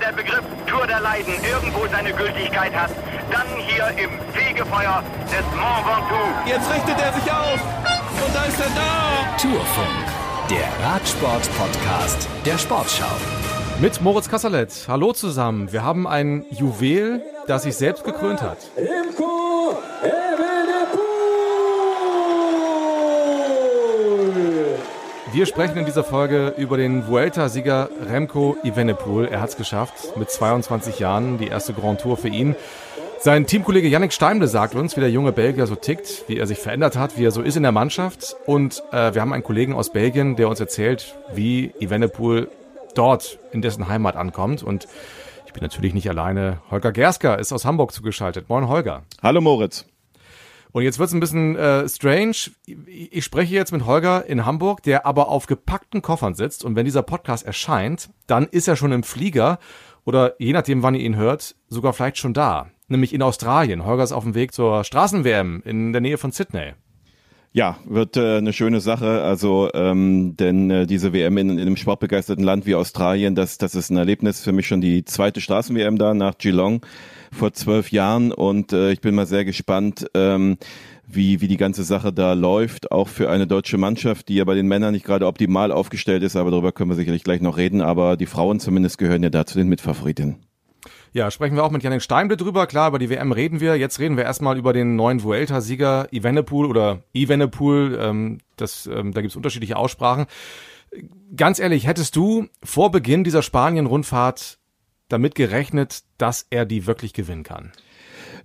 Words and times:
der 0.00 0.12
Begriff 0.12 0.42
Tour 0.66 0.86
der 0.86 1.00
Leiden 1.00 1.34
irgendwo 1.44 1.86
seine 1.86 2.12
Gültigkeit 2.12 2.74
hat, 2.74 2.90
dann 3.30 3.46
hier 3.56 3.86
im 4.02 4.10
Fegefeuer 4.32 5.02
des 5.26 5.44
Mont 5.56 5.86
Ventoux. 5.86 6.48
Jetzt 6.48 6.72
richtet 6.72 6.98
er 7.00 7.12
sich 7.12 7.30
auf 7.30 7.60
und 8.26 8.34
da 8.34 8.44
ist 8.44 8.60
er 8.60 8.70
da. 8.74 9.36
Tourfunk, 9.36 10.06
der 10.50 10.86
Radsport-Podcast 10.86 12.28
der 12.44 12.58
Sportschau. 12.58 13.04
Mit 13.80 14.00
Moritz 14.00 14.28
Kasserlet. 14.28 14.70
Hallo 14.88 15.12
zusammen. 15.12 15.72
Wir 15.72 15.82
haben 15.82 16.06
ein 16.06 16.44
Juwel, 16.50 17.22
das 17.46 17.62
sich 17.62 17.76
selbst 17.76 18.04
gekrönt 18.04 18.42
hat. 18.42 18.58
Remco 18.76 19.78
Wir 25.32 25.46
sprechen 25.46 25.78
in 25.78 25.84
dieser 25.84 26.02
Folge 26.02 26.54
über 26.56 26.76
den 26.76 27.06
Vuelta-Sieger 27.06 27.88
Remco 28.10 28.56
Evenepoel. 28.64 29.26
Er 29.26 29.40
hat 29.40 29.50
es 29.50 29.56
geschafft, 29.56 30.16
mit 30.16 30.28
22 30.28 30.98
Jahren 30.98 31.38
die 31.38 31.46
erste 31.46 31.72
Grand 31.72 32.00
Tour 32.00 32.16
für 32.16 32.26
ihn. 32.28 32.56
Sein 33.20 33.46
Teamkollege 33.46 33.86
Yannick 33.86 34.12
Steimle 34.12 34.48
sagt 34.48 34.74
uns, 34.74 34.96
wie 34.96 35.00
der 35.00 35.10
junge 35.10 35.30
Belgier 35.30 35.68
so 35.68 35.76
tickt, 35.76 36.24
wie 36.26 36.36
er 36.36 36.48
sich 36.48 36.58
verändert 36.58 36.96
hat, 36.96 37.16
wie 37.16 37.24
er 37.24 37.30
so 37.30 37.42
ist 37.42 37.56
in 37.56 37.62
der 37.62 37.70
Mannschaft. 37.70 38.34
Und 38.44 38.82
äh, 38.90 39.14
wir 39.14 39.20
haben 39.20 39.32
einen 39.32 39.44
Kollegen 39.44 39.72
aus 39.72 39.92
Belgien, 39.92 40.34
der 40.34 40.48
uns 40.48 40.58
erzählt, 40.58 41.16
wie 41.32 41.72
Evenepoel 41.78 42.48
dort 42.96 43.38
in 43.52 43.62
dessen 43.62 43.86
Heimat 43.86 44.16
ankommt. 44.16 44.64
Und 44.64 44.88
ich 45.46 45.52
bin 45.52 45.62
natürlich 45.62 45.94
nicht 45.94 46.08
alleine. 46.08 46.60
Holger 46.72 46.90
Gersker 46.90 47.38
ist 47.38 47.52
aus 47.52 47.64
Hamburg 47.64 47.92
zugeschaltet. 47.92 48.48
Moin, 48.48 48.66
Holger. 48.66 49.04
Hallo, 49.22 49.40
Moritz. 49.40 49.86
Und 50.72 50.82
jetzt 50.82 50.98
wird 50.98 51.08
es 51.08 51.14
ein 51.14 51.20
bisschen 51.20 51.56
äh, 51.56 51.88
strange. 51.88 52.36
Ich 52.66 53.24
spreche 53.24 53.54
jetzt 53.54 53.72
mit 53.72 53.86
Holger 53.86 54.26
in 54.26 54.46
Hamburg, 54.46 54.82
der 54.82 55.04
aber 55.06 55.28
auf 55.28 55.46
gepackten 55.46 56.02
Koffern 56.02 56.34
sitzt. 56.34 56.64
Und 56.64 56.76
wenn 56.76 56.84
dieser 56.84 57.02
Podcast 57.02 57.44
erscheint, 57.44 58.10
dann 58.26 58.46
ist 58.46 58.68
er 58.68 58.76
schon 58.76 58.92
im 58.92 59.02
Flieger 59.02 59.58
oder 60.04 60.34
je 60.38 60.52
nachdem, 60.52 60.82
wann 60.82 60.94
ihr 60.94 61.02
ihn 61.02 61.16
hört, 61.16 61.56
sogar 61.68 61.92
vielleicht 61.92 62.18
schon 62.18 62.34
da. 62.34 62.70
Nämlich 62.88 63.12
in 63.12 63.22
Australien. 63.22 63.84
Holger 63.84 64.02
ist 64.02 64.12
auf 64.12 64.24
dem 64.24 64.34
Weg 64.34 64.52
zur 64.52 64.84
Straßen-WM 64.84 65.62
in 65.64 65.92
der 65.92 66.00
Nähe 66.00 66.18
von 66.18 66.32
Sydney. 66.32 66.72
Ja, 67.52 67.78
wird 67.84 68.16
äh, 68.16 68.38
eine 68.38 68.52
schöne 68.52 68.80
Sache. 68.80 69.22
Also, 69.22 69.70
ähm, 69.74 70.36
denn 70.36 70.70
äh, 70.70 70.86
diese 70.86 71.12
WM 71.12 71.36
in, 71.36 71.50
in 71.50 71.60
einem 71.60 71.76
sportbegeisterten 71.76 72.44
Land 72.44 72.64
wie 72.66 72.76
Australien, 72.76 73.34
das, 73.34 73.58
das 73.58 73.74
ist 73.74 73.90
ein 73.90 73.96
Erlebnis 73.96 74.40
für 74.40 74.52
mich 74.52 74.68
schon 74.68 74.80
die 74.80 75.04
zweite 75.04 75.40
Straßen-WM 75.40 75.98
da 75.98 76.14
nach 76.14 76.38
Geelong 76.38 76.86
vor 77.32 77.52
zwölf 77.52 77.92
Jahren 77.92 78.32
und 78.32 78.72
äh, 78.72 78.92
ich 78.92 79.00
bin 79.00 79.14
mal 79.14 79.26
sehr 79.26 79.44
gespannt, 79.44 80.06
ähm, 80.14 80.58
wie, 81.06 81.40
wie 81.40 81.48
die 81.48 81.56
ganze 81.56 81.84
Sache 81.84 82.12
da 82.12 82.34
läuft, 82.34 82.92
auch 82.92 83.08
für 83.08 83.30
eine 83.30 83.46
deutsche 83.46 83.78
Mannschaft, 83.78 84.28
die 84.28 84.36
ja 84.36 84.44
bei 84.44 84.54
den 84.54 84.68
Männern 84.68 84.92
nicht 84.92 85.04
gerade 85.04 85.26
optimal 85.26 85.72
aufgestellt 85.72 86.22
ist, 86.22 86.36
aber 86.36 86.50
darüber 86.50 86.72
können 86.72 86.90
wir 86.90 86.96
sicherlich 86.96 87.24
gleich 87.24 87.40
noch 87.40 87.56
reden, 87.56 87.80
aber 87.80 88.16
die 88.16 88.26
Frauen 88.26 88.60
zumindest 88.60 88.98
gehören 88.98 89.22
ja 89.22 89.30
da 89.30 89.46
zu 89.46 89.58
den 89.58 89.68
Mitfavoritinnen. 89.68 90.36
Ja, 91.12 91.30
sprechen 91.32 91.56
wir 91.56 91.64
auch 91.64 91.72
mit 91.72 91.82
Janik 91.82 92.02
Steinble 92.02 92.36
drüber. 92.36 92.68
Klar, 92.68 92.88
über 92.88 93.00
die 93.00 93.10
WM 93.10 93.32
reden 93.32 93.60
wir. 93.60 93.76
Jetzt 93.76 93.98
reden 93.98 94.16
wir 94.16 94.24
erstmal 94.24 94.56
über 94.56 94.72
den 94.72 94.94
neuen 94.94 95.24
Vuelta-Sieger 95.24 96.08
Evenepoel 96.12 96.66
oder 96.66 97.02
Evenepoel. 97.12 97.98
Ähm, 98.00 98.38
das, 98.56 98.86
ähm, 98.86 99.12
da 99.12 99.20
gibt's 99.20 99.34
unterschiedliche 99.34 99.76
Aussprachen. 99.76 100.26
Ganz 101.36 101.58
ehrlich, 101.58 101.86
hättest 101.86 102.14
du 102.14 102.46
vor 102.62 102.92
Beginn 102.92 103.24
dieser 103.24 103.42
Spanien-Rundfahrt 103.42 104.59
damit 105.12 105.34
gerechnet, 105.34 106.02
dass 106.18 106.46
er 106.50 106.64
die 106.64 106.86
wirklich 106.86 107.12
gewinnen 107.12 107.42
kann? 107.42 107.72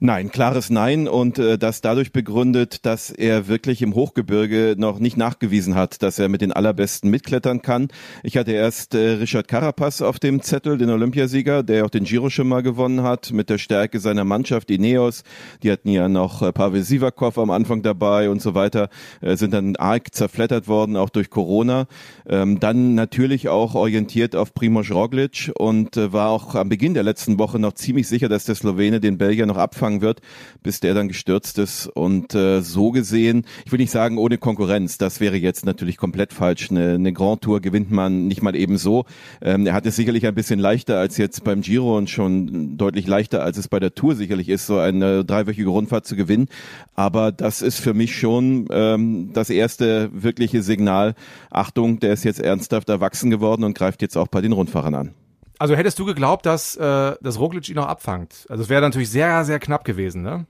Nein, 0.01 0.29
klares 0.29 0.69
Nein 0.69 1.07
und 1.07 1.39
äh, 1.39 1.57
das 1.57 1.79
dadurch 1.79 2.11
begründet, 2.11 2.85
dass 2.85 3.11
er 3.11 3.47
wirklich 3.47 3.81
im 3.81 3.95
Hochgebirge 3.95 4.75
noch 4.77 4.99
nicht 4.99 5.15
nachgewiesen 5.15 5.75
hat, 5.75 6.03
dass 6.03 6.19
er 6.19 6.27
mit 6.27 6.41
den 6.41 6.51
allerbesten 6.51 7.09
mitklettern 7.09 7.61
kann. 7.61 7.87
Ich 8.21 8.35
hatte 8.35 8.51
erst 8.51 8.93
äh, 8.93 9.11
Richard 9.11 9.47
Carapaz 9.47 10.01
auf 10.01 10.19
dem 10.19 10.41
Zettel, 10.41 10.77
den 10.77 10.89
Olympiasieger, 10.89 11.63
der 11.63 11.85
auch 11.85 11.89
den 11.89 12.03
Giro 12.03 12.29
schon 12.29 12.49
mal 12.49 12.61
gewonnen 12.61 13.03
hat, 13.03 13.31
mit 13.31 13.49
der 13.49 13.57
Stärke 13.57 14.01
seiner 14.01 14.25
Mannschaft, 14.25 14.69
Ineos. 14.69 15.23
Die 15.63 15.71
hatten 15.71 15.89
ja 15.89 16.09
noch 16.09 16.41
äh, 16.41 16.51
Pavel 16.51 16.83
Sivakov 16.83 17.37
am 17.37 17.49
Anfang 17.49 17.81
dabei 17.81 18.29
und 18.29 18.41
so 18.41 18.53
weiter, 18.53 18.89
äh, 19.21 19.37
sind 19.37 19.53
dann 19.53 19.77
arg 19.77 20.13
zerflettert 20.13 20.67
worden, 20.67 20.97
auch 20.97 21.09
durch 21.09 21.29
Corona. 21.29 21.87
Ähm, 22.27 22.59
dann 22.59 22.95
natürlich 22.95 23.47
auch 23.47 23.75
orientiert 23.75 24.35
auf 24.35 24.53
Primoz 24.53 24.91
Roglic 24.91 25.53
und 25.57 25.95
äh, 25.95 26.11
war 26.11 26.29
auch 26.29 26.55
am 26.55 26.67
Beginn 26.67 26.93
der 26.93 27.03
letzten 27.03 27.39
Woche 27.39 27.59
noch 27.59 27.73
ziemlich 27.73 28.09
sicher, 28.09 28.27
dass 28.27 28.43
der 28.43 28.55
Slowene 28.55 28.99
den 28.99 29.17
Belgier 29.17 29.45
noch 29.45 29.57
abfangen 29.57 29.84
angefangen 29.85 30.01
wird, 30.01 30.21
bis 30.63 30.79
der 30.79 30.93
dann 30.93 31.07
gestürzt 31.07 31.57
ist. 31.57 31.87
Und 31.87 32.33
äh, 32.35 32.61
so 32.61 32.91
gesehen, 32.91 33.45
ich 33.65 33.71
will 33.71 33.79
nicht 33.79 33.91
sagen 33.91 34.17
ohne 34.17 34.37
Konkurrenz, 34.37 34.97
das 34.97 35.19
wäre 35.19 35.37
jetzt 35.37 35.65
natürlich 35.65 35.97
komplett 35.97 36.33
falsch. 36.33 36.71
Eine, 36.71 36.95
eine 36.95 37.13
Grand 37.13 37.41
Tour 37.41 37.61
gewinnt 37.61 37.91
man 37.91 38.27
nicht 38.27 38.41
mal 38.41 38.55
eben 38.55 38.77
so. 38.77 39.05
Ähm, 39.41 39.67
er 39.67 39.73
hat 39.73 39.85
es 39.85 39.95
sicherlich 39.95 40.25
ein 40.25 40.35
bisschen 40.35 40.59
leichter 40.59 40.99
als 40.99 41.17
jetzt 41.17 41.43
beim 41.43 41.61
Giro 41.61 41.97
und 41.97 42.09
schon 42.09 42.77
deutlich 42.77 43.07
leichter, 43.07 43.43
als 43.43 43.57
es 43.57 43.67
bei 43.67 43.79
der 43.79 43.93
Tour 43.93 44.15
sicherlich 44.15 44.49
ist, 44.49 44.65
so 44.65 44.79
eine 44.79 45.23
dreiwöchige 45.23 45.69
Rundfahrt 45.69 46.05
zu 46.05 46.15
gewinnen. 46.15 46.47
Aber 46.95 47.31
das 47.31 47.61
ist 47.61 47.79
für 47.79 47.93
mich 47.93 48.15
schon 48.15 48.67
ähm, 48.71 49.31
das 49.33 49.49
erste 49.49 50.09
wirkliche 50.13 50.63
Signal. 50.63 51.15
Achtung, 51.49 51.99
der 51.99 52.13
ist 52.13 52.23
jetzt 52.23 52.39
ernsthaft 52.39 52.89
erwachsen 52.89 53.29
geworden 53.29 53.63
und 53.63 53.77
greift 53.77 54.01
jetzt 54.01 54.17
auch 54.17 54.27
bei 54.27 54.41
den 54.41 54.51
Rundfahrern 54.51 54.95
an. 54.95 55.24
Also 55.57 55.75
hättest 55.75 55.99
du 55.99 56.05
geglaubt, 56.05 56.45
dass, 56.45 56.75
äh, 56.75 57.15
dass 57.21 57.39
Roglic 57.39 57.69
ihn 57.69 57.75
noch 57.75 57.87
abfangt? 57.87 58.45
Also 58.49 58.63
es 58.63 58.69
wäre 58.69 58.81
natürlich 58.81 59.09
sehr, 59.09 59.45
sehr 59.45 59.59
knapp 59.59 59.85
gewesen, 59.85 60.21
ne? 60.21 60.45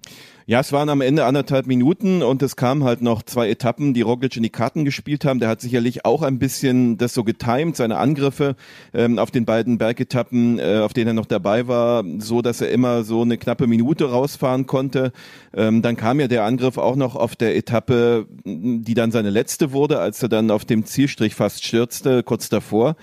Ja, 0.47 0.59
es 0.59 0.71
waren 0.71 0.89
am 0.89 1.01
Ende 1.01 1.25
anderthalb 1.25 1.66
Minuten 1.66 2.21
und 2.21 2.43
es 2.43 2.55
kamen 2.55 2.83
halt 2.83 3.01
noch 3.01 3.23
zwei 3.23 3.49
Etappen, 3.49 3.95
die 3.95 4.03
Roglic 4.03 4.38
in 4.38 4.43
die 4.43 4.51
Karten 4.51 4.85
gespielt 4.85 5.25
haben. 5.25 5.39
Der 5.39 5.49
hat 5.49 5.59
sicherlich 5.59 6.05
auch 6.05 6.21
ein 6.21 6.38
bisschen 6.38 6.99
das 6.99 7.16
so 7.16 7.23
getimt, 7.23 7.75
seine 7.75 7.97
Angriffe 7.97 8.55
ähm, 8.93 9.17
auf 9.17 9.31
den 9.31 9.45
beiden 9.45 9.79
Bergetappen, 9.79 10.59
äh, 10.59 10.81
auf 10.83 10.93
denen 10.93 11.07
er 11.07 11.13
noch 11.13 11.25
dabei 11.25 11.67
war, 11.67 12.03
so 12.19 12.43
dass 12.43 12.61
er 12.61 12.69
immer 12.69 13.03
so 13.03 13.23
eine 13.23 13.39
knappe 13.39 13.66
Minute 13.66 14.11
rausfahren 14.11 14.67
konnte. 14.67 15.13
Ähm, 15.55 15.81
dann 15.81 15.97
kam 15.97 16.19
ja 16.19 16.27
der 16.27 16.43
Angriff 16.43 16.77
auch 16.77 16.95
noch 16.95 17.16
auf 17.16 17.35
der 17.35 17.55
Etappe, 17.55 18.27
die 18.43 18.93
dann 18.93 19.09
seine 19.09 19.31
letzte 19.31 19.72
wurde, 19.72 19.99
als 19.99 20.22
er 20.22 20.29
dann 20.29 20.51
auf 20.51 20.63
dem 20.63 20.85
Zielstrich 20.85 21.33
fast 21.33 21.66
stürzte, 21.66 22.22
kurz 22.22 22.49
davor. 22.49 22.97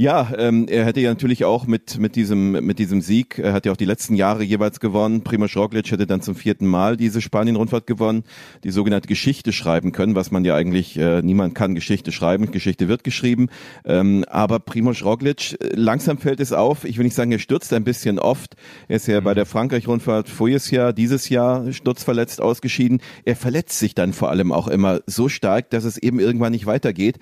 Ja, 0.00 0.30
ähm, 0.38 0.68
er 0.68 0.84
hätte 0.84 1.00
ja 1.00 1.08
natürlich 1.10 1.44
auch 1.44 1.66
mit, 1.66 1.98
mit, 1.98 2.14
diesem, 2.14 2.52
mit 2.64 2.78
diesem 2.78 3.00
Sieg, 3.00 3.40
er 3.40 3.52
hat 3.52 3.66
ja 3.66 3.72
auch 3.72 3.76
die 3.76 3.84
letzten 3.84 4.14
Jahre 4.14 4.44
jeweils 4.44 4.78
gewonnen. 4.78 5.24
Primoz 5.24 5.56
Roglic 5.56 5.90
hätte 5.90 6.06
dann 6.06 6.20
zum 6.20 6.36
vierten 6.36 6.68
Mal 6.68 6.96
diese 6.96 7.20
Spanien-Rundfahrt 7.20 7.88
gewonnen, 7.88 8.22
die 8.62 8.70
sogenannte 8.70 9.08
Geschichte 9.08 9.52
schreiben 9.52 9.90
können, 9.90 10.14
was 10.14 10.30
man 10.30 10.44
ja 10.44 10.54
eigentlich, 10.54 10.96
äh, 10.96 11.20
niemand 11.22 11.56
kann 11.56 11.74
Geschichte 11.74 12.12
schreiben, 12.12 12.52
Geschichte 12.52 12.86
wird 12.86 13.02
geschrieben. 13.02 13.48
Ähm, 13.84 14.24
aber 14.28 14.60
Primoz 14.60 15.02
Roglic, 15.02 15.54
äh, 15.60 15.70
langsam 15.74 16.18
fällt 16.18 16.38
es 16.38 16.52
auf, 16.52 16.84
ich 16.84 16.96
will 16.96 17.04
nicht 17.04 17.16
sagen, 17.16 17.32
er 17.32 17.40
stürzt 17.40 17.72
ein 17.72 17.82
bisschen 17.82 18.20
oft. 18.20 18.54
Er 18.86 18.98
ist 18.98 19.08
ja 19.08 19.20
mhm. 19.20 19.24
bei 19.24 19.34
der 19.34 19.46
Frankreich-Rundfahrt 19.46 20.28
voriges 20.28 20.70
Jahr, 20.70 20.92
dieses 20.92 21.28
Jahr 21.28 21.72
sturzverletzt 21.72 22.40
ausgeschieden. 22.40 23.00
Er 23.24 23.34
verletzt 23.34 23.80
sich 23.80 23.96
dann 23.96 24.12
vor 24.12 24.30
allem 24.30 24.52
auch 24.52 24.68
immer 24.68 25.00
so 25.06 25.28
stark, 25.28 25.70
dass 25.70 25.82
es 25.82 25.98
eben 25.98 26.20
irgendwann 26.20 26.52
nicht 26.52 26.66
weitergeht. 26.66 27.18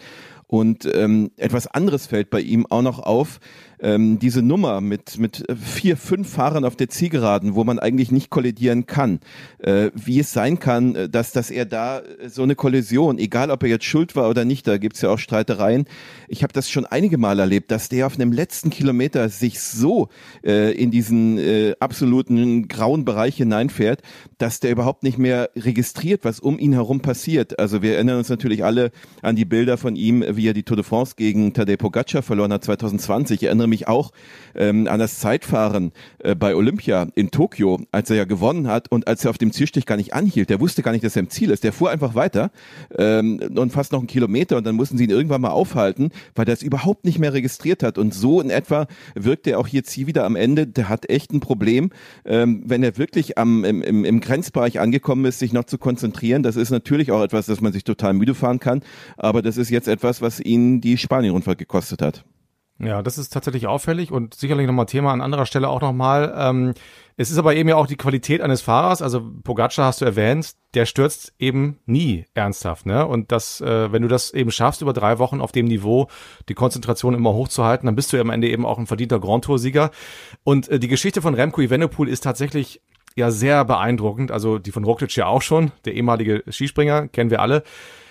Und 0.48 0.88
ähm, 0.94 1.32
etwas 1.36 1.66
anderes 1.66 2.06
fällt 2.06 2.30
bei 2.30 2.40
ihm 2.40 2.66
auch 2.66 2.82
noch 2.82 3.00
auf 3.00 3.40
ähm, 3.80 4.18
diese 4.18 4.42
Nummer 4.42 4.80
mit, 4.80 5.18
mit 5.18 5.44
vier, 5.60 5.96
fünf 5.96 6.30
Fahrern 6.30 6.64
auf 6.64 6.76
der 6.76 6.88
Zielgeraden, 6.88 7.54
wo 7.54 7.64
man 7.64 7.78
eigentlich 7.78 8.10
nicht 8.10 8.30
kollidieren 8.30 8.86
kann, 8.86 9.20
äh, 9.58 9.90
wie 9.94 10.20
es 10.20 10.32
sein 10.32 10.58
kann, 10.58 10.94
äh, 10.94 11.08
dass, 11.08 11.32
dass 11.32 11.50
er 11.50 11.66
da 11.66 12.02
so 12.26 12.42
eine 12.42 12.54
Kollision, 12.54 13.18
egal 13.18 13.50
ob 13.50 13.62
er 13.64 13.68
jetzt 13.68 13.84
schuld 13.84 14.16
war 14.16 14.30
oder 14.30 14.44
nicht, 14.44 14.66
da 14.66 14.78
gibt's 14.78 15.02
ja 15.02 15.10
auch 15.10 15.18
Streitereien. 15.18 15.86
Ich 16.28 16.42
habe 16.42 16.52
das 16.52 16.70
schon 16.70 16.86
einige 16.86 17.18
Mal 17.18 17.38
erlebt, 17.38 17.70
dass 17.70 17.88
der 17.88 18.06
auf 18.06 18.14
einem 18.14 18.32
letzten 18.32 18.70
Kilometer 18.70 19.28
sich 19.28 19.60
so 19.60 20.08
äh, 20.44 20.72
in 20.72 20.90
diesen 20.90 21.38
äh, 21.38 21.74
absoluten 21.80 22.68
grauen 22.68 23.04
Bereich 23.04 23.36
hineinfährt, 23.36 24.02
dass 24.38 24.60
der 24.60 24.70
überhaupt 24.70 25.02
nicht 25.02 25.18
mehr 25.18 25.50
registriert, 25.56 26.24
was 26.24 26.40
um 26.40 26.58
ihn 26.58 26.72
herum 26.72 27.00
passiert. 27.00 27.58
Also 27.58 27.82
wir 27.82 27.94
erinnern 27.94 28.18
uns 28.18 28.28
natürlich 28.28 28.64
alle 28.64 28.90
an 29.22 29.36
die 29.36 29.44
Bilder 29.44 29.76
von 29.76 29.96
ihm, 29.96 30.24
wie 30.28 30.48
er 30.48 30.54
die 30.54 30.62
Tour 30.62 30.76
de 30.76 30.84
France 30.84 31.14
gegen 31.16 31.52
Tadej 31.52 31.76
Pogacar 31.76 32.22
verloren 32.22 32.52
hat 32.52 32.64
2020. 32.64 33.42
Ich 33.42 33.46
erinnere 33.46 33.68
mich 33.68 33.88
auch 33.88 34.12
ähm, 34.54 34.88
an 34.88 34.98
das 34.98 35.18
Zeitfahren 35.18 35.92
äh, 36.18 36.34
bei 36.34 36.54
Olympia 36.54 37.06
in 37.14 37.30
Tokio, 37.30 37.80
als 37.92 38.10
er 38.10 38.16
ja 38.16 38.24
gewonnen 38.24 38.68
hat 38.68 38.90
und 38.90 39.08
als 39.08 39.24
er 39.24 39.30
auf 39.30 39.38
dem 39.38 39.52
Zielstich 39.52 39.86
gar 39.86 39.96
nicht 39.96 40.14
anhielt. 40.14 40.50
Der 40.50 40.60
wusste 40.60 40.82
gar 40.82 40.92
nicht, 40.92 41.04
dass 41.04 41.16
er 41.16 41.20
im 41.20 41.30
Ziel 41.30 41.50
ist. 41.50 41.64
Der 41.64 41.72
fuhr 41.72 41.90
einfach 41.90 42.14
weiter 42.14 42.50
ähm, 42.98 43.40
und 43.56 43.72
fast 43.72 43.92
noch 43.92 44.00
einen 44.00 44.08
Kilometer 44.08 44.56
und 44.56 44.66
dann 44.66 44.74
mussten 44.74 44.98
sie 44.98 45.04
ihn 45.04 45.10
irgendwann 45.10 45.40
mal 45.40 45.50
aufhalten, 45.50 46.10
weil 46.34 46.46
er 46.48 46.54
es 46.54 46.62
überhaupt 46.62 47.04
nicht 47.04 47.18
mehr 47.18 47.32
registriert 47.32 47.82
hat. 47.82 47.98
Und 47.98 48.14
so 48.14 48.40
in 48.40 48.50
etwa 48.50 48.86
wirkt 49.14 49.46
er 49.46 49.58
auch 49.58 49.68
jetzt 49.68 49.92
hier 49.92 50.06
wieder 50.06 50.24
am 50.24 50.36
Ende. 50.36 50.66
Der 50.66 50.88
hat 50.88 51.08
echt 51.08 51.32
ein 51.32 51.40
Problem, 51.40 51.90
ähm, 52.24 52.62
wenn 52.66 52.82
er 52.82 52.98
wirklich 52.98 53.38
am, 53.38 53.64
im, 53.64 53.82
im, 53.82 54.04
im 54.04 54.20
Grenzbereich 54.20 54.80
angekommen 54.80 55.24
ist, 55.24 55.38
sich 55.38 55.52
noch 55.52 55.64
zu 55.64 55.78
konzentrieren. 55.78 56.42
Das 56.42 56.56
ist 56.56 56.70
natürlich 56.70 57.12
auch 57.12 57.22
etwas, 57.22 57.46
dass 57.46 57.60
man 57.60 57.72
sich 57.72 57.84
total 57.84 58.14
müde 58.14 58.34
fahren 58.34 58.60
kann. 58.60 58.82
Aber 59.16 59.42
das 59.42 59.56
ist 59.56 59.70
jetzt 59.70 59.88
etwas, 59.88 60.22
was 60.22 60.40
ihn 60.40 60.80
die 60.80 60.98
Spanien-Rundfahrt 60.98 61.58
gekostet 61.58 62.02
hat. 62.02 62.24
Ja, 62.78 63.02
das 63.02 63.16
ist 63.16 63.32
tatsächlich 63.32 63.66
auffällig 63.66 64.12
und 64.12 64.34
sicherlich 64.34 64.66
nochmal 64.66 64.84
Thema 64.84 65.12
an 65.12 65.22
anderer 65.22 65.46
Stelle 65.46 65.68
auch 65.68 65.80
nochmal. 65.80 66.34
Ähm, 66.36 66.74
es 67.16 67.30
ist 67.30 67.38
aber 67.38 67.54
eben 67.54 67.70
ja 67.70 67.76
auch 67.76 67.86
die 67.86 67.96
Qualität 67.96 68.42
eines 68.42 68.60
Fahrers. 68.60 69.00
Also 69.00 69.22
Pogacar 69.42 69.86
hast 69.86 70.02
du 70.02 70.04
erwähnt, 70.04 70.52
der 70.74 70.84
stürzt 70.84 71.32
eben 71.38 71.78
nie 71.86 72.26
ernsthaft. 72.34 72.84
Ne? 72.84 73.06
Und 73.06 73.32
das, 73.32 73.62
äh, 73.62 73.90
wenn 73.92 74.02
du 74.02 74.08
das 74.08 74.30
eben 74.34 74.50
schaffst, 74.50 74.82
über 74.82 74.92
drei 74.92 75.18
Wochen 75.18 75.40
auf 75.40 75.52
dem 75.52 75.64
Niveau 75.64 76.08
die 76.50 76.54
Konzentration 76.54 77.14
immer 77.14 77.32
hochzuhalten, 77.32 77.86
dann 77.86 77.96
bist 77.96 78.12
du 78.12 78.20
am 78.20 78.28
Ende 78.28 78.50
eben 78.50 78.66
auch 78.66 78.78
ein 78.78 78.86
verdienter 78.86 79.20
Grand 79.20 79.44
Tour-Sieger. 79.44 79.90
Und 80.44 80.68
äh, 80.68 80.78
die 80.78 80.88
Geschichte 80.88 81.22
von 81.22 81.32
Remco 81.32 81.62
Evenepoel 81.62 82.10
ist 82.10 82.24
tatsächlich 82.24 82.82
ja 83.14 83.30
sehr 83.30 83.64
beeindruckend. 83.64 84.30
Also 84.30 84.58
die 84.58 84.72
von 84.72 84.84
Roglic 84.84 85.16
ja 85.16 85.26
auch 85.26 85.40
schon, 85.40 85.72
der 85.86 85.94
ehemalige 85.94 86.44
Skispringer, 86.50 87.08
kennen 87.08 87.30
wir 87.30 87.40
alle. 87.40 87.62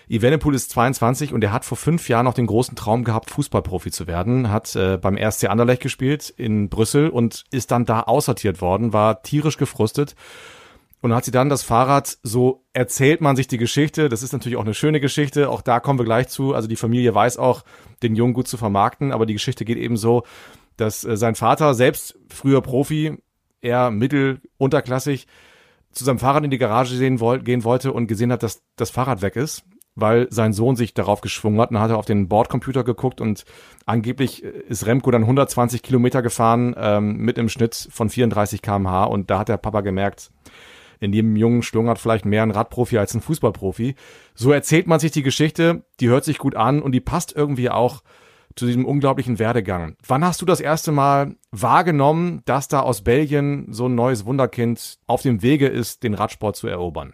Evenepoel 0.08 0.54
ist 0.54 0.70
22 0.72 1.34
und 1.34 1.44
er 1.44 1.52
hat 1.52 1.66
vor 1.66 1.78
fünf 1.78 2.10
Jahren 2.10 2.26
noch 2.26 2.34
den 2.34 2.46
großen 2.46 2.76
Traum 2.76 3.04
gehabt, 3.04 3.32
Fußballprofi 3.32 3.92
zu 3.92 4.08
werden, 4.08 4.52
hat 4.52 4.76
äh, 4.76 4.98
beim 4.98 5.18
RSC 5.18 5.48
Anderlecht 5.48 5.82
gespielt 5.82 6.30
in 6.30 6.70
Brüssel 6.70 7.10
und 7.10 7.44
ist 7.52 7.72
dann 7.72 7.86
da 7.86 8.02
aussortiert 8.02 8.62
worden, 8.62 8.94
war 8.94 9.24
tierisch 9.24 9.58
gefrustet 9.58 10.16
und 11.02 11.14
hat 11.14 11.26
sie 11.26 11.32
dann 11.32 11.50
das 11.50 11.64
Fahrrad, 11.64 12.18
so 12.22 12.64
erzählt 12.74 13.22
man 13.22 13.36
sich 13.36 13.48
die 13.48 13.58
Geschichte, 13.58 14.10
das 14.10 14.22
ist 14.22 14.34
natürlich 14.34 14.58
auch 14.58 14.64
eine 14.64 14.74
schöne 14.74 15.00
Geschichte, 15.00 15.50
auch 15.50 15.62
da 15.62 15.80
kommen 15.80 16.00
wir 16.00 16.06
gleich 16.06 16.28
zu, 16.28 16.54
also 16.54 16.68
die 16.68 16.76
Familie 16.76 17.16
weiß 17.16 17.38
auch, 17.38 17.64
den 18.04 18.16
Jungen 18.16 18.34
gut 18.34 18.48
zu 18.48 18.58
vermarkten, 18.58 19.12
aber 19.12 19.26
die 19.26 19.34
Geschichte 19.34 19.66
geht 19.66 19.78
eben 19.78 19.98
so, 19.98 20.24
dass 20.78 21.04
äh, 21.04 21.18
sein 21.18 21.36
Vater, 21.36 21.74
selbst 21.74 22.18
früher 22.30 22.62
Profi, 22.62 23.18
eher 23.62 23.90
mittel, 23.90 24.42
unterklassig, 24.58 25.26
zu 25.92 26.04
seinem 26.04 26.20
Fahrrad 26.20 26.44
in 26.44 26.52
die 26.52 26.58
Garage 26.58 26.98
gehen 27.00 27.64
wollte 27.64 27.94
und 27.94 28.08
gesehen 28.08 28.32
hat, 28.32 28.44
dass 28.44 28.62
das 28.76 28.90
Fahrrad 28.90 29.22
weg 29.22 29.38
ist 29.38 29.64
weil 29.96 30.28
sein 30.30 30.54
Sohn 30.54 30.76
sich 30.76 30.94
darauf 30.94 31.22
geschwungen 31.22 31.60
hat 31.60 31.72
und 31.72 31.80
hat 31.80 31.92
er 31.92 31.98
auf 31.98 32.06
den 32.06 32.28
Bordcomputer 32.28 32.84
geguckt 32.84 33.22
und 33.22 33.46
angeblich 33.86 34.44
ist 34.44 34.86
Remco 34.86 35.10
dann 35.12 35.24
120 35.24 35.82
Kilometer 35.82 36.22
gefahren 36.22 36.76
ähm, 36.78 37.18
mit 37.18 37.38
im 37.38 37.50
Schnitt 37.50 37.88
von 37.92 38.10
34 38.10 38.62
kmh 38.62 39.06
und 39.06 39.30
da 39.30 39.40
hat 39.40 39.50
der 39.50 39.58
Papa 39.58 39.82
gemerkt, 39.82 40.32
in 41.00 41.14
jedem 41.14 41.36
Jungen 41.36 41.62
schlungert 41.62 42.00
vielleicht 42.00 42.26
mehr 42.26 42.44
ein 42.44 42.52
Radprofi 42.52 42.98
als 42.98 43.14
ein 43.14 43.22
Fußballprofi. 43.22 43.96
So 44.34 44.52
erzählt 44.52 44.88
man 44.88 45.00
sich 45.00 45.12
die 45.12 45.24
Geschichte, 45.24 45.84
die 46.00 46.10
hört 46.10 46.24
sich 46.24 46.38
gut 46.38 46.56
an 46.56 46.82
und 46.82 46.94
die 46.94 47.02
passt 47.02 47.36
irgendwie 47.36 47.70
auch 47.70 48.02
zu 48.56 48.66
diesem 48.66 48.86
unglaublichen 48.86 49.38
Werdegang. 49.38 49.98
Wann 50.08 50.24
hast 50.24 50.42
du 50.42 50.46
das 50.46 50.62
erste 50.62 50.92
Mal 50.92 51.36
wahrgenommen, 51.52 52.42
dass 52.46 52.68
da 52.68 52.80
aus 52.80 53.04
Belgien 53.04 53.68
so 53.70 53.88
ein 53.88 53.96
neues 53.96 54.26
Wunderkind 54.26 55.00
auf 55.08 55.22
dem 55.22 55.42
Wege 55.42 55.68
ist, 55.68 56.04
den 56.04 56.14
Radsport 56.14 56.56
zu 56.56 56.68
erobern? 56.68 57.14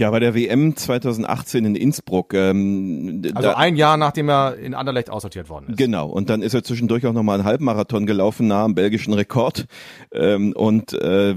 Ja, 0.00 0.10
bei 0.10 0.18
der 0.18 0.34
WM 0.34 0.76
2018 0.76 1.66
in 1.66 1.74
Innsbruck. 1.74 2.32
Ähm, 2.32 3.20
also 3.34 3.50
ein 3.50 3.76
Jahr 3.76 3.98
nachdem 3.98 4.30
er 4.30 4.56
in 4.56 4.72
Anderlecht 4.72 5.10
aussortiert 5.10 5.50
worden 5.50 5.66
ist. 5.68 5.76
Genau, 5.76 6.08
und 6.08 6.30
dann 6.30 6.40
ist 6.40 6.54
er 6.54 6.64
zwischendurch 6.64 7.06
auch 7.06 7.12
nochmal 7.12 7.34
einen 7.34 7.44
Halbmarathon 7.44 8.06
gelaufen, 8.06 8.46
nah 8.46 8.64
am 8.64 8.74
belgischen 8.74 9.12
Rekord. 9.12 9.66
Ähm, 10.10 10.54
und 10.56 10.94
äh, 10.94 11.34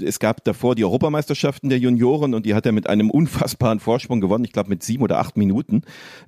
es 0.00 0.20
gab 0.20 0.44
davor 0.44 0.76
die 0.76 0.84
Europameisterschaften 0.84 1.70
der 1.70 1.80
Junioren 1.80 2.34
und 2.34 2.46
die 2.46 2.54
hat 2.54 2.66
er 2.66 2.70
mit 2.70 2.88
einem 2.88 3.10
unfassbaren 3.10 3.80
Vorsprung 3.80 4.20
gewonnen, 4.20 4.44
ich 4.44 4.52
glaube 4.52 4.68
mit 4.68 4.84
sieben 4.84 5.02
oder 5.02 5.18
acht 5.18 5.36
Minuten. 5.36 5.82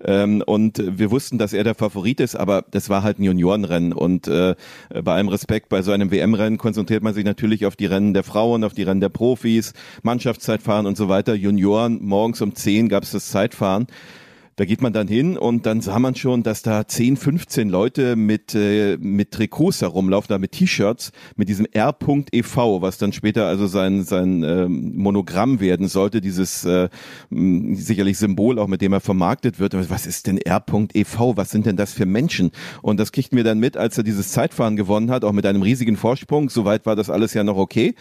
Ähm, 0.04 0.42
und 0.44 0.82
wir 0.84 1.12
wussten, 1.12 1.38
dass 1.38 1.52
er 1.52 1.62
der 1.62 1.76
Favorit 1.76 2.18
ist, 2.18 2.34
aber 2.34 2.64
das 2.68 2.88
war 2.88 3.04
halt 3.04 3.20
ein 3.20 3.22
Juniorenrennen. 3.22 3.92
Und 3.92 4.26
äh, 4.26 4.56
bei 5.04 5.14
allem 5.14 5.28
Respekt, 5.28 5.68
bei 5.68 5.82
so 5.82 5.92
einem 5.92 6.10
WM-Rennen 6.10 6.58
konzentriert 6.58 7.04
man 7.04 7.14
sich 7.14 7.24
natürlich 7.24 7.64
auf 7.64 7.76
die 7.76 7.86
Rennen 7.86 8.12
der 8.12 8.24
Frauen, 8.24 8.64
auf 8.64 8.74
die 8.74 8.82
Rennen 8.82 9.00
der 9.00 9.08
Profis, 9.08 9.72
Mannschaftszeitfahren 10.02 10.86
und 10.86 10.96
so 10.96 11.08
weiter. 11.08 11.32
Junioren 11.36 11.75
Junioren 11.76 11.98
morgens 12.02 12.40
um 12.40 12.54
10 12.54 12.88
gab 12.88 13.02
es 13.02 13.10
das 13.10 13.28
Zeitfahren. 13.28 13.86
Da 14.58 14.64
geht 14.64 14.80
man 14.80 14.94
dann 14.94 15.06
hin 15.06 15.36
und 15.36 15.66
dann 15.66 15.82
sah 15.82 15.98
man 15.98 16.14
schon, 16.14 16.42
dass 16.42 16.62
da 16.62 16.88
10, 16.88 17.18
15 17.18 17.68
Leute 17.68 18.16
mit, 18.16 18.54
äh, 18.54 18.96
mit 18.98 19.32
Trikots 19.32 19.82
herumlaufen, 19.82 20.28
da 20.30 20.38
mit 20.38 20.52
T-Shirts, 20.52 21.12
mit 21.36 21.50
diesem 21.50 21.66
R.EV, 21.70 22.80
was 22.80 22.96
dann 22.96 23.12
später 23.12 23.48
also 23.48 23.66
sein, 23.66 24.02
sein 24.02 24.42
äh, 24.42 24.66
Monogramm 24.66 25.60
werden 25.60 25.88
sollte, 25.88 26.22
dieses 26.22 26.64
äh, 26.64 26.88
sicherlich 27.28 28.16
Symbol 28.16 28.58
auch, 28.58 28.66
mit 28.66 28.80
dem 28.80 28.94
er 28.94 29.00
vermarktet 29.00 29.60
wird. 29.60 29.74
Was 29.90 30.06
ist 30.06 30.26
denn 30.26 30.38
R.EV? 30.38 31.36
Was 31.36 31.50
sind 31.50 31.66
denn 31.66 31.76
das 31.76 31.92
für 31.92 32.06
Menschen? 32.06 32.50
Und 32.80 32.98
das 32.98 33.12
kriegten 33.12 33.36
wir 33.36 33.44
dann 33.44 33.58
mit, 33.58 33.76
als 33.76 33.98
er 33.98 34.04
dieses 34.04 34.32
Zeitfahren 34.32 34.76
gewonnen 34.76 35.10
hat, 35.10 35.22
auch 35.22 35.32
mit 35.32 35.44
einem 35.44 35.60
riesigen 35.60 35.98
Vorsprung. 35.98 36.48
Soweit 36.48 36.86
war 36.86 36.96
das 36.96 37.10
alles 37.10 37.34
ja 37.34 37.44
noch 37.44 37.58
okay. 37.58 37.94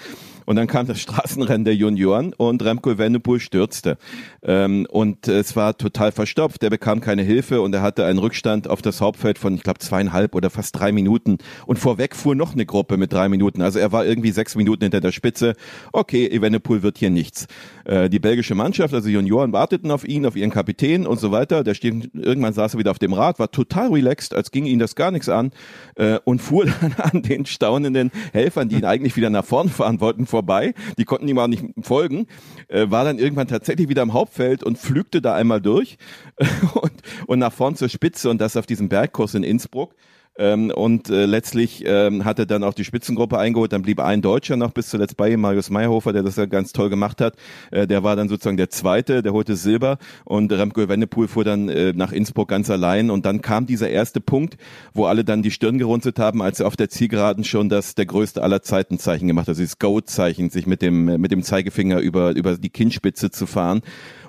Und 0.46 0.56
dann 0.56 0.68
kam 0.68 0.88
das 0.88 1.00
Straßenrennen 1.00 1.66
der 1.66 1.76
Junioren 1.76 2.34
und 2.34 2.64
Remco 2.64 2.92
Evenepoel 2.92 3.40
stürzte. 3.40 3.98
Ähm, 4.44 4.88
und 4.90 5.28
es 5.28 5.56
war 5.56 5.78
total 5.78 6.12
verstopft. 6.12 6.64
Er 6.64 6.70
bekam 6.70 7.02
keine 7.02 7.24
Hilfe 7.24 7.62
und 7.62 7.74
er 7.74 7.82
hatte 7.82 8.06
einen 8.06 8.20
Rückstand 8.20 8.70
auf 8.70 8.82
das 8.82 9.02
Hauptfeld 9.02 9.38
von, 9.38 9.56
ich 9.56 9.64
glaube, 9.64 9.80
zweieinhalb 9.80 10.36
oder 10.36 10.50
fast 10.50 10.80
drei 10.80 10.92
Minuten. 10.92 11.38
Und 11.66 11.80
vorweg 11.80 12.16
fuhr 12.16 12.36
noch 12.36 12.54
eine 12.54 12.66
Gruppe 12.66 12.98
mit 12.98 13.12
drei 13.12 13.30
Minuten. 13.30 13.62
Also 13.62 13.80
er 13.80 13.92
war 13.92 14.06
irgendwie 14.06 14.32
sechs 14.32 14.56
Minuten 14.56 14.84
hinter 14.84 15.02
der 15.02 15.12
Spitze. 15.12 15.54
Okay, 15.92 16.28
Evenepoel 16.28 16.84
wird 16.84 16.98
hier 16.98 17.10
nichts. 17.10 17.48
Äh, 17.86 18.10
die 18.10 18.20
belgische 18.20 18.56
Mannschaft, 18.56 18.94
also 18.94 19.10
Junioren, 19.10 19.54
warteten 19.54 19.92
auf 19.92 20.08
ihn, 20.08 20.26
auf 20.26 20.36
ihren 20.36 20.52
Kapitän 20.52 21.08
und 21.08 21.20
so 21.20 21.32
weiter. 21.32 21.64
Der 21.64 21.74
steht, 21.74 22.12
irgendwann 22.14 22.54
saß 22.54 22.76
er 22.76 22.80
wieder 22.80 22.92
auf 22.92 23.00
dem 23.00 23.14
Rad, 23.14 23.40
war 23.40 23.52
total 23.52 23.92
relaxed, 23.92 24.34
als 24.34 24.52
ging 24.52 24.66
ihn 24.66 24.80
das 24.80 24.96
gar 24.96 25.12
nichts 25.12 25.30
an 25.30 25.52
äh, 25.96 26.20
und 26.24 26.40
fuhr 26.42 26.66
dann 26.82 26.94
an 26.98 27.22
den 27.22 27.46
staunenden 27.46 28.12
Helfern, 28.34 28.70
die 28.70 28.78
ihn 28.78 28.86
eigentlich 28.86 29.16
wieder 29.16 29.30
nach 29.30 29.46
vorn 29.46 29.70
fahren 29.70 30.00
wollten, 30.02 30.26
vorbei. 30.36 30.74
Die 30.98 31.06
konnten 31.06 31.30
ihm 31.30 31.40
auch 31.40 31.48
nicht 31.48 31.64
folgen. 31.82 32.28
Äh, 32.68 32.90
war 32.90 33.06
dann 33.06 33.20
irgendwann 33.20 33.48
tatsächlich 33.48 33.88
wieder 33.88 34.02
im 34.02 34.12
Hauptfeld 34.12 34.64
und 34.64 34.78
flügte 34.78 35.22
da 35.22 35.34
einmal 35.34 35.62
durch 35.62 35.98
und, 36.74 36.92
und 37.28 37.40
nach 37.40 37.54
vorn 37.54 37.76
zur 37.76 37.88
Spitze 37.88 38.30
und 38.30 38.42
das 38.42 38.58
auf 38.58 38.66
diesem 38.66 38.90
Bergkurs 38.90 39.34
in 39.34 39.44
Innsbruck. 39.44 39.96
Ähm, 40.38 40.72
und 40.72 41.10
äh, 41.10 41.26
letztlich 41.26 41.84
ähm, 41.86 42.26
hat 42.26 42.40
er 42.40 42.46
dann 42.46 42.64
auch 42.64 42.74
die 42.74 42.84
Spitzengruppe 42.84 43.38
eingeholt. 43.38 43.72
Dann 43.72 43.84
blieb 43.84 44.00
ein 44.02 44.22
Deutscher 44.22 44.58
noch 44.58 44.72
bis 44.72 44.90
zuletzt 44.90 45.16
bei 45.16 45.30
ihm, 45.30 45.42
Marius 45.42 45.70
Meyerhofer, 45.70 46.12
der 46.12 46.24
das 46.24 46.36
ja 46.36 46.46
ganz 46.46 46.74
toll 46.74 46.90
gemacht 46.90 47.22
hat. 47.22 47.36
Äh, 47.72 47.88
der 47.88 48.04
war 48.04 48.16
dann 48.16 48.28
sozusagen 48.28 48.58
der 48.58 48.70
Zweite, 48.70 49.24
der 49.24 49.32
holte 49.32 49.56
Silber 49.56 49.98
und 50.26 50.52
Remco 50.52 50.88
Wendepool 50.90 51.28
fuhr 51.28 51.46
dann 51.46 51.70
äh, 51.70 51.94
nach 51.94 52.12
Innsbruck 52.12 52.50
ganz 52.50 52.70
allein. 52.70 53.10
Und 53.10 53.26
dann 53.26 53.42
kam 53.42 53.66
dieser 53.66 53.90
erste 53.90 54.20
Punkt, 54.20 54.58
wo 54.94 55.06
alle 55.06 55.24
dann 55.24 55.42
die 55.42 55.52
Stirn 55.52 55.78
gerunzelt 55.78 56.20
haben, 56.20 56.42
als 56.42 56.60
er 56.60 56.68
auf 56.68 56.76
der 56.76 56.90
Zielgeraden 56.90 57.46
schon 57.46 57.70
das 57.70 57.96
der 57.96 58.06
größte 58.06 58.44
aller 58.44 58.62
Zeiten 58.62 59.00
Zeichen 59.00 59.28
gemacht 59.28 59.44
hat, 59.44 59.50
also 59.50 59.62
dieses 59.62 59.80
Go-Zeichen, 59.80 60.50
sich 60.50 60.68
mit 60.68 60.82
dem 60.82 61.06
mit 61.22 61.32
dem 61.32 61.44
Zeigefinger 61.44 62.00
über 62.00 62.36
über 62.36 62.58
die 62.58 62.70
Kinnspitze 62.70 63.32
zu 63.32 63.46
fahren 63.46 63.82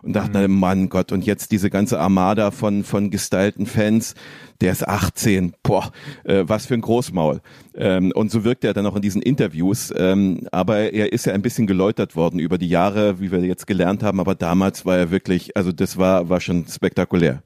und 0.06 0.14
dachte, 0.14 0.46
mhm. 0.48 0.58
Mann 0.58 0.88
Gott, 0.88 1.12
und 1.12 1.26
jetzt 1.26 1.52
diese 1.52 1.68
ganze 1.68 1.98
Armada 1.98 2.50
von, 2.50 2.84
von 2.84 3.10
gestylten 3.10 3.66
Fans, 3.66 4.14
der 4.60 4.72
ist 4.72 4.86
18, 4.86 5.54
boah, 5.62 5.90
äh, 6.24 6.44
was 6.46 6.66
für 6.66 6.74
ein 6.74 6.80
Großmaul. 6.80 7.40
Ähm, 7.74 8.12
und 8.14 8.30
so 8.30 8.44
wirkt 8.44 8.64
er 8.64 8.72
dann 8.72 8.86
auch 8.86 8.96
in 8.96 9.02
diesen 9.02 9.20
Interviews. 9.20 9.92
Ähm, 9.96 10.46
aber 10.52 10.92
er 10.92 11.12
ist 11.12 11.26
ja 11.26 11.34
ein 11.34 11.42
bisschen 11.42 11.66
geläutert 11.66 12.16
worden 12.16 12.38
über 12.38 12.56
die 12.56 12.68
Jahre, 12.68 13.20
wie 13.20 13.30
wir 13.30 13.40
jetzt 13.44 13.66
gelernt 13.66 14.02
haben. 14.02 14.20
Aber 14.20 14.34
damals 14.34 14.86
war 14.86 14.96
er 14.96 15.10
wirklich, 15.10 15.56
also 15.56 15.72
das 15.72 15.98
war, 15.98 16.28
war 16.28 16.40
schon 16.40 16.66
spektakulär. 16.68 17.42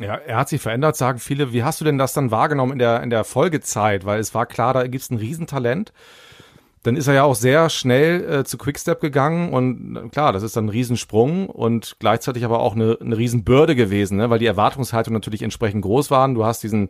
Ja, 0.00 0.14
er 0.14 0.38
hat 0.38 0.48
sich 0.48 0.62
verändert, 0.62 0.96
sagen 0.96 1.18
viele. 1.18 1.52
Wie 1.52 1.62
hast 1.62 1.80
du 1.80 1.84
denn 1.84 1.98
das 1.98 2.14
dann 2.14 2.30
wahrgenommen 2.30 2.72
in 2.72 2.78
der, 2.78 3.02
in 3.02 3.10
der 3.10 3.24
Folgezeit? 3.24 4.06
Weil 4.06 4.20
es 4.20 4.34
war 4.34 4.46
klar, 4.46 4.72
da 4.72 4.86
gibt 4.86 5.02
es 5.02 5.10
ein 5.10 5.18
Riesentalent. 5.18 5.92
Dann 6.82 6.96
ist 6.96 7.08
er 7.08 7.14
ja 7.14 7.24
auch 7.24 7.34
sehr 7.34 7.68
schnell 7.68 8.40
äh, 8.40 8.44
zu 8.44 8.56
Quickstep 8.56 9.00
gegangen 9.00 9.52
und 9.52 9.96
äh, 9.96 10.08
klar, 10.08 10.32
das 10.32 10.42
ist 10.42 10.56
dann 10.56 10.66
ein 10.66 10.70
Riesensprung 10.70 11.48
und 11.48 11.96
gleichzeitig 11.98 12.44
aber 12.44 12.60
auch 12.60 12.74
eine, 12.74 12.96
eine 13.00 13.18
Riesenbürde 13.18 13.76
gewesen, 13.76 14.16
ne? 14.16 14.30
weil 14.30 14.38
die 14.38 14.46
Erwartungshaltung 14.46 15.12
natürlich 15.12 15.42
entsprechend 15.42 15.82
groß 15.82 16.10
waren. 16.10 16.34
Du 16.34 16.44
hast 16.44 16.62
diesen 16.62 16.88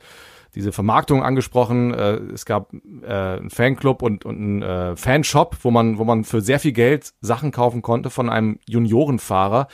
diese 0.54 0.72
Vermarktung 0.72 1.22
angesprochen. 1.22 1.94
Äh, 1.94 2.16
es 2.34 2.44
gab 2.44 2.72
äh, 3.02 3.06
einen 3.06 3.50
Fanclub 3.50 4.02
und, 4.02 4.24
und 4.24 4.36
einen 4.36 4.62
äh, 4.62 4.96
Fanshop, 4.96 5.58
wo 5.62 5.70
man, 5.70 5.98
wo 5.98 6.04
man 6.04 6.24
für 6.24 6.40
sehr 6.40 6.60
viel 6.60 6.72
Geld 6.72 7.12
Sachen 7.20 7.52
kaufen 7.52 7.82
konnte 7.82 8.10
von 8.10 8.28
einem 8.28 8.58
Juniorenfahrer. 8.66 9.68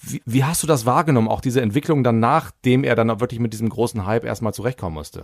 Wie, 0.00 0.22
wie 0.26 0.44
hast 0.44 0.62
du 0.62 0.66
das 0.66 0.86
wahrgenommen, 0.86 1.28
auch 1.28 1.40
diese 1.40 1.60
Entwicklung 1.60 2.04
dann, 2.04 2.20
nachdem 2.20 2.84
er 2.84 2.94
dann 2.94 3.20
wirklich 3.20 3.40
mit 3.40 3.52
diesem 3.52 3.68
großen 3.68 4.06
Hype 4.06 4.24
erstmal 4.24 4.54
zurechtkommen 4.54 4.94
musste? 4.94 5.22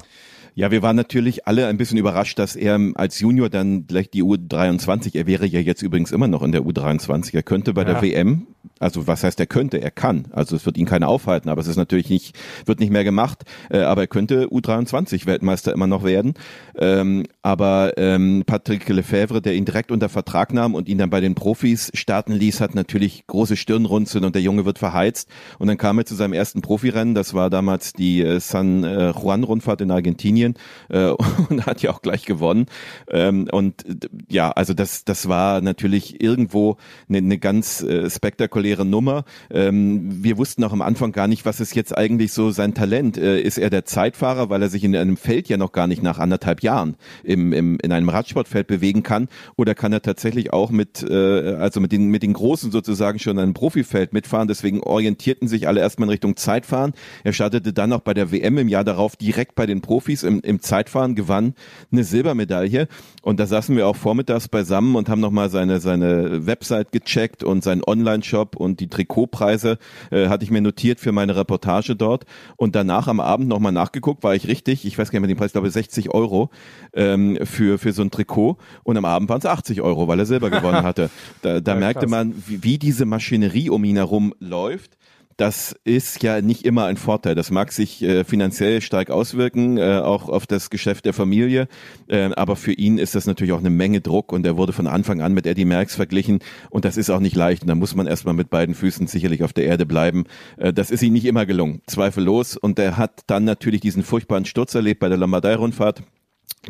Ja, 0.54 0.70
wir 0.70 0.82
waren 0.82 0.96
natürlich 0.96 1.46
alle 1.46 1.66
ein 1.66 1.76
bisschen 1.76 1.98
überrascht, 1.98 2.38
dass 2.38 2.56
er 2.56 2.78
als 2.94 3.20
Junior 3.20 3.48
dann 3.48 3.86
gleich 3.86 4.10
die 4.10 4.22
U23, 4.22 5.16
er 5.16 5.26
wäre 5.26 5.46
ja 5.46 5.60
jetzt 5.60 5.82
übrigens 5.82 6.12
immer 6.12 6.28
noch 6.28 6.42
in 6.42 6.52
der 6.52 6.62
U23, 6.62 7.34
er 7.34 7.42
könnte 7.42 7.72
bei 7.72 7.82
ja. 7.82 7.94
der 7.94 8.02
WM, 8.02 8.46
also 8.78 9.06
was 9.06 9.24
heißt 9.24 9.38
er 9.40 9.46
könnte, 9.46 9.80
er 9.80 9.90
kann, 9.90 10.26
also 10.32 10.56
es 10.56 10.66
wird 10.66 10.76
ihn 10.76 10.86
keiner 10.86 11.08
aufhalten, 11.08 11.48
aber 11.48 11.60
es 11.60 11.66
ist 11.66 11.76
natürlich 11.76 12.10
nicht, 12.10 12.36
wird 12.66 12.80
nicht 12.80 12.92
mehr 12.92 13.04
gemacht, 13.04 13.44
äh, 13.70 13.80
aber 13.80 14.02
er 14.02 14.06
könnte 14.06 14.48
U23 14.48 15.26
Weltmeister 15.26 15.72
immer 15.72 15.86
noch 15.86 16.04
werden, 16.04 16.34
ähm, 16.76 17.24
aber 17.42 17.94
ähm, 17.96 18.42
Patrick 18.46 18.88
Lefebvre, 18.88 19.40
der 19.40 19.54
ihn 19.54 19.64
direkt 19.64 19.90
unter 19.90 20.08
Vertrag 20.08 20.52
nahm 20.52 20.74
und 20.74 20.88
ihn 20.88 20.98
dann 20.98 21.10
bei 21.10 21.20
den 21.20 21.34
Profis 21.34 21.90
starten 21.94 22.32
ließ, 22.32 22.60
hat 22.60 22.74
natürlich 22.74 23.26
große 23.26 23.56
Stirnrunzeln 23.56 24.24
und 24.24 24.34
der 24.34 24.42
Junge 24.42 24.64
wird 24.64 24.78
verheizt. 24.78 25.28
Und 25.58 25.68
dann 25.68 25.78
kam 25.78 25.98
er 25.98 26.06
zu 26.06 26.14
seinem 26.14 26.32
ersten 26.32 26.60
Profirennen, 26.60 27.14
das 27.14 27.34
war 27.34 27.50
damals 27.50 27.92
die 27.92 28.22
äh, 28.22 28.40
San 28.40 28.84
äh, 28.84 29.10
Juan 29.10 29.44
Rundfahrt 29.44 29.80
in 29.80 29.90
Argentinien 29.90 30.39
trainieren 30.40 30.54
äh, 30.88 31.10
und 31.48 31.66
hat 31.66 31.82
ja 31.82 31.90
auch 31.90 32.02
gleich 32.02 32.24
gewonnen. 32.24 32.66
Ähm, 33.08 33.48
und 33.50 33.84
ja, 34.28 34.50
also 34.50 34.74
das, 34.74 35.04
das 35.04 35.28
war 35.28 35.60
natürlich 35.60 36.22
irgendwo 36.22 36.76
eine, 37.08 37.18
eine 37.18 37.38
ganz 37.38 37.82
äh, 37.82 38.08
spektakuläre 38.08 38.84
Nummer. 38.84 39.24
Ähm, 39.50 40.24
wir 40.24 40.38
wussten 40.38 40.64
auch 40.64 40.72
am 40.72 40.82
Anfang 40.82 41.12
gar 41.12 41.28
nicht, 41.28 41.44
was 41.44 41.60
ist 41.60 41.74
jetzt 41.74 41.96
eigentlich 41.96 42.32
so 42.32 42.50
sein 42.50 42.74
Talent. 42.74 43.16
Äh, 43.16 43.40
ist 43.40 43.58
er 43.58 43.70
der 43.70 43.84
Zeitfahrer, 43.84 44.50
weil 44.50 44.62
er 44.62 44.68
sich 44.68 44.84
in 44.84 44.96
einem 44.96 45.16
Feld 45.16 45.48
ja 45.48 45.56
noch 45.56 45.72
gar 45.72 45.86
nicht 45.86 46.02
nach 46.02 46.18
anderthalb 46.18 46.62
Jahren 46.62 46.96
im, 47.22 47.52
im, 47.52 47.78
in 47.82 47.92
einem 47.92 48.08
Radsportfeld 48.08 48.66
bewegen 48.66 49.02
kann? 49.02 49.28
Oder 49.56 49.74
kann 49.74 49.92
er 49.92 50.02
tatsächlich 50.02 50.52
auch 50.52 50.70
mit, 50.70 51.02
äh, 51.02 51.54
also 51.54 51.80
mit 51.80 51.92
den, 51.92 52.08
mit 52.08 52.22
den 52.22 52.32
Großen 52.32 52.70
sozusagen 52.70 53.18
schon 53.18 53.36
in 53.36 53.42
einem 53.42 53.54
Profifeld 53.54 54.12
mitfahren? 54.12 54.48
Deswegen 54.48 54.80
orientierten 54.80 55.48
sich 55.48 55.68
alle 55.68 55.80
erstmal 55.80 56.06
in 56.06 56.10
Richtung 56.10 56.36
Zeitfahren. 56.36 56.92
Er 57.24 57.32
startete 57.32 57.72
dann 57.72 57.92
auch 57.92 58.00
bei 58.00 58.14
der 58.14 58.32
WM 58.32 58.58
im 58.58 58.68
Jahr 58.68 58.84
darauf 58.84 59.16
direkt 59.16 59.54
bei 59.54 59.66
den 59.66 59.80
Profis 59.80 60.22
im, 60.30 60.40
im 60.40 60.60
Zeitfahren, 60.60 61.14
gewann 61.14 61.54
eine 61.92 62.04
Silbermedaille. 62.04 62.88
Und 63.22 63.40
da 63.40 63.46
saßen 63.46 63.76
wir 63.76 63.86
auch 63.86 63.96
vormittags 63.96 64.48
beisammen 64.48 64.96
und 64.96 65.08
haben 65.08 65.20
nochmal 65.20 65.50
seine, 65.50 65.80
seine 65.80 66.46
Website 66.46 66.92
gecheckt 66.92 67.44
und 67.44 67.62
seinen 67.62 67.82
Online-Shop 67.84 68.56
und 68.56 68.80
die 68.80 68.88
Trikotpreise 68.88 69.78
äh, 70.10 70.28
hatte 70.28 70.44
ich 70.44 70.50
mir 70.50 70.60
notiert 70.60 71.00
für 71.00 71.12
meine 71.12 71.36
Reportage 71.36 71.96
dort. 71.96 72.24
Und 72.56 72.74
danach 72.74 73.08
am 73.08 73.20
Abend 73.20 73.48
nochmal 73.48 73.72
nachgeguckt, 73.72 74.22
war 74.22 74.34
ich 74.34 74.48
richtig, 74.48 74.86
ich 74.86 74.96
weiß 74.96 75.10
gar 75.10 75.18
nicht 75.18 75.28
mehr 75.28 75.34
den 75.34 75.38
Preis, 75.38 75.52
glaube 75.52 75.68
ich 75.68 75.74
60 75.74 76.10
Euro 76.14 76.50
ähm, 76.94 77.38
für, 77.44 77.78
für 77.78 77.92
so 77.92 78.02
ein 78.02 78.10
Trikot. 78.10 78.56
Und 78.84 78.96
am 78.96 79.04
Abend 79.04 79.28
waren 79.28 79.38
es 79.38 79.46
80 79.46 79.82
Euro, 79.82 80.08
weil 80.08 80.18
er 80.18 80.26
Silber 80.26 80.50
gewonnen 80.50 80.82
hatte. 80.82 81.10
Da, 81.42 81.60
da 81.60 81.74
ja, 81.74 81.78
merkte 81.78 82.06
man, 82.06 82.34
wie, 82.46 82.62
wie 82.62 82.78
diese 82.78 83.04
Maschinerie 83.04 83.70
um 83.70 83.84
ihn 83.84 83.96
herum 83.96 84.34
läuft 84.38 84.96
das 85.40 85.74
ist 85.84 86.22
ja 86.22 86.42
nicht 86.42 86.66
immer 86.66 86.84
ein 86.84 86.98
Vorteil. 86.98 87.34
Das 87.34 87.50
mag 87.50 87.72
sich 87.72 88.02
äh, 88.02 88.24
finanziell 88.24 88.82
stark 88.82 89.08
auswirken, 89.08 89.78
äh, 89.78 89.98
auch 90.04 90.28
auf 90.28 90.46
das 90.46 90.68
Geschäft 90.68 91.06
der 91.06 91.14
Familie. 91.14 91.66
Äh, 92.08 92.30
aber 92.36 92.56
für 92.56 92.72
ihn 92.72 92.98
ist 92.98 93.14
das 93.14 93.24
natürlich 93.24 93.52
auch 93.52 93.60
eine 93.60 93.70
Menge 93.70 94.02
Druck 94.02 94.34
und 94.34 94.44
er 94.44 94.58
wurde 94.58 94.74
von 94.74 94.86
Anfang 94.86 95.22
an 95.22 95.32
mit 95.32 95.46
Eddie 95.46 95.64
Merckx 95.64 95.94
verglichen 95.94 96.40
und 96.68 96.84
das 96.84 96.98
ist 96.98 97.08
auch 97.08 97.20
nicht 97.20 97.36
leicht. 97.36 97.62
Und 97.62 97.68
da 97.68 97.74
muss 97.74 97.94
man 97.94 98.06
erstmal 98.06 98.34
mit 98.34 98.50
beiden 98.50 98.74
Füßen 98.74 99.06
sicherlich 99.06 99.42
auf 99.42 99.54
der 99.54 99.64
Erde 99.64 99.86
bleiben. 99.86 100.24
Äh, 100.58 100.74
das 100.74 100.90
ist 100.90 101.02
ihm 101.02 101.14
nicht 101.14 101.24
immer 101.24 101.46
gelungen, 101.46 101.80
zweifellos. 101.86 102.58
Und 102.58 102.78
er 102.78 102.98
hat 102.98 103.22
dann 103.26 103.44
natürlich 103.44 103.80
diesen 103.80 104.02
furchtbaren 104.02 104.44
Sturz 104.44 104.74
erlebt 104.74 105.00
bei 105.00 105.08
der 105.08 105.16
Lombardei-Rundfahrt 105.16 106.02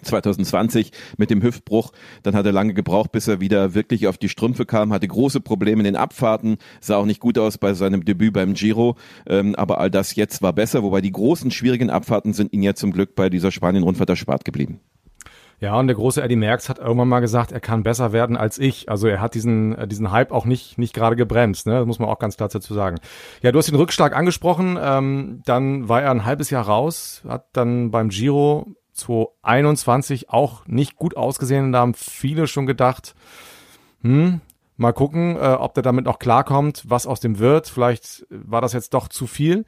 2020 0.02 0.92
mit 1.16 1.30
dem 1.30 1.42
Hüftbruch. 1.42 1.92
Dann 2.23 2.35
hat 2.35 2.47
er 2.47 2.52
lange 2.52 2.75
gebraucht, 2.75 3.12
bis 3.12 3.28
er 3.28 3.40
wieder 3.40 3.75
wirklich 3.75 4.06
auf 4.06 4.18
die 4.18 4.28
Strümpfe 4.28 4.66
kam, 4.66 4.92
hatte 4.92 5.09
große 5.09 5.40
Probleme 5.40 5.80
in 5.80 5.85
den 5.85 5.97
Abfahrten, 5.97 6.59
sah 6.80 6.97
auch 6.97 7.06
nicht 7.06 7.20
gut 7.20 7.38
aus 7.38 7.59
bei 7.59 7.75
seinem 7.75 8.04
Debüt 8.04 8.32
beim 8.32 8.54
Giro. 8.54 8.97
Ähm, 9.26 9.54
aber 9.56 9.78
all 9.78 9.90
das 9.90 10.14
jetzt 10.14 10.42
war 10.42 10.52
besser, 10.52 10.82
wobei 10.82 11.00
die 11.00 11.12
großen, 11.12 11.50
schwierigen 11.50 11.90
Abfahrten 11.90 12.32
sind 12.32 12.52
ihn 12.52 12.62
ja 12.62 12.75
zum 12.75 12.92
Glück 12.92 13.14
bei 13.14 13.28
dieser 13.28 13.50
Spanien-Rundfahrt 13.50 14.11
erspart 14.11 14.44
geblieben. 14.44 14.80
Ja, 15.61 15.78
und 15.78 15.88
der 15.88 15.97
große 15.97 16.23
Eddie 16.23 16.37
Merckx 16.37 16.70
hat 16.70 16.78
irgendwann 16.78 17.09
mal 17.09 17.20
gesagt, 17.20 17.52
er 17.52 17.61
kann 17.61 17.82
besser 17.82 18.12
werden 18.12 18.38
als 18.38 18.59
ich. 18.59 18.88
Also 18.88 19.09
er 19.09 19.20
hat 19.20 19.35
diesen, 19.35 19.76
äh, 19.76 19.87
diesen 19.87 20.11
Hype 20.11 20.32
auch 20.32 20.47
nicht, 20.47 20.78
nicht 20.78 20.94
gerade 20.94 21.16
gebremst, 21.16 21.66
ne? 21.66 21.75
Das 21.75 21.87
muss 21.87 21.99
man 21.99 22.09
auch 22.09 22.18
ganz 22.18 22.38
klar 22.38 22.49
dazu 22.49 22.73
sagen. 22.73 22.97
Ja, 23.42 23.52
du 23.52 23.59
hast 23.59 23.68
den 23.68 23.75
Rückschlag 23.75 24.16
angesprochen, 24.16 24.78
ähm, 24.80 25.42
dann 25.44 25.87
war 25.87 26.00
er 26.00 26.12
ein 26.12 26.25
halbes 26.25 26.49
Jahr 26.49 26.64
raus, 26.64 27.23
hat 27.28 27.49
dann 27.52 27.90
beim 27.90 28.09
Giro 28.09 28.68
2021 29.00 30.30
auch 30.30 30.66
nicht 30.66 30.97
gut 30.97 31.16
ausgesehen. 31.16 31.73
Da 31.73 31.80
haben 31.80 31.95
viele 31.95 32.47
schon 32.47 32.66
gedacht, 32.66 33.14
hm, 34.02 34.40
mal 34.76 34.92
gucken, 34.92 35.37
äh, 35.37 35.57
ob 35.59 35.75
der 35.75 35.83
damit 35.83 36.04
noch 36.07 36.19
klarkommt, 36.19 36.85
was 36.87 37.07
aus 37.07 37.21
dem 37.21 37.38
wird. 37.38 37.69
Vielleicht 37.69 38.26
war 38.30 38.61
das 38.61 38.73
jetzt 38.73 38.95
doch 38.95 39.09
zu 39.09 39.26
viel. 39.26 39.64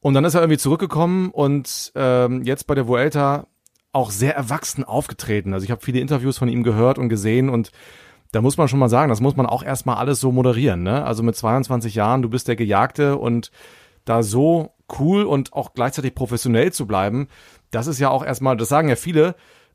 Und 0.00 0.14
dann 0.14 0.24
ist 0.24 0.34
er 0.34 0.40
irgendwie 0.40 0.58
zurückgekommen 0.58 1.30
und 1.30 1.92
ähm, 1.94 2.42
jetzt 2.42 2.66
bei 2.66 2.74
der 2.74 2.88
Vuelta 2.88 3.46
auch 3.92 4.10
sehr 4.10 4.34
erwachsen 4.34 4.84
aufgetreten. 4.84 5.52
Also 5.52 5.64
ich 5.64 5.70
habe 5.70 5.84
viele 5.84 6.00
Interviews 6.00 6.38
von 6.38 6.48
ihm 6.48 6.62
gehört 6.62 6.98
und 6.98 7.08
gesehen 7.08 7.48
und 7.50 7.70
da 8.32 8.40
muss 8.40 8.56
man 8.56 8.68
schon 8.68 8.78
mal 8.78 8.88
sagen, 8.88 9.08
das 9.08 9.20
muss 9.20 9.36
man 9.36 9.46
auch 9.46 9.62
erstmal 9.62 9.96
alles 9.96 10.20
so 10.20 10.30
moderieren. 10.30 10.82
Ne? 10.82 11.04
Also 11.04 11.22
mit 11.22 11.34
22 11.34 11.96
Jahren, 11.96 12.22
du 12.22 12.28
bist 12.28 12.46
der 12.46 12.56
Gejagte 12.56 13.16
und 13.16 13.50
da 14.04 14.22
so 14.22 14.72
cool 14.98 15.24
und 15.24 15.52
auch 15.52 15.72
gleichzeitig 15.72 16.14
professionell 16.14 16.72
zu 16.72 16.86
bleiben, 16.86 17.28
das 17.70 17.86
ist 17.86 18.00
ja 18.00 18.10
auch 18.10 18.24
erstmal, 18.24 18.56
das 18.56 18.68
sagen 18.68 18.88
ja 18.88 18.96
viele, 18.96 19.34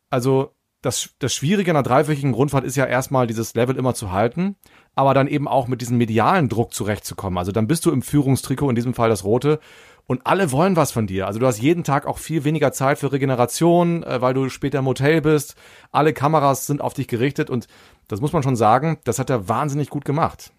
also 0.10 0.52
das, 0.82 1.10
das 1.20 1.34
Schwierige 1.34 1.72
in 1.72 1.78
einer 1.78 1.84
dreiwöchigen 1.84 2.32
Grundfahrt 2.32 2.64
ist 2.64 2.76
ja 2.76 2.86
erstmal 2.86 3.26
dieses 3.26 3.56
Level 3.56 3.76
immer 3.76 3.96
zu 3.96 4.12
halten, 4.12 4.56
aber 4.94 5.14
dann 5.14 5.28
eben 5.28 5.48
auch 5.48 5.68
mit 5.68 5.82
diesem 5.82 5.98
medialen 5.98 6.48
Druck 6.48 6.74
zurechtzukommen. 6.74 7.40
Also 7.40 7.52
dann 7.52 7.68
bist 7.68 7.86
du 7.86 7.92
im 7.92 8.04
Führungstrikot, 8.04 8.70
in 8.70 8.76
diesem 8.76 8.94
Fall 8.94 9.10
das 9.10 9.24
rote, 9.24 9.60
und 10.08 10.28
alle 10.28 10.52
wollen 10.52 10.76
was 10.76 10.92
von 10.92 11.08
dir. 11.08 11.26
Also 11.26 11.40
du 11.40 11.48
hast 11.48 11.60
jeden 11.60 11.84
Tag 11.84 12.06
auch 12.06 12.20
viel 12.20 12.44
weniger 12.44 12.72
Zeit 12.72 13.00
für 13.00 13.12
Regeneration, 13.12 14.04
äh, 14.04 14.22
weil 14.22 14.36
du 14.36 14.50
später 14.50 14.80
im 14.80 14.86
Hotel 14.86 15.22
bist. 15.22 15.56
Alle 15.92 16.14
Kameras 16.14 16.68
sind 16.68 16.82
auf 16.82 16.94
dich 16.94 17.08
gerichtet 17.08 17.50
und 17.50 17.68
das 18.08 18.22
muss 18.22 18.34
man 18.34 18.44
schon 18.44 18.56
sagen, 18.56 19.00
das 19.04 19.18
hat 19.18 19.32
er 19.32 19.50
wahnsinnig 19.50 19.90
gut 19.90 20.06
gemacht. 20.06 20.52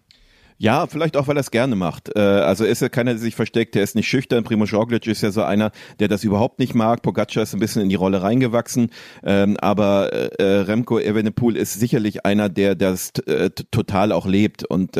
Ja, 0.58 0.86
vielleicht 0.86 1.18
auch, 1.18 1.28
weil 1.28 1.36
er 1.36 1.40
es 1.40 1.50
gerne 1.50 1.76
macht. 1.76 2.16
Äh, 2.16 2.20
also 2.20 2.64
ist 2.64 2.80
er 2.80 2.88
keiner, 2.88 3.10
der 3.12 3.20
sich 3.20 3.34
versteckt, 3.34 3.74
der 3.74 3.82
ist 3.82 3.94
nicht 3.94 4.08
schüchtern. 4.08 4.42
Primo 4.42 4.64
Roglic 4.64 5.06
ist 5.06 5.20
ja 5.20 5.30
so 5.30 5.42
einer, 5.42 5.70
der 6.00 6.08
das 6.08 6.24
überhaupt 6.24 6.58
nicht 6.60 6.74
mag. 6.74 7.02
Pogacar 7.02 7.42
ist 7.42 7.52
ein 7.52 7.60
bisschen 7.60 7.82
in 7.82 7.90
die 7.90 7.94
Rolle 7.94 8.22
reingewachsen. 8.22 8.90
Ähm, 9.22 9.58
aber 9.58 10.12
äh, 10.12 10.60
Remco 10.60 10.98
Evenepoel 10.98 11.56
ist 11.56 11.74
sicherlich 11.74 12.24
einer, 12.24 12.48
der 12.48 12.74
das 12.74 13.10
äh, 13.26 13.50
total 13.50 14.12
auch 14.12 14.26
lebt. 14.26 14.64
Und 14.64 14.96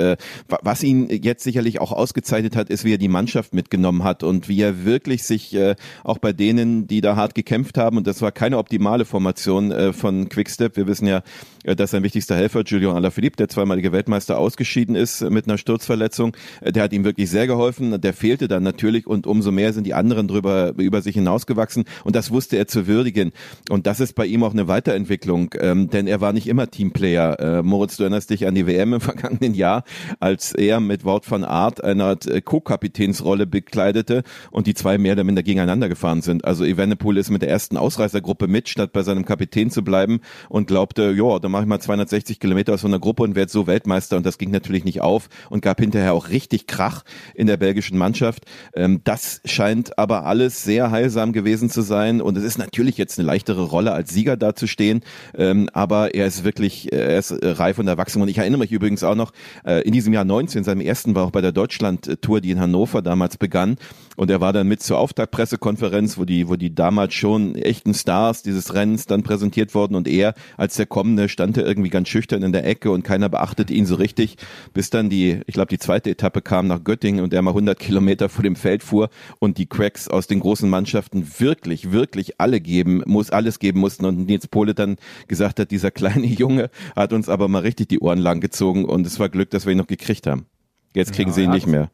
was 0.48 0.82
ihn 0.82 1.08
jetzt 1.08 1.42
sicherlich 1.42 1.80
auch 1.80 1.92
ausgezeichnet 1.92 2.54
hat, 2.56 2.68
ist, 2.68 2.84
wie 2.84 2.94
er 2.94 2.98
die 2.98 3.08
Mannschaft 3.08 3.54
mitgenommen 3.54 4.04
hat 4.04 4.22
und 4.22 4.48
wie 4.48 4.60
er 4.60 4.84
wirklich 4.84 5.24
sich 5.24 5.56
auch 6.04 6.18
bei 6.18 6.32
denen, 6.32 6.86
die 6.86 7.00
da 7.00 7.16
hart 7.16 7.34
gekämpft 7.34 7.78
haben, 7.78 7.96
und 7.96 8.06
das 8.06 8.20
war 8.20 8.32
keine 8.32 8.58
optimale 8.58 9.04
Formation 9.04 9.92
von 9.92 10.28
Quickstep. 10.28 10.76
Wir 10.76 10.86
wissen 10.86 11.06
ja, 11.06 11.22
dass 11.64 11.92
sein 11.92 12.02
wichtigster 12.02 12.36
Helfer, 12.36 12.62
Julian 12.64 12.96
Alaphilippe, 12.96 13.36
der 13.36 13.48
zweimalige 13.48 13.92
Weltmeister, 13.92 14.38
ausgeschieden 14.38 14.96
ist 14.96 15.22
mit 15.22 15.45
einer 15.46 15.58
Sturzverletzung. 15.58 16.36
Äh, 16.60 16.72
der 16.72 16.84
hat 16.84 16.92
ihm 16.92 17.04
wirklich 17.04 17.30
sehr 17.30 17.46
geholfen. 17.46 18.00
Der 18.00 18.12
fehlte 18.12 18.48
dann 18.48 18.62
natürlich 18.62 19.06
und 19.06 19.26
umso 19.26 19.50
mehr 19.52 19.72
sind 19.72 19.84
die 19.84 19.94
anderen 19.94 20.28
drüber 20.28 20.74
über 20.76 21.02
sich 21.02 21.14
hinausgewachsen 21.14 21.84
und 22.04 22.16
das 22.16 22.30
wusste 22.30 22.56
er 22.56 22.66
zu 22.66 22.86
würdigen. 22.86 23.32
Und 23.70 23.86
das 23.86 24.00
ist 24.00 24.14
bei 24.14 24.26
ihm 24.26 24.42
auch 24.42 24.52
eine 24.52 24.68
Weiterentwicklung, 24.68 25.54
ähm, 25.58 25.90
denn 25.90 26.06
er 26.06 26.20
war 26.20 26.32
nicht 26.32 26.46
immer 26.46 26.70
Teamplayer. 26.70 27.38
Äh, 27.40 27.62
Moritz, 27.62 27.96
du 27.96 28.04
erinnerst 28.04 28.30
dich 28.30 28.46
an 28.46 28.54
die 28.54 28.66
WM 28.66 28.94
im 28.94 29.00
vergangenen 29.06 29.54
Jahr, 29.54 29.84
als 30.20 30.52
er 30.52 30.80
mit 30.80 31.04
Wout 31.04 31.22
van 31.28 31.44
Aert 31.44 31.82
eine 31.82 32.16
äh, 32.26 32.40
Co-Kapitänsrolle 32.40 33.46
bekleidete 33.46 34.22
und 34.50 34.66
die 34.66 34.74
zwei 34.74 34.98
mehr 34.98 35.12
oder 35.12 35.24
minder 35.24 35.42
gegeneinander 35.42 35.88
gefahren 35.88 36.22
sind. 36.22 36.44
Also 36.44 36.64
Evenepoel 36.64 37.16
ist 37.18 37.30
mit 37.30 37.42
der 37.42 37.50
ersten 37.50 37.76
Ausreißergruppe 37.76 38.48
mit, 38.48 38.68
statt 38.68 38.92
bei 38.92 39.02
seinem 39.02 39.24
Kapitän 39.24 39.70
zu 39.70 39.82
bleiben 39.82 40.20
und 40.48 40.66
glaubte, 40.66 41.12
ja, 41.16 41.38
dann 41.38 41.50
mache 41.50 41.62
ich 41.62 41.68
mal 41.68 41.80
260 41.80 42.40
Kilometer 42.40 42.74
aus 42.74 42.82
so 42.82 42.88
einer 42.88 42.98
Gruppe 42.98 43.22
und 43.22 43.34
werde 43.34 43.50
so 43.50 43.66
Weltmeister 43.66 44.16
und 44.16 44.26
das 44.26 44.38
ging 44.38 44.50
natürlich 44.50 44.84
nicht 44.84 45.00
auf 45.00 45.28
und 45.50 45.62
gab 45.62 45.80
hinterher 45.80 46.14
auch 46.14 46.28
richtig 46.28 46.66
Krach 46.66 47.04
in 47.34 47.46
der 47.46 47.56
belgischen 47.56 47.98
Mannschaft. 47.98 48.44
Ähm, 48.74 49.00
das 49.04 49.40
scheint 49.44 49.98
aber 49.98 50.26
alles 50.26 50.64
sehr 50.64 50.90
heilsam 50.90 51.32
gewesen 51.32 51.70
zu 51.70 51.82
sein 51.82 52.20
und 52.20 52.36
es 52.36 52.44
ist 52.44 52.58
natürlich 52.58 52.96
jetzt 52.96 53.18
eine 53.18 53.26
leichtere 53.26 53.62
Rolle 53.62 53.92
als 53.92 54.10
Sieger 54.10 54.36
dazustehen, 54.36 55.02
ähm, 55.36 55.68
aber 55.72 56.14
er 56.14 56.26
ist 56.26 56.44
wirklich, 56.44 56.92
äh, 56.92 56.96
er 56.96 57.18
ist 57.18 57.30
äh, 57.30 57.48
reif 57.48 57.78
und 57.78 57.88
erwachsen 57.88 58.22
und 58.22 58.28
ich 58.28 58.38
erinnere 58.38 58.60
mich 58.60 58.72
übrigens 58.72 59.04
auch 59.04 59.14
noch, 59.14 59.32
äh, 59.64 59.82
in 59.82 59.92
diesem 59.92 60.12
Jahr 60.12 60.24
19, 60.24 60.64
seinem 60.64 60.80
ersten 60.80 61.14
war 61.14 61.24
auch 61.24 61.30
bei 61.30 61.40
der 61.40 61.52
Deutschland-Tour, 61.52 62.40
die 62.40 62.50
in 62.50 62.60
Hannover 62.60 63.02
damals 63.02 63.36
begann 63.36 63.76
und 64.16 64.30
er 64.30 64.40
war 64.40 64.52
dann 64.52 64.66
mit 64.66 64.82
zur 64.82 64.98
Auftaktpressekonferenz, 64.98 66.18
wo 66.18 66.24
die, 66.24 66.48
wo 66.48 66.56
die 66.56 66.74
damals 66.74 67.14
schon 67.14 67.54
echten 67.54 67.94
Stars 67.94 68.42
dieses 68.42 68.74
Rennens 68.74 69.06
dann 69.06 69.22
präsentiert 69.22 69.74
wurden 69.74 69.94
und 69.94 70.08
er 70.08 70.34
als 70.56 70.76
der 70.76 70.86
Kommende 70.86 71.28
stand 71.28 71.56
er 71.56 71.66
irgendwie 71.66 71.90
ganz 71.90 72.08
schüchtern 72.08 72.42
in 72.42 72.52
der 72.52 72.66
Ecke 72.66 72.90
und 72.90 73.02
keiner 73.02 73.28
beachtete 73.28 73.74
ihn 73.74 73.86
so 73.86 73.96
richtig, 73.96 74.36
bis 74.72 74.90
dann 74.90 75.10
die 75.10 75.25
ich 75.32 75.54
glaube, 75.54 75.68
die 75.68 75.78
zweite 75.78 76.10
Etappe 76.10 76.42
kam 76.42 76.66
nach 76.66 76.82
Göttingen 76.84 77.22
und 77.22 77.32
der 77.32 77.42
mal 77.42 77.50
100 77.50 77.78
Kilometer 77.78 78.28
vor 78.28 78.42
dem 78.42 78.56
Feld 78.56 78.82
fuhr 78.82 79.10
und 79.38 79.58
die 79.58 79.66
Cracks 79.66 80.08
aus 80.08 80.26
den 80.26 80.40
großen 80.40 80.68
Mannschaften 80.68 81.26
wirklich, 81.38 81.92
wirklich 81.92 82.40
alle 82.40 82.60
geben, 82.60 83.02
muss 83.06 83.30
alles 83.30 83.58
geben 83.58 83.80
mussten 83.80 84.04
und 84.04 84.26
Nils 84.26 84.48
Pole 84.48 84.74
dann 84.74 84.96
gesagt 85.28 85.60
hat, 85.60 85.70
dieser 85.70 85.90
kleine 85.90 86.26
Junge 86.26 86.70
hat 86.94 87.12
uns 87.12 87.28
aber 87.28 87.48
mal 87.48 87.62
richtig 87.62 87.88
die 87.88 88.00
Ohren 88.00 88.18
lang 88.18 88.40
gezogen 88.40 88.84
und 88.84 89.06
es 89.06 89.18
war 89.18 89.28
Glück, 89.28 89.50
dass 89.50 89.66
wir 89.66 89.72
ihn 89.72 89.78
noch 89.78 89.86
gekriegt 89.86 90.26
haben. 90.26 90.46
Jetzt 90.94 91.12
kriegen 91.12 91.30
ja, 91.30 91.34
sie 91.34 91.42
ihn 91.42 91.50
nicht 91.50 91.66
mehr. 91.66 91.90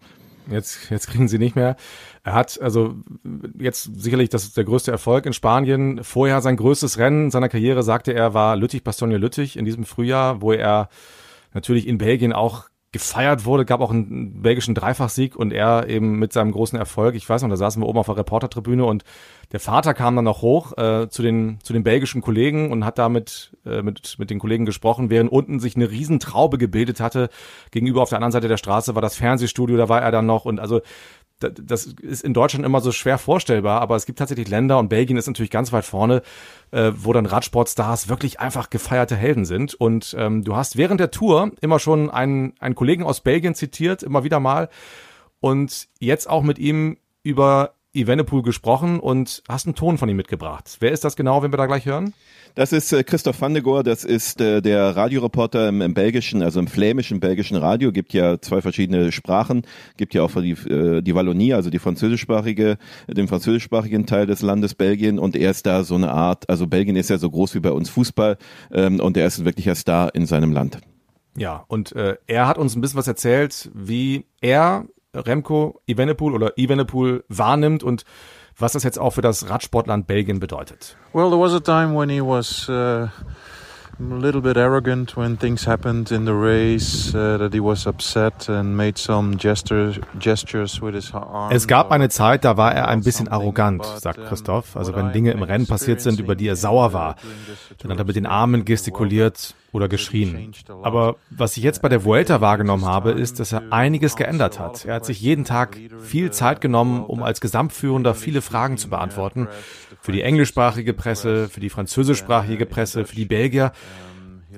Jetzt, 0.50 0.90
jetzt 0.90 1.08
kriegen 1.08 1.28
sie 1.28 1.38
nicht 1.38 1.54
mehr. 1.54 1.76
Er 2.24 2.34
hat 2.34 2.60
also 2.60 2.96
jetzt 3.58 3.90
sicherlich, 3.96 4.28
das 4.28 4.44
ist 4.44 4.56
der 4.56 4.64
größte 4.64 4.90
Erfolg 4.90 5.26
in 5.26 5.32
Spanien. 5.32 6.02
Vorher 6.02 6.40
sein 6.40 6.56
größtes 6.56 6.98
Rennen 6.98 7.30
seiner 7.30 7.48
Karriere, 7.48 7.82
sagte 7.82 8.12
er, 8.12 8.34
war 8.34 8.56
Lüttich-Bastogne-Lüttich 8.56 9.56
in 9.56 9.64
diesem 9.64 9.84
Frühjahr, 9.84 10.40
wo 10.40 10.52
er 10.52 10.88
natürlich 11.54 11.86
in 11.86 11.98
Belgien 11.98 12.32
auch 12.32 12.68
gefeiert 12.92 13.46
wurde, 13.46 13.64
gab 13.64 13.80
auch 13.80 13.90
einen 13.90 14.42
belgischen 14.42 14.74
Dreifachsieg 14.74 15.34
und 15.34 15.50
er 15.50 15.88
eben 15.88 16.18
mit 16.18 16.34
seinem 16.34 16.52
großen 16.52 16.78
Erfolg, 16.78 17.14
ich 17.14 17.26
weiß 17.26 17.42
noch, 17.42 17.48
da 17.48 17.56
saßen 17.56 17.82
wir 17.82 17.88
oben 17.88 17.98
auf 17.98 18.06
der 18.06 18.18
Reportertribüne 18.18 18.84
und 18.84 19.02
der 19.50 19.60
Vater 19.60 19.94
kam 19.94 20.14
dann 20.14 20.26
noch 20.26 20.42
hoch 20.42 20.76
äh, 20.76 21.08
zu 21.08 21.22
den 21.22 21.58
zu 21.62 21.72
den 21.72 21.84
belgischen 21.84 22.20
Kollegen 22.20 22.70
und 22.70 22.84
hat 22.84 22.98
damit 22.98 23.56
äh, 23.64 23.82
mit 23.82 24.18
mit 24.18 24.28
den 24.28 24.38
Kollegen 24.38 24.66
gesprochen, 24.66 25.08
während 25.08 25.32
unten 25.32 25.58
sich 25.58 25.74
eine 25.74 25.90
Riesentraube 25.90 26.58
gebildet 26.58 27.00
hatte. 27.00 27.30
Gegenüber 27.70 28.02
auf 28.02 28.10
der 28.10 28.18
anderen 28.18 28.32
Seite 28.32 28.48
der 28.48 28.58
Straße 28.58 28.94
war 28.94 29.02
das 29.02 29.16
Fernsehstudio, 29.16 29.78
da 29.78 29.88
war 29.88 30.02
er 30.02 30.10
dann 30.10 30.26
noch 30.26 30.44
und 30.44 30.60
also 30.60 30.82
das 31.50 31.86
ist 31.86 32.24
in 32.24 32.34
Deutschland 32.34 32.64
immer 32.64 32.80
so 32.80 32.92
schwer 32.92 33.18
vorstellbar, 33.18 33.80
aber 33.80 33.96
es 33.96 34.06
gibt 34.06 34.18
tatsächlich 34.18 34.48
Länder 34.48 34.78
und 34.78 34.88
Belgien 34.88 35.16
ist 35.16 35.26
natürlich 35.26 35.50
ganz 35.50 35.72
weit 35.72 35.84
vorne, 35.84 36.22
äh, 36.70 36.92
wo 36.94 37.12
dann 37.12 37.26
Radsportstars 37.26 38.08
wirklich 38.08 38.40
einfach 38.40 38.70
gefeierte 38.70 39.16
Helden 39.16 39.44
sind. 39.44 39.74
Und 39.74 40.14
ähm, 40.18 40.44
du 40.44 40.56
hast 40.56 40.76
während 40.76 41.00
der 41.00 41.10
Tour 41.10 41.52
immer 41.60 41.78
schon 41.78 42.10
einen, 42.10 42.54
einen 42.60 42.74
Kollegen 42.74 43.04
aus 43.04 43.20
Belgien 43.20 43.54
zitiert, 43.54 44.02
immer 44.02 44.24
wieder 44.24 44.40
mal. 44.40 44.68
Und 45.40 45.88
jetzt 45.98 46.28
auch 46.30 46.42
mit 46.42 46.58
ihm 46.58 46.98
über 47.22 47.74
Evenepoel 47.94 48.42
gesprochen 48.42 49.00
und 49.00 49.42
hast 49.48 49.66
einen 49.66 49.74
Ton 49.74 49.98
von 49.98 50.08
ihm 50.08 50.16
mitgebracht. 50.16 50.76
Wer 50.80 50.92
ist 50.92 51.04
das 51.04 51.16
genau, 51.16 51.42
wenn 51.42 51.52
wir 51.52 51.56
da 51.56 51.66
gleich 51.66 51.86
hören? 51.86 52.14
Das 52.54 52.72
ist 52.72 52.92
äh, 52.92 53.02
Christoph 53.02 53.40
van 53.40 53.54
de 53.54 53.62
Goor, 53.62 53.82
das 53.82 54.04
ist 54.04 54.40
äh, 54.40 54.60
der 54.60 54.94
Radioreporter 54.94 55.68
im, 55.68 55.80
im, 55.80 55.94
belgischen, 55.94 56.42
also 56.42 56.60
im 56.60 56.66
flämischen 56.66 57.18
belgischen 57.18 57.56
Radio, 57.56 57.92
gibt 57.92 58.12
ja 58.12 58.40
zwei 58.40 58.60
verschiedene 58.60 59.10
Sprachen, 59.10 59.62
gibt 59.96 60.12
ja 60.12 60.22
auch 60.22 60.32
die, 60.32 60.50
äh, 60.50 61.00
die 61.00 61.14
Wallonie, 61.14 61.54
also 61.54 61.70
die 61.70 61.78
französischsprachige, 61.78 62.76
den 63.08 63.26
französischsprachigen 63.26 64.04
Teil 64.04 64.26
des 64.26 64.42
Landes 64.42 64.74
Belgien 64.74 65.18
und 65.18 65.34
er 65.34 65.50
ist 65.50 65.64
da 65.64 65.82
so 65.82 65.94
eine 65.94 66.10
Art, 66.10 66.50
also 66.50 66.66
Belgien 66.66 66.96
ist 66.96 67.08
ja 67.08 67.16
so 67.16 67.30
groß 67.30 67.54
wie 67.54 67.60
bei 67.60 67.72
uns 67.72 67.88
Fußball 67.88 68.36
ähm, 68.70 69.00
und 69.00 69.16
er 69.16 69.26
ist 69.26 69.38
ein 69.38 69.46
wirklicher 69.46 69.74
Star 69.74 70.14
in 70.14 70.26
seinem 70.26 70.52
Land. 70.52 70.78
Ja, 71.36 71.64
und 71.68 71.92
äh, 71.92 72.16
er 72.26 72.46
hat 72.46 72.58
uns 72.58 72.76
ein 72.76 72.82
bisschen 72.82 72.98
was 72.98 73.08
erzählt, 73.08 73.70
wie 73.74 74.26
er 74.42 74.84
Remco 75.14 75.80
Evenepoel 75.86 76.34
oder 76.34 76.56
Evenepoel 76.56 77.24
wahrnimmt 77.28 77.82
und 77.82 78.04
was 78.56 78.72
das 78.72 78.82
jetzt 78.82 78.98
auch 78.98 79.10
für 79.10 79.22
das 79.22 79.48
Radsportland 79.48 80.06
Belgien 80.06 80.40
bedeutet. 80.40 80.96
Well, 81.12 81.30
there 81.30 81.40
was 81.40 81.54
a 81.54 81.60
time 81.60 81.98
when 81.98 82.08
he 82.08 82.20
was 82.20 82.68
uh, 82.68 83.08
a 84.10 84.18
little 84.18 84.40
bit 84.40 84.56
arrogant 84.56 85.16
when 85.16 85.38
things 85.38 85.66
happened 85.66 86.10
in 86.10 86.24
the 86.24 86.32
race, 86.32 87.14
uh, 87.14 87.38
that 87.38 87.52
he 87.52 87.60
was 87.60 87.86
upset 87.86 88.48
and 88.48 88.76
made 88.76 88.98
some 88.98 89.36
gestures, 89.36 89.98
gestures 90.18 90.80
with 90.80 90.94
his 90.94 91.12
arm. 91.12 91.52
Es 91.52 91.66
gab 91.66 91.92
eine 91.92 92.08
Zeit, 92.08 92.44
da 92.44 92.56
war 92.56 92.74
er 92.74 92.88
ein 92.88 93.02
bisschen 93.02 93.28
arrogant, 93.28 93.84
sagt 93.84 94.24
Christoph. 94.26 94.76
Also 94.76 94.94
wenn 94.94 95.12
Dinge 95.12 95.32
im 95.32 95.42
Rennen 95.42 95.66
passiert 95.66 96.00
sind, 96.00 96.18
über 96.18 96.34
die 96.34 96.48
er 96.48 96.56
sauer 96.56 96.92
war, 96.92 97.16
dann 97.78 97.92
hat 97.92 97.98
er 97.98 98.04
mit 98.04 98.16
den 98.16 98.26
Armen 98.26 98.64
gestikuliert 98.64 99.54
oder 99.72 99.88
geschrien. 99.88 100.52
Aber 100.82 101.16
was 101.30 101.56
ich 101.56 101.62
jetzt 101.62 101.80
bei 101.82 101.88
der 101.88 102.04
Vuelta 102.04 102.40
wahrgenommen 102.40 102.84
habe, 102.84 103.12
ist, 103.12 103.40
dass 103.40 103.52
er 103.52 103.72
einiges 103.72 104.16
geändert 104.16 104.58
hat. 104.58 104.84
Er 104.84 104.94
hat 104.96 105.06
sich 105.06 105.20
jeden 105.20 105.44
Tag 105.44 105.78
viel 106.00 106.30
Zeit 106.30 106.60
genommen, 106.60 107.04
um 107.04 107.22
als 107.22 107.40
Gesamtführender 107.40 108.14
viele 108.14 108.42
Fragen 108.42 108.76
zu 108.76 108.90
beantworten. 108.90 109.48
Für 110.02 110.12
die 110.12 110.22
englischsprachige 110.22 110.92
Presse, 110.92 111.48
für 111.48 111.60
die 111.60 111.70
französischsprachige 111.70 112.66
Presse, 112.66 113.04
für 113.04 113.14
die 113.14 113.24
Belgier. 113.24 113.72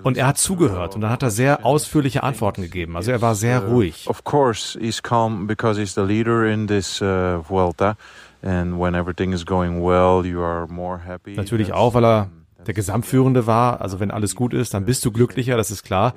Und 0.03 0.17
er 0.17 0.27
hat 0.27 0.39
zugehört 0.39 0.95
und 0.95 1.03
dann 1.03 1.11
hat 1.11 1.23
er 1.23 1.31
sehr 1.31 1.65
ausführliche 1.65 2.23
Antworten 2.23 2.63
gegeben. 2.63 2.97
Also 2.97 3.13
er 3.13 3.21
war 3.21 3.35
sehr 3.35 3.61
ruhig. 3.61 4.09
Of 4.09 4.25
course, 4.25 4.79
he's 4.81 5.03
calm 5.03 5.47
because 5.47 5.79
he's 5.79 5.95
the 5.95 6.01
leader 6.01 6.45
in 6.47 6.67
this 6.67 7.01
uh, 7.01 7.41
Vuelta. 7.49 7.97
And 8.43 8.81
when 8.81 8.95
everything 8.95 9.33
is 9.33 9.47
going 9.47 9.83
well, 9.83 10.27
you 10.27 10.43
are 10.43 10.67
more 10.67 10.99
happy. 11.05 11.35
Natürlich 11.37 11.73
auch, 11.73 11.95
weil 11.95 12.05
er 12.05 12.31
der 12.67 12.75
Gesamtführende 12.75 13.47
war. 13.47 13.81
Also 13.81 14.01
wenn 14.01 14.11
alles 14.11 14.35
gut 14.35 14.55
ist, 14.55 14.75
dann 14.75 14.85
bist 14.85 15.05
du 15.05 15.13
glücklicher, 15.13 15.57
das 15.57 15.71
ist 15.71 15.85
klar. 15.85 16.15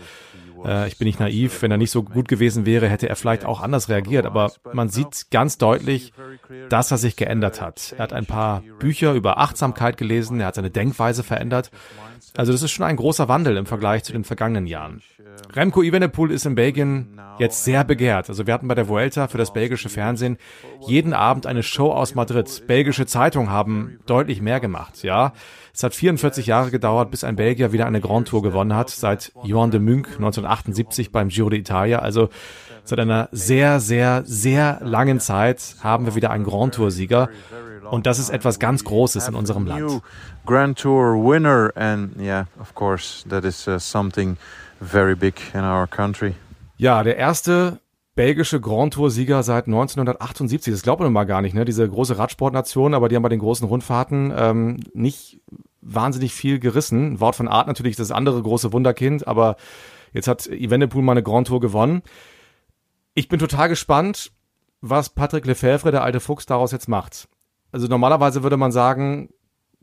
Äh, 0.66 0.88
ich 0.88 0.98
bin 0.98 1.08
nicht 1.08 1.20
naiv. 1.20 1.62
Wenn 1.62 1.72
er 1.72 1.78
nicht 1.78 1.92
so 1.92 2.04
gut 2.04 2.28
gewesen 2.28 2.66
wäre, 2.66 2.88
hätte 2.88 3.10
er 3.10 3.16
vielleicht 3.16 3.46
auch 3.46 3.62
anders 3.62 3.90
reagiert. 3.90 4.26
Aber 4.26 4.52
man 4.74 4.90
sieht 4.90 5.28
ganz 5.32 5.58
deutlich, 5.58 6.14
dass 6.70 6.92
er 6.92 6.98
sich 6.98 7.16
geändert 7.16 7.62
hat. 7.62 7.94
Er 7.98 8.04
hat 8.04 8.14
ein 8.14 8.26
paar 8.26 8.62
Bücher 8.80 9.14
über 9.14 9.38
Achtsamkeit 9.38 9.98
gelesen. 9.98 10.40
Er 10.40 10.48
hat 10.48 10.56
seine 10.56 10.70
Denkweise 10.72 11.24
verändert. 11.24 11.72
Also 12.36 12.52
das 12.52 12.62
ist 12.62 12.72
schon 12.72 12.86
ein 12.86 12.96
großer 12.96 13.28
Wandel 13.28 13.58
im 13.58 13.66
Vergleich 13.66 14.04
zu 14.04 14.12
den 14.12 14.24
vergangenen 14.24 14.68
Jahren. 14.68 15.02
Remco 15.53 15.82
Evenepoel 15.82 16.32
ist 16.32 16.46
in 16.46 16.56
Belgien 16.56 17.20
jetzt 17.39 17.63
sehr 17.63 17.84
begehrt. 17.84 18.29
Also 18.29 18.48
wir 18.48 18.53
hatten 18.53 18.67
bei 18.67 18.75
der 18.75 18.88
Vuelta 18.88 19.27
für 19.27 19.38
das 19.38 19.53
belgische 19.53 19.89
Fernsehen 19.89 20.38
jeden 20.88 21.13
Abend 21.13 21.46
eine 21.46 21.63
Show 21.63 21.91
aus 21.91 22.15
Madrid. 22.15 22.63
Belgische 22.67 23.06
Zeitungen 23.06 23.50
haben 23.50 24.00
deutlich 24.06 24.41
mehr 24.41 24.60
gemacht, 24.60 25.03
ja. 25.03 25.34
Es 25.74 25.84
hat 25.84 25.94
44 25.94 26.48
Jahre 26.48 26.72
gedauert, 26.72 27.12
bis 27.12 27.24
ein 27.24 27.36
Belgier 27.36 27.72
wieder 27.72 27.86
eine 27.86 28.01
Grand 28.01 28.27
Tour 28.27 28.41
gewonnen 28.41 28.74
hat, 28.74 28.89
seit 28.89 29.32
Johan 29.44 29.70
de 29.70 29.79
Munk 29.79 30.08
1978 30.08 31.12
beim 31.12 31.29
Giro 31.29 31.50
d'Italia. 31.50 31.98
Also 31.98 32.29
seit 32.84 33.00
einer 33.00 33.29
sehr, 33.32 33.79
sehr, 33.79 34.24
sehr 34.25 34.79
langen 34.82 35.20
Zeit 35.20 35.75
haben 35.82 36.06
wir 36.06 36.15
wieder 36.15 36.32
einen 36.32 36.46
Grand 36.46 36.74
Tour-Sieger. 36.74 37.29
Und 37.91 38.06
das 38.06 38.20
ist 38.20 38.29
etwas 38.29 38.60
ganz 38.60 38.84
Großes 38.84 39.27
in 39.27 39.36
unserem 39.36 39.65
Land. 39.65 40.01
Grand 40.46 40.79
Tour 40.79 41.15
winner 41.24 41.72
and 41.75 42.17
yeah, 42.20 42.48
of 42.60 42.74
course, 42.74 43.27
that 43.29 43.46
is 43.46 43.67
uh, 43.67 43.77
something 43.79 44.38
very 44.81 45.15
big 45.15 45.36
in 45.53 45.62
our 45.62 45.88
country. 45.88 46.36
Ja, 46.77 47.03
der 47.03 47.17
erste 47.17 47.79
belgische 48.15 48.60
Grand 48.60 48.93
Tour-Sieger 48.93 49.43
seit 49.43 49.67
1978. 49.67 50.74
Das 50.74 50.81
glaubt 50.81 51.01
man 51.01 51.13
mal 51.13 51.25
gar 51.25 51.41
nicht, 51.41 51.53
ne? 51.53 51.65
Diese 51.65 51.88
große 51.88 52.17
Radsportnation, 52.17 52.93
aber 52.93 53.10
die 53.10 53.15
haben 53.15 53.24
bei 53.24 53.29
den 53.29 53.39
großen 53.39 53.67
Rundfahrten 53.67 54.34
ähm, 54.36 54.79
nicht 54.93 55.39
wahnsinnig 55.81 56.34
viel 56.34 56.60
gerissen. 56.60 57.19
Wort 57.19 57.36
von 57.36 57.48
Art 57.48 57.67
natürlich 57.67 57.96
das 57.96 58.12
andere 58.12 58.41
große 58.41 58.74
Wunderkind, 58.74 59.27
aber 59.27 59.55
jetzt 60.13 60.27
hat 60.27 60.48
Evenepoel 60.48 61.04
mal 61.04 61.13
eine 61.13 61.23
Grand 61.23 61.47
Tour 61.47 61.62
gewonnen. 61.62 62.02
Ich 63.13 63.30
bin 63.30 63.39
total 63.39 63.69
gespannt, 63.69 64.32
was 64.82 65.10
Patrick 65.10 65.45
Lefebvre, 65.45 65.91
der 65.91 66.04
alte 66.04 66.19
Fuchs, 66.19 66.45
daraus 66.45 66.71
jetzt 66.71 66.89
macht. 66.89 67.28
Also 67.71 67.88
normalerweise 67.88 68.43
würde 68.43 68.58
man 68.58 68.71
sagen, 68.71 69.30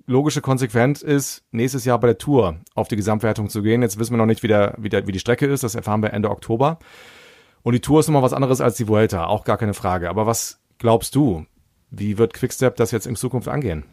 logische 0.06 0.40
Konsequenz 0.40 1.02
ist, 1.02 1.42
nächstes 1.50 1.84
Jahr 1.84 1.98
bei 1.98 2.08
der 2.08 2.18
Tour 2.18 2.56
auf 2.74 2.88
die 2.88 2.96
Gesamtwertung 2.96 3.48
zu 3.48 3.62
gehen. 3.62 3.82
Jetzt 3.82 3.98
wissen 3.98 4.12
wir 4.12 4.18
noch 4.18 4.26
nicht, 4.26 4.42
wie, 4.42 4.48
der, 4.48 4.74
wie, 4.78 4.88
der, 4.88 5.06
wie 5.06 5.12
die 5.12 5.18
Strecke 5.18 5.46
ist. 5.46 5.64
Das 5.64 5.74
erfahren 5.74 6.02
wir 6.02 6.12
Ende 6.12 6.30
Oktober. 6.30 6.78
Und 7.62 7.72
die 7.72 7.80
Tour 7.80 8.00
ist 8.00 8.08
nochmal 8.08 8.22
was 8.22 8.34
anderes 8.34 8.60
als 8.60 8.76
die 8.76 8.88
Vuelta, 8.88 9.26
auch 9.26 9.44
gar 9.44 9.56
keine 9.56 9.74
Frage. 9.74 10.10
Aber 10.10 10.26
was 10.26 10.60
glaubst 10.78 11.14
du? 11.14 11.46
Wie 11.90 12.18
wird 12.18 12.34
Quickstep 12.34 12.76
das 12.76 12.90
jetzt 12.90 13.06
in 13.06 13.16
Zukunft 13.16 13.48
angehen? 13.48 13.84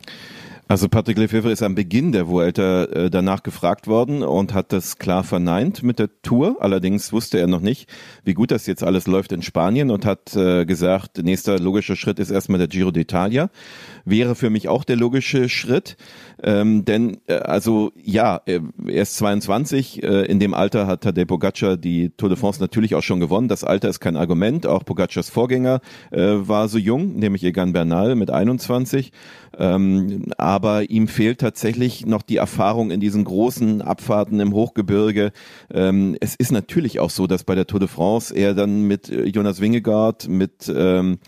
Also 0.72 0.88
Patrick 0.88 1.18
Lefebvre 1.18 1.52
ist 1.52 1.64
am 1.64 1.76
Beginn 1.76 2.14
der 2.14 2.30
Vuelta 2.30 2.86
äh, 2.86 3.10
danach 3.10 3.44
gefragt 3.44 3.88
worden 3.88 4.24
und 4.24 4.54
hat 4.54 4.72
das 4.72 4.98
klar 4.98 5.26
verneint 5.26 5.84
mit 5.84 6.00
der 6.00 6.08
Tour. 6.22 6.62
Allerdings 6.62 7.12
wusste 7.12 7.40
er 7.40 7.48
noch 7.48 7.60
nicht, 7.60 7.90
wie 8.24 8.34
gut 8.34 8.52
das 8.52 8.68
jetzt 8.68 8.82
alles 8.82 9.06
läuft 9.06 9.34
in 9.34 9.42
Spanien 9.42 9.92
und 9.92 10.06
hat 10.06 10.34
äh, 10.34 10.66
gesagt, 10.66 11.18
nächster 11.18 11.60
logischer 11.60 11.98
Schritt 11.98 12.20
ist 12.20 12.32
erstmal 12.32 12.58
der 12.58 12.70
Giro 12.70 12.88
d'Italia. 12.88 13.50
Wäre 14.06 14.34
für 14.34 14.50
mich 14.50 14.70
auch 14.70 14.86
der 14.86 14.96
logische 14.96 15.50
Schritt. 15.50 15.98
Ähm, 16.44 16.86
denn, 16.86 17.18
äh, 17.28 17.36
also 17.36 17.92
ja, 17.96 18.42
er 18.46 18.62
ist 18.86 19.18
22. 19.18 20.04
Äh, 20.04 20.26
in 20.26 20.40
dem 20.40 20.54
Alter 20.54 20.88
hat 20.88 21.02
Tadej 21.02 21.26
Pogacar 21.26 21.78
die 21.78 22.12
Tour 22.18 22.30
de 22.30 22.38
France 22.38 22.60
natürlich 22.60 22.96
auch 22.96 23.04
schon 23.04 23.20
gewonnen. 23.20 23.48
Das 23.48 23.64
Alter 23.64 23.90
ist 23.90 24.00
kein 24.00 24.18
Argument. 24.18 24.66
Auch 24.66 24.84
Pogacars 24.84 25.30
Vorgänger 25.30 25.82
äh, 26.12 26.20
war 26.20 26.68
so 26.68 26.78
jung, 26.78 27.16
nämlich 27.16 27.44
Egan 27.44 27.74
Bernal 27.74 28.16
mit 28.16 28.32
21. 28.32 29.12
Ähm, 29.58 30.32
aber 30.38 30.90
ihm 30.90 31.08
fehlt 31.08 31.40
tatsächlich 31.40 32.06
noch 32.06 32.22
die 32.22 32.38
Erfahrung 32.38 32.90
in 32.90 33.00
diesen 33.00 33.24
großen 33.24 33.82
Abfahrten 33.82 34.40
im 34.40 34.54
Hochgebirge. 34.54 35.32
Ähm, 35.72 36.16
es 36.22 36.36
ist 36.36 36.52
natürlich 36.52 37.00
auch 37.00 37.10
so, 37.10 37.28
dass 37.28 37.44
bei 37.44 37.56
der 37.56 37.68
Tour 37.68 37.82
de 37.82 37.90
France 37.90 38.34
er 38.34 38.54
dann 38.54 38.84
mit 38.88 39.10
äh, 39.10 39.26
Jonas 39.26 39.62
Wingegaard, 39.62 40.28
mit 40.28 40.72
ähm, 40.74 41.20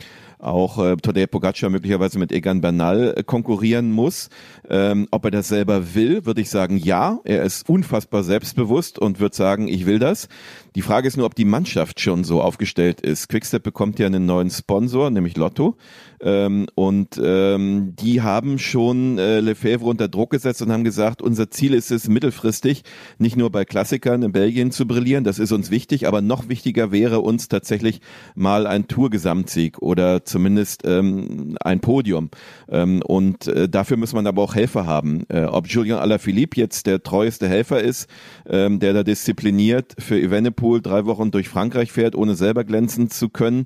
auch 0.44 0.78
äh, 0.78 0.96
Tadej 0.98 1.28
Pogacar 1.28 1.70
möglicherweise 1.70 2.20
mit 2.20 2.32
Egan 2.32 2.62
Bernal 2.62 3.14
äh, 3.16 3.24
konkurrieren 3.24 3.92
muss. 3.92 4.30
Ähm, 4.70 5.08
ob 5.12 5.26
er 5.26 5.32
das 5.32 5.48
selber 5.48 5.96
will, 5.96 6.26
würde 6.26 6.42
ich 6.42 6.50
sagen, 6.50 6.78
ja. 6.78 7.20
Er 7.24 7.44
ist 7.44 7.70
unfassbar 7.70 8.24
selbstbewusst 8.24 9.00
und 9.00 9.20
wird 9.20 9.34
sagen, 9.34 9.68
ich 9.68 9.86
will 9.86 10.00
das. 10.00 10.28
Die 10.76 10.82
Frage 10.82 11.08
ist 11.08 11.18
nur, 11.18 11.26
ob 11.26 11.36
die 11.36 11.46
Mannschaft 11.46 12.00
schon 12.00 12.24
so 12.24 12.42
aufgestellt 12.42 13.02
ist. 13.02 13.30
Quickstep 13.30 13.64
bekommt 13.64 14.00
ja 14.00 14.08
einen 14.08 14.26
neuen 14.26 14.50
Sponsor, 14.50 15.10
nämlich 15.12 15.38
Lotto. 15.38 15.78
Ähm, 16.24 16.68
und 16.76 17.20
ähm, 17.22 17.96
die 18.00 18.22
haben 18.22 18.58
schon 18.58 19.18
äh, 19.18 19.42
Lefebvre 19.42 19.90
unter 19.90 20.08
Druck 20.08 20.32
gesetzt 20.32 20.62
und 20.62 20.72
haben 20.72 20.86
gesagt, 20.86 21.22
unser 21.22 21.52
Ziel 21.52 21.74
ist 21.74 21.92
es 21.92 22.08
mittelfristig, 22.08 22.84
nicht 23.18 23.36
nur 23.36 23.52
bei 23.52 23.66
Klassikern 23.66 24.24
in 24.24 24.32
Belgien 24.32 24.72
zu 24.72 24.88
brillieren, 24.88 25.26
das 25.26 25.38
ist 25.38 25.52
uns 25.52 25.70
wichtig, 25.70 26.08
aber 26.08 26.22
noch 26.22 26.48
wichtiger 26.48 26.94
wäre 26.94 27.20
uns 27.20 27.50
tatsächlich 27.50 28.00
mal 28.36 28.68
ein 28.68 28.88
Tour-Gesamtsieg 28.88 29.80
oder 29.80 30.24
zumindest 30.34 30.82
ähm, 30.84 31.56
ein 31.62 31.80
Podium. 31.80 32.32
Ähm, 32.68 33.04
und 33.06 33.48
äh, 33.48 33.70
dafür 33.70 33.98
muss 33.98 34.14
man 34.14 34.26
aber 34.26 34.42
auch 34.42 34.56
Helfer 34.56 34.88
haben. 34.88 35.26
Äh, 35.30 35.44
ob 35.44 35.68
Julian 35.68 36.00
Alaphilippe 36.00 36.60
jetzt 36.60 36.88
der 36.88 37.04
treueste 37.04 37.48
Helfer 37.48 37.82
ist, 37.82 38.10
ähm, 38.50 38.80
der 38.80 38.94
da 38.94 39.04
diszipliniert 39.04 39.94
für 40.00 40.20
Evenepoel 40.20 40.82
drei 40.82 41.06
Wochen 41.06 41.30
durch 41.30 41.50
Frankreich 41.50 41.92
fährt, 41.92 42.16
ohne 42.16 42.34
selber 42.34 42.64
glänzen 42.64 43.12
zu 43.12 43.30
können, 43.30 43.66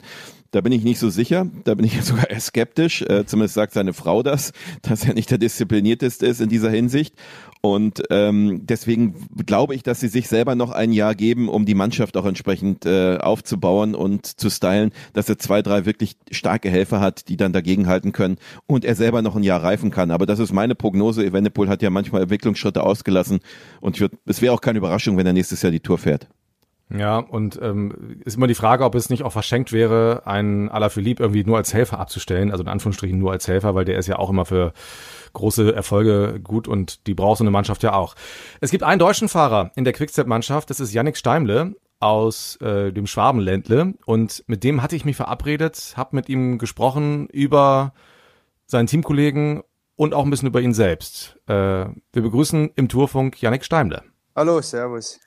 da 0.57 0.61
bin 0.61 0.71
ich 0.71 0.83
nicht 0.83 0.97
so 0.97 1.11
sicher. 1.11 1.45
Da 1.65 1.75
bin 1.75 1.85
ich 1.85 2.01
sogar 2.03 2.31
eher 2.31 2.39
skeptisch. 2.39 3.03
Äh, 3.03 3.27
zumindest 3.27 3.53
sagt 3.53 3.73
seine 3.73 3.93
Frau 3.93 4.23
das, 4.23 4.53
dass 4.81 5.05
er 5.05 5.13
nicht 5.13 5.29
der 5.29 5.37
disziplinierteste 5.37 6.25
ist 6.25 6.41
in 6.41 6.49
dieser 6.49 6.71
Hinsicht. 6.71 7.13
Und 7.61 8.01
ähm, 8.09 8.61
deswegen 8.63 9.27
glaube 9.45 9.75
ich, 9.75 9.83
dass 9.83 9.99
sie 9.99 10.07
sich 10.07 10.27
selber 10.27 10.55
noch 10.55 10.71
ein 10.71 10.93
Jahr 10.93 11.13
geben, 11.13 11.47
um 11.47 11.67
die 11.67 11.75
Mannschaft 11.75 12.17
auch 12.17 12.25
entsprechend 12.25 12.87
äh, 12.87 13.17
aufzubauen 13.17 13.93
und 13.93 14.25
zu 14.25 14.49
stylen, 14.49 14.93
dass 15.13 15.29
er 15.29 15.37
zwei, 15.37 15.61
drei 15.61 15.85
wirklich 15.85 16.15
starke 16.31 16.71
Helfer 16.71 17.01
hat, 17.01 17.29
die 17.29 17.37
dann 17.37 17.53
dagegen 17.53 17.85
halten 17.85 18.11
können 18.11 18.37
und 18.65 18.83
er 18.83 18.95
selber 18.95 19.21
noch 19.21 19.35
ein 19.35 19.43
Jahr 19.43 19.61
reifen 19.61 19.91
kann. 19.91 20.09
Aber 20.09 20.25
das 20.25 20.39
ist 20.39 20.53
meine 20.53 20.73
Prognose. 20.73 21.23
Evenepoel 21.23 21.69
hat 21.69 21.83
ja 21.83 21.91
manchmal 21.91 22.23
Entwicklungsschritte 22.23 22.81
ausgelassen 22.81 23.41
und 23.79 24.03
es 24.25 24.41
wäre 24.41 24.55
auch 24.55 24.61
keine 24.61 24.79
Überraschung, 24.79 25.17
wenn 25.17 25.27
er 25.27 25.33
nächstes 25.33 25.61
Jahr 25.61 25.71
die 25.71 25.81
Tour 25.81 25.99
fährt. 25.99 26.27
Ja, 26.89 27.17
und 27.17 27.59
ähm, 27.61 28.21
ist 28.23 28.37
immer 28.37 28.47
die 28.47 28.55
Frage, 28.55 28.85
ob 28.85 28.95
es 28.95 29.09
nicht 29.09 29.23
auch 29.23 29.33
verschenkt 29.33 29.73
wäre, 29.73 30.21
einen 30.25 30.69
Alaphilippe 30.69 31.21
irgendwie 31.21 31.43
nur 31.43 31.57
als 31.57 31.73
Helfer 31.73 31.99
abzustellen, 31.99 32.49
also 32.49 32.63
in 32.63 32.69
Anführungsstrichen 32.69 33.19
nur 33.19 33.31
als 33.31 33.47
Helfer, 33.47 33.75
weil 33.75 33.83
der 33.83 33.97
ist 33.97 34.07
ja 34.07 34.17
auch 34.17 34.29
immer 34.29 34.45
für 34.45 34.71
große 35.33 35.75
Erfolge 35.75 36.39
gut 36.41 36.67
und 36.67 37.05
die 37.07 37.13
braucht 37.13 37.39
so 37.39 37.43
eine 37.43 37.51
Mannschaft 37.51 37.83
ja 37.83 37.93
auch. 37.93 38.15
Es 38.61 38.71
gibt 38.71 38.83
einen 38.83 38.99
deutschen 38.99 39.27
Fahrer 39.27 39.71
in 39.75 39.83
der 39.83 39.91
Quickstep-Mannschaft, 39.91 40.69
das 40.69 40.79
ist 40.79 40.93
Yannick 40.93 41.17
Steimle 41.17 41.75
aus 41.99 42.55
äh, 42.61 42.93
dem 42.93 43.05
Schwabenländle 43.05 43.95
und 44.05 44.45
mit 44.47 44.63
dem 44.63 44.81
hatte 44.81 44.95
ich 44.95 45.03
mich 45.03 45.17
verabredet, 45.17 45.93
habe 45.97 46.15
mit 46.15 46.29
ihm 46.29 46.57
gesprochen 46.57 47.27
über 47.27 47.93
seinen 48.65 48.87
Teamkollegen 48.87 49.61
und 49.97 50.13
auch 50.13 50.23
ein 50.23 50.29
bisschen 50.29 50.47
über 50.47 50.61
ihn 50.61 50.73
selbst. 50.73 51.37
Äh, 51.47 51.53
wir 51.53 52.21
begrüßen 52.21 52.71
im 52.75 52.87
Tourfunk 52.87 53.41
Yannick 53.41 53.65
Steimle. 53.65 54.03
Hallo, 54.35 54.61
Servus. 54.61 55.19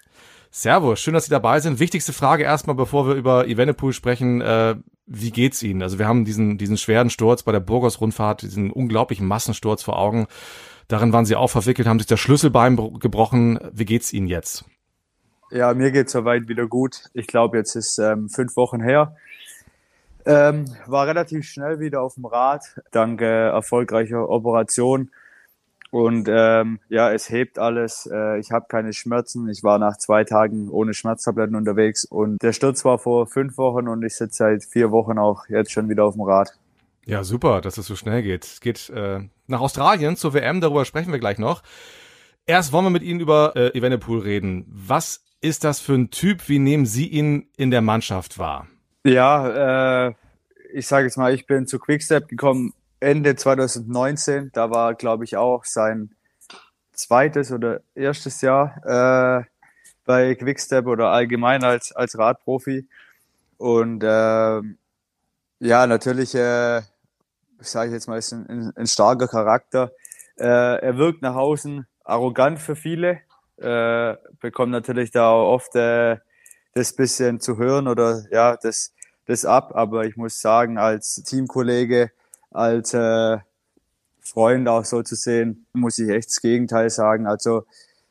Servus, 0.52 0.98
schön, 0.98 1.14
dass 1.14 1.26
Sie 1.26 1.30
dabei 1.30 1.60
sind. 1.60 1.78
Wichtigste 1.78 2.12
Frage 2.12 2.42
erstmal, 2.42 2.74
bevor 2.74 3.06
wir 3.06 3.14
über 3.14 3.46
Evenepoel 3.46 3.92
sprechen. 3.92 4.40
Äh, 4.40 4.74
wie 5.06 5.30
geht's 5.30 5.62
Ihnen? 5.62 5.80
Also 5.80 6.00
wir 6.00 6.08
haben 6.08 6.24
diesen, 6.24 6.58
diesen 6.58 6.76
schweren 6.76 7.08
Sturz 7.08 7.44
bei 7.44 7.52
der 7.52 7.60
Burgos-Rundfahrt, 7.60 8.42
diesen 8.42 8.72
unglaublichen 8.72 9.26
Massensturz 9.28 9.84
vor 9.84 9.96
Augen. 9.96 10.26
Darin 10.88 11.12
waren 11.12 11.24
Sie 11.24 11.36
auch 11.36 11.48
verwickelt, 11.48 11.86
haben 11.86 12.00
sich 12.00 12.08
das 12.08 12.18
Schlüsselbein 12.18 12.76
gebrochen. 12.98 13.60
Wie 13.72 13.84
geht's 13.84 14.12
Ihnen 14.12 14.26
jetzt? 14.26 14.64
Ja, 15.52 15.72
mir 15.72 15.92
geht's 15.92 16.12
soweit 16.12 16.48
wieder 16.48 16.66
gut. 16.66 17.04
Ich 17.14 17.28
glaube, 17.28 17.58
jetzt 17.58 17.76
ist 17.76 17.98
ähm, 17.98 18.28
fünf 18.28 18.56
Wochen 18.56 18.80
her. 18.80 19.14
Ähm, 20.26 20.64
war 20.86 21.06
relativ 21.06 21.46
schnell 21.46 21.78
wieder 21.78 22.02
auf 22.02 22.14
dem 22.14 22.24
Rad, 22.24 22.80
dank 22.90 23.20
äh, 23.20 23.48
erfolgreicher 23.48 24.28
Operation. 24.28 25.10
Und 25.90 26.28
ähm, 26.30 26.78
ja, 26.88 27.12
es 27.12 27.30
hebt 27.30 27.58
alles. 27.58 28.08
Äh, 28.10 28.38
ich 28.38 28.52
habe 28.52 28.66
keine 28.68 28.92
Schmerzen. 28.92 29.48
Ich 29.48 29.64
war 29.64 29.78
nach 29.78 29.96
zwei 29.96 30.24
Tagen 30.24 30.68
ohne 30.68 30.94
Schmerztabletten 30.94 31.56
unterwegs. 31.56 32.04
Und 32.04 32.40
der 32.42 32.52
Sturz 32.52 32.84
war 32.84 32.98
vor 32.98 33.26
fünf 33.26 33.58
Wochen 33.58 33.88
und 33.88 34.04
ich 34.04 34.14
sitze 34.14 34.36
seit 34.36 34.64
vier 34.64 34.92
Wochen 34.92 35.18
auch 35.18 35.48
jetzt 35.48 35.72
schon 35.72 35.88
wieder 35.88 36.04
auf 36.04 36.14
dem 36.14 36.22
Rad. 36.22 36.52
Ja, 37.06 37.24
super, 37.24 37.60
dass 37.60 37.76
es 37.76 37.86
so 37.86 37.96
schnell 37.96 38.22
geht. 38.22 38.44
Es 38.44 38.60
geht 38.60 38.88
äh, 38.90 39.20
nach 39.48 39.60
Australien 39.60 40.16
zur 40.16 40.32
WM, 40.32 40.60
darüber 40.60 40.84
sprechen 40.84 41.10
wir 41.10 41.18
gleich 41.18 41.38
noch. 41.38 41.62
Erst 42.46 42.72
wollen 42.72 42.84
wir 42.84 42.90
mit 42.90 43.02
Ihnen 43.02 43.20
über 43.20 43.52
äh, 43.56 43.76
Evenepoel 43.76 44.20
reden. 44.20 44.64
Was 44.68 45.24
ist 45.40 45.64
das 45.64 45.80
für 45.80 45.94
ein 45.94 46.10
Typ? 46.10 46.48
Wie 46.48 46.58
nehmen 46.58 46.86
Sie 46.86 47.08
ihn 47.08 47.48
in 47.56 47.70
der 47.70 47.80
Mannschaft 47.80 48.38
wahr? 48.38 48.68
Ja, 49.04 50.06
äh, 50.08 50.14
ich 50.72 50.86
sage 50.86 51.06
jetzt 51.06 51.16
mal, 51.16 51.34
ich 51.34 51.46
bin 51.46 51.66
zu 51.66 51.78
Quickstep 51.78 52.28
gekommen 52.28 52.74
Ende 53.00 53.34
2019. 53.34 54.50
Da 54.52 54.70
war, 54.70 54.94
glaube 54.94 55.24
ich, 55.24 55.36
auch 55.36 55.64
sein 55.64 56.14
zweites 56.92 57.50
oder 57.50 57.80
erstes 57.94 58.40
Jahr 58.42 58.76
äh, 58.84 59.44
bei 60.04 60.34
Quickstep 60.34 60.86
oder 60.86 61.08
allgemein 61.08 61.64
als, 61.64 61.92
als 61.92 62.18
Radprofi. 62.18 62.86
Und 63.56 64.02
äh, 64.02 64.60
ja, 65.60 65.86
natürlich, 65.86 66.34
äh, 66.34 66.82
sage 67.58 67.88
ich 67.88 67.94
jetzt 67.94 68.08
mal, 68.08 68.18
ist 68.18 68.32
ein, 68.32 68.72
ein 68.76 68.86
starker 68.86 69.28
Charakter. 69.28 69.92
Äh, 70.38 70.44
er 70.44 70.96
wirkt 70.96 71.22
nach 71.22 71.34
außen 71.34 71.86
arrogant 72.04 72.58
für 72.58 72.76
viele, 72.76 73.20
äh, 73.58 74.16
bekommt 74.40 74.72
natürlich 74.72 75.10
da 75.10 75.30
auch 75.30 75.52
oft 75.52 75.76
äh, 75.76 76.16
das 76.72 76.94
bisschen 76.94 77.40
zu 77.40 77.56
hören 77.58 77.88
oder 77.88 78.24
ja, 78.30 78.56
das, 78.56 78.94
das 79.26 79.44
ab. 79.44 79.72
Aber 79.74 80.06
ich 80.06 80.16
muss 80.16 80.40
sagen, 80.40 80.78
als 80.78 81.22
Teamkollege 81.24 82.10
als 82.50 82.94
äh, 82.94 83.38
Freund 84.20 84.68
auch 84.68 84.84
so 84.84 85.02
zu 85.02 85.16
sehen, 85.16 85.66
muss 85.72 85.98
ich 85.98 86.08
echt 86.08 86.28
das 86.28 86.40
Gegenteil 86.40 86.90
sagen. 86.90 87.26
Also 87.26 87.64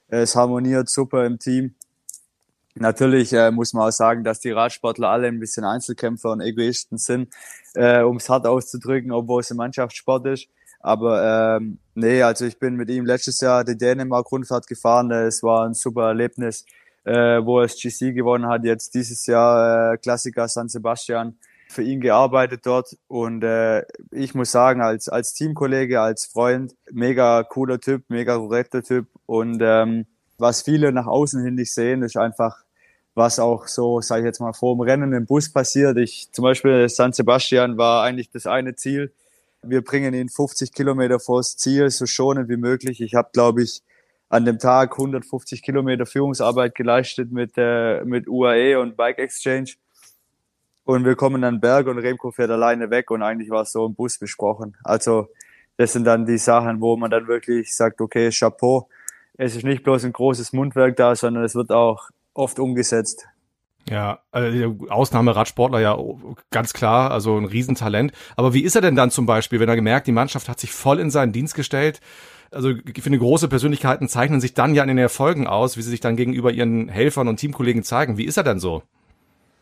es 0.08 0.36
harmoniert 0.36 0.89
super 0.89 1.25
im 1.25 1.39
Team. 1.39 1.75
Natürlich 2.75 3.34
äh, 3.34 3.52
muss 3.52 3.73
man 3.73 3.88
auch 3.88 3.91
sagen, 3.91 4.23
dass 4.23 4.39
die 4.39 4.52
Radsportler 4.52 5.10
alle 5.10 5.28
ein 5.28 5.39
bisschen 5.39 5.65
Einzelkämpfer 5.65 6.32
und 6.32 6.41
Egoisten 6.41 6.97
sind, 6.97 7.34
äh, 7.73 8.02
um 8.02 8.17
es 8.17 8.30
hart 8.30 8.47
auszudrücken, 8.47 9.12
obwohl 9.12 9.41
es 9.41 9.52
ein 9.52 9.58
Mannschaftssport 9.58 10.25
ist. 10.28 10.47
Aber 10.80 11.58
ähm, 11.58 11.80
nee, 11.95 12.21
also 12.21 12.45
ich 12.45 12.58
bin 12.58 12.75
mit 12.75 12.89
ihm 12.89 13.06
letztes 13.06 13.41
Jahr 13.41 13.65
die 13.65 13.78
Dänemark-Rundfahrt 13.78 14.67
gefahren. 14.67 15.12
Es 15.12 15.43
war 15.43 15.65
ein 15.65 15.73
super 15.73 16.08
Erlebnis, 16.08 16.65
äh, 17.04 17.43
wo 17.43 17.60
das 17.62 17.75
GC 17.75 18.13
gewonnen 18.13 18.47
hat. 18.47 18.63
Jetzt 18.63 18.93
dieses 18.93 19.25
Jahr 19.25 19.93
äh, 19.93 19.97
Klassiker 19.97 20.47
San 20.47 20.69
Sebastian 20.69 21.38
für 21.70 21.84
ihn 21.84 22.02
gearbeitet 22.02 22.66
dort 22.66 22.98
und 23.08 23.44
äh, 23.44 23.84
ich 24.12 24.34
muss 24.34 24.52
sagen, 24.52 24.82
als, 24.82 25.08
als 25.08 25.34
Teamkollege, 25.36 26.02
als 26.02 26.26
Freund, 26.26 26.76
mega 26.92 27.44
cooler 27.44 27.80
Typ, 27.80 28.04
mega 28.10 28.38
korrekter 28.38 28.82
Typ 28.82 29.08
und 29.28 29.62
ähm, 29.62 30.08
was 30.40 30.64
viele 30.64 30.92
nach 30.92 31.06
außen 31.06 31.44
hin 31.44 31.56
nicht 31.56 31.72
sehen, 31.72 32.02
ist 32.02 32.18
einfach, 32.18 32.64
was 33.14 33.38
auch 33.38 33.68
so, 33.68 34.02
sage 34.02 34.22
ich 34.22 34.26
jetzt 34.26 34.40
mal, 34.40 34.54
vor 34.54 34.76
dem 34.76 34.82
Rennen 34.82 35.14
im 35.14 35.28
Bus 35.28 35.52
passiert. 35.52 35.98
Ich 35.98 36.32
zum 36.32 36.44
Beispiel 36.44 36.90
San 36.90 37.14
Sebastian 37.14 37.78
war 37.78 38.04
eigentlich 38.04 38.32
das 38.32 38.48
eine 38.48 38.76
Ziel. 38.76 39.14
Wir 39.62 39.84
bringen 39.84 40.14
ihn 40.14 40.30
50 40.30 40.74
Kilometer 40.74 41.20
vors 41.20 41.56
Ziel, 41.58 41.90
so 41.92 42.06
schonend 42.08 42.50
wie 42.50 42.58
möglich. 42.58 43.02
Ich 43.02 43.14
habe, 43.14 43.30
glaube 43.34 43.62
ich, 43.62 43.84
an 44.30 44.46
dem 44.46 44.58
Tag 44.58 44.94
150 44.94 45.62
Kilometer 45.62 46.06
Führungsarbeit 46.06 46.74
geleistet 46.74 47.32
mit, 47.32 47.52
äh, 47.58 48.04
mit 48.06 48.28
UAE 48.28 48.80
und 48.80 48.96
Bike 48.96 49.20
Exchange 49.20 49.72
und 50.89 51.06
wir 51.06 51.15
kommen 51.15 51.43
dann 51.43 51.60
Berg 51.60 51.86
und 51.86 51.99
Remco 51.99 52.32
fährt 52.32 52.49
alleine 52.49 52.89
weg 52.89 53.12
und 53.12 53.21
eigentlich 53.21 53.52
war 53.52 53.62
es 53.62 53.71
so 53.71 53.86
im 53.86 53.93
Bus 53.93 54.17
besprochen. 54.17 54.75
Also 54.84 55.28
das 55.78 55.93
sind 55.93 56.04
dann 56.04 56.25
die 56.25 56.39
Sachen, 56.39 56.82
wo 56.82 56.97
man 56.97 57.12
dann 57.12 57.28
wirklich 57.28 57.75
sagt, 57.75 58.02
okay, 58.02 58.32
Chapeau, 58.32 58.89
es 59.38 59.56
ist 59.56 59.65
nicht 59.65 59.84
bloß 59.84 60.06
ein 60.06 60.13
großes 60.13 60.52
Mundwerk 60.52 60.95
da, 60.95 61.15
sondern 61.15 61.43
es 61.43 61.54
wird 61.54 61.71
auch 61.71 62.10
oft 62.34 62.58
umgesetzt. 62.58 63.28
Ja, 63.88 64.21
also 64.32 64.78
Ausnahmeradsportler 64.89 65.80
ja 65.80 65.95
ganz 66.49 66.73
klar, 66.73 67.12
also 67.12 67.38
ein 67.38 67.45
Riesentalent. 67.45 68.12
Aber 68.36 68.56
wie 68.56 68.63
ist 68.63 68.75
er 68.75 68.82
denn 68.82 68.95
dann 68.95 69.12
zum 69.12 69.28
Beispiel, 69.28 69.60
wenn 69.60 69.69
er 69.69 69.75
gemerkt, 69.75 70.08
die 70.08 70.12
Mannschaft 70.12 70.49
hat 70.49 70.60
sich 70.60 70.71
voll 70.71 70.99
in 70.99 71.12
seinen 71.12 71.34
Dienst 71.34 71.54
gestellt? 71.54 72.02
Also 72.49 72.71
ich 72.71 73.04
finde, 73.04 73.19
große 73.19 73.47
Persönlichkeiten 73.47 74.10
zeichnen 74.10 74.41
sich 74.41 74.56
dann 74.56 74.73
ja 74.73 74.82
in 74.82 74.88
den 74.88 74.97
Erfolgen 74.97 75.45
aus, 75.45 75.78
wie 75.78 75.84
sie 75.84 75.91
sich 75.91 75.99
dann 75.99 76.15
gegenüber 76.15 76.52
ihren 76.52 76.89
Helfern 76.89 77.28
und 77.28 77.38
Teamkollegen 77.38 77.84
zeigen. 77.84 78.17
Wie 78.17 78.25
ist 78.25 78.38
er 78.38 78.43
denn 78.43 78.60
so? 78.60 78.82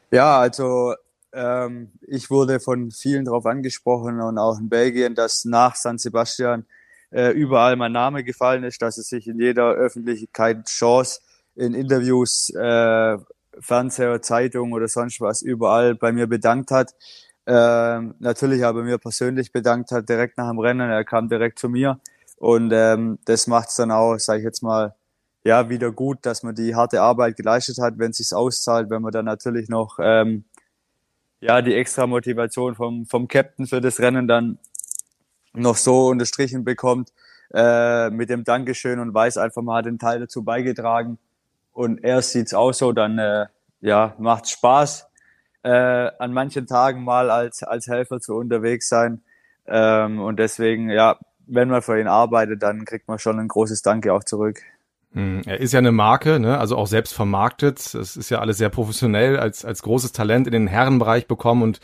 Ja, 0.09 0.39
also 0.39 0.93
ähm, 1.38 1.91
ich 2.02 2.32
wurde 2.32 2.60
von 2.60 2.89
vielen 2.91 3.26
darauf 3.26 3.45
angesprochen 3.45 4.19
und 4.19 4.39
auch 4.39 4.60
in 4.60 4.69
Belgien, 4.69 5.13
dass 5.13 5.45
nach 5.45 5.76
San 5.76 6.00
Sebastian 6.00 6.65
äh, 7.12 7.32
überall 7.32 7.76
mein 7.76 7.91
Name 7.91 8.23
gefallen 8.23 8.63
ist, 8.63 8.82
dass 8.82 8.97
es 8.97 9.10
sich 9.10 9.28
in 9.28 9.39
jeder 9.39 9.71
Öffentlichkeit 9.73 10.65
Chance 10.65 11.21
in 11.56 11.73
Interviews, 11.73 12.50
äh, 12.50 13.17
Fernseher, 13.60 14.21
Zeitung 14.21 14.73
oder 14.73 14.88
sonst 14.88 15.21
was 15.21 15.41
überall 15.41 15.95
bei 15.95 16.12
mir 16.12 16.28
bedankt 16.28 16.71
hat. 16.71 16.95
Ähm, 17.45 18.15
natürlich 18.19 18.65
aber 18.65 18.84
mir 18.84 18.97
persönlich 18.97 19.52
bedankt 19.52 19.91
hat, 19.91 20.10
direkt 20.10 20.38
nach 20.38 20.50
dem 20.50 20.60
Rennen. 20.60 20.89
Er 20.89 21.06
kam 21.06 21.30
direkt 21.30 21.60
zu 21.60 21.69
mir 21.69 22.00
und 22.38 22.71
ähm, 22.73 23.19
das 23.26 23.47
es 23.47 23.76
dann 23.76 23.91
auch, 23.91 24.17
sage 24.17 24.39
ich 24.39 24.45
jetzt 24.45 24.63
mal, 24.63 24.95
ja, 25.43 25.69
wieder 25.69 25.91
gut, 25.91 26.19
dass 26.23 26.43
man 26.43 26.56
die 26.56 26.76
harte 26.76 27.02
Arbeit 27.02 27.38
geleistet 27.38 27.78
hat, 27.80 27.97
wenn 28.00 28.12
es 28.12 28.17
sich 28.17 28.34
auszahlt, 28.34 28.89
wenn 28.89 29.02
man 29.02 29.12
dann 29.12 29.26
natürlich 29.26 29.69
noch 29.69 29.97
ähm, 30.02 30.43
ja, 31.39 31.62
die 31.62 31.76
extra 31.76 32.08
Motivation 32.08 32.76
vom, 32.76 33.06
vom 33.06 33.28
Captain 33.28 33.67
für 33.67 33.82
das 33.82 34.00
Rennen 34.00 34.28
dann 34.28 34.60
noch 35.54 35.76
so 35.76 36.08
unterstrichen 36.08 36.63
bekommt 36.63 37.12
äh, 37.54 38.10
mit 38.10 38.30
dem 38.30 38.43
Dankeschön 38.43 39.00
und 39.00 39.13
weiß 39.13 39.38
einfach 39.38 39.62
mal 39.62 39.82
den 39.84 40.00
Teil 40.00 40.19
dazu 40.19 40.43
beigetragen. 40.43 41.17
Und 41.71 42.04
erst 42.04 42.32
sieht's 42.32 42.54
aus 42.54 42.80
so, 42.80 42.91
dann 42.91 43.19
äh, 43.19 43.45
ja, 43.82 44.15
macht 44.17 44.50
Spaß, 44.50 45.08
äh, 45.63 45.69
an 45.69 46.34
manchen 46.34 46.65
Tagen 46.65 47.04
mal 47.04 47.30
als, 47.30 47.63
als 47.63 47.88
Helfer 47.88 48.19
zu 48.19 48.36
unterwegs 48.36 48.89
sein. 48.89 49.21
Ähm, 49.67 50.19
und 50.19 50.39
deswegen, 50.39 50.89
ja, 50.89 51.17
wenn 51.45 51.69
man 51.69 51.82
für 51.82 52.00
ihn 52.00 52.08
arbeitet, 52.08 52.63
dann 52.63 52.86
kriegt 52.86 53.08
man 53.08 53.19
schon 53.19 53.39
ein 53.39 53.47
großes 53.47 53.82
Danke 53.82 54.13
auch 54.13 54.23
zurück. 54.23 54.62
Hm, 55.17 55.41
er 55.47 55.60
ist 55.60 55.73
ja 55.73 55.80
eine 55.80 55.91
Marke, 55.91 56.39
ne? 56.39 56.60
also 56.60 56.77
auch 56.77 56.86
selbst 56.86 57.15
vermarktet. 57.15 57.80
Es 57.80 58.15
ist 58.15 58.30
ja 58.30 58.38
alles 58.38 58.60
sehr 58.60 58.69
professionell 58.69 59.39
als, 59.39 59.65
als 59.65 59.82
großes 59.82 60.12
Talent 60.12 60.45
in 60.45 60.53
den 60.53 60.67
Herrenbereich 60.67 61.25
bekommen 61.25 61.63
und 61.63 61.80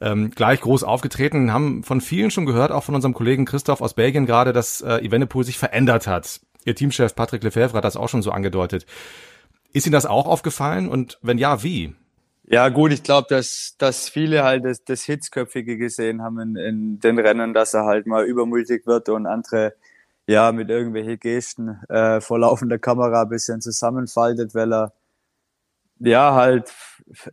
ähm, 0.00 0.32
gleich 0.32 0.60
groß 0.60 0.82
aufgetreten. 0.82 1.52
Haben 1.52 1.84
von 1.84 2.00
vielen 2.00 2.32
schon 2.32 2.46
gehört, 2.46 2.72
auch 2.72 2.82
von 2.82 2.96
unserem 2.96 3.14
Kollegen 3.14 3.44
Christoph 3.44 3.80
aus 3.80 3.94
Belgien 3.94 4.26
gerade, 4.26 4.52
dass 4.52 4.80
äh, 4.80 4.96
Evenepoel 4.96 5.44
sich 5.44 5.56
verändert 5.56 6.08
hat. 6.08 6.40
Ihr 6.64 6.74
Teamchef 6.74 7.14
Patrick 7.14 7.44
Lefebvre 7.44 7.76
hat 7.76 7.84
das 7.84 7.96
auch 7.96 8.08
schon 8.08 8.22
so 8.22 8.32
angedeutet. 8.32 8.86
Ist 9.72 9.86
Ihnen 9.86 9.92
das 9.92 10.04
auch 10.04 10.26
aufgefallen 10.26 10.88
und 10.88 11.20
wenn 11.22 11.38
ja, 11.38 11.62
wie? 11.62 11.94
Ja, 12.42 12.70
gut, 12.70 12.92
ich 12.92 13.04
glaube, 13.04 13.28
dass, 13.30 13.76
dass 13.78 14.08
viele 14.08 14.42
halt 14.42 14.64
das, 14.64 14.82
das 14.82 15.04
Hitzköpfige 15.04 15.76
gesehen 15.76 16.22
haben 16.22 16.40
in, 16.40 16.56
in 16.56 16.98
den 16.98 17.20
Rennen, 17.20 17.54
dass 17.54 17.72
er 17.72 17.84
halt 17.84 18.08
mal 18.08 18.24
übermütig 18.24 18.84
wird 18.84 19.08
und 19.10 19.26
andere 19.26 19.74
ja, 20.26 20.52
mit 20.52 20.70
irgendwelchen 20.70 21.18
Gesten 21.18 21.80
äh, 21.88 22.20
vor 22.20 22.38
laufender 22.38 22.78
Kamera 22.78 23.22
ein 23.22 23.28
bisschen 23.28 23.60
zusammenfaltet, 23.60 24.54
weil 24.54 24.72
er 24.72 24.92
ja 25.98 26.34
halt, 26.34 26.72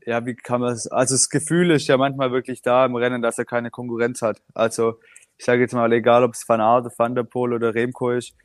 ja, 0.06 0.26
wie 0.26 0.36
kann 0.36 0.62
man 0.62 0.74
es, 0.74 0.88
also 0.88 1.16
das 1.16 1.30
Gefühl 1.30 1.72
ist 1.72 1.88
ja 1.88 1.98
manchmal 1.98 2.32
wirklich 2.32 2.62
da 2.62 2.86
im 2.86 2.96
Rennen, 2.96 3.22
dass 3.22 3.38
er 3.38 3.46
keine 3.46 3.72
Konkurrenz 3.72 4.22
hat. 4.22 4.42
Also 4.54 5.00
ich 5.38 5.46
sage 5.46 5.62
jetzt 5.62 5.74
mal, 5.74 5.92
egal 5.94 6.24
ob 6.24 6.34
es 6.34 6.48
Van 6.48 6.62
Aert, 6.62 6.92
Van 6.98 7.16
der 7.16 7.24
Poel 7.24 7.54
oder 7.54 7.74
Remco 7.74 8.12
ist, 8.12 8.36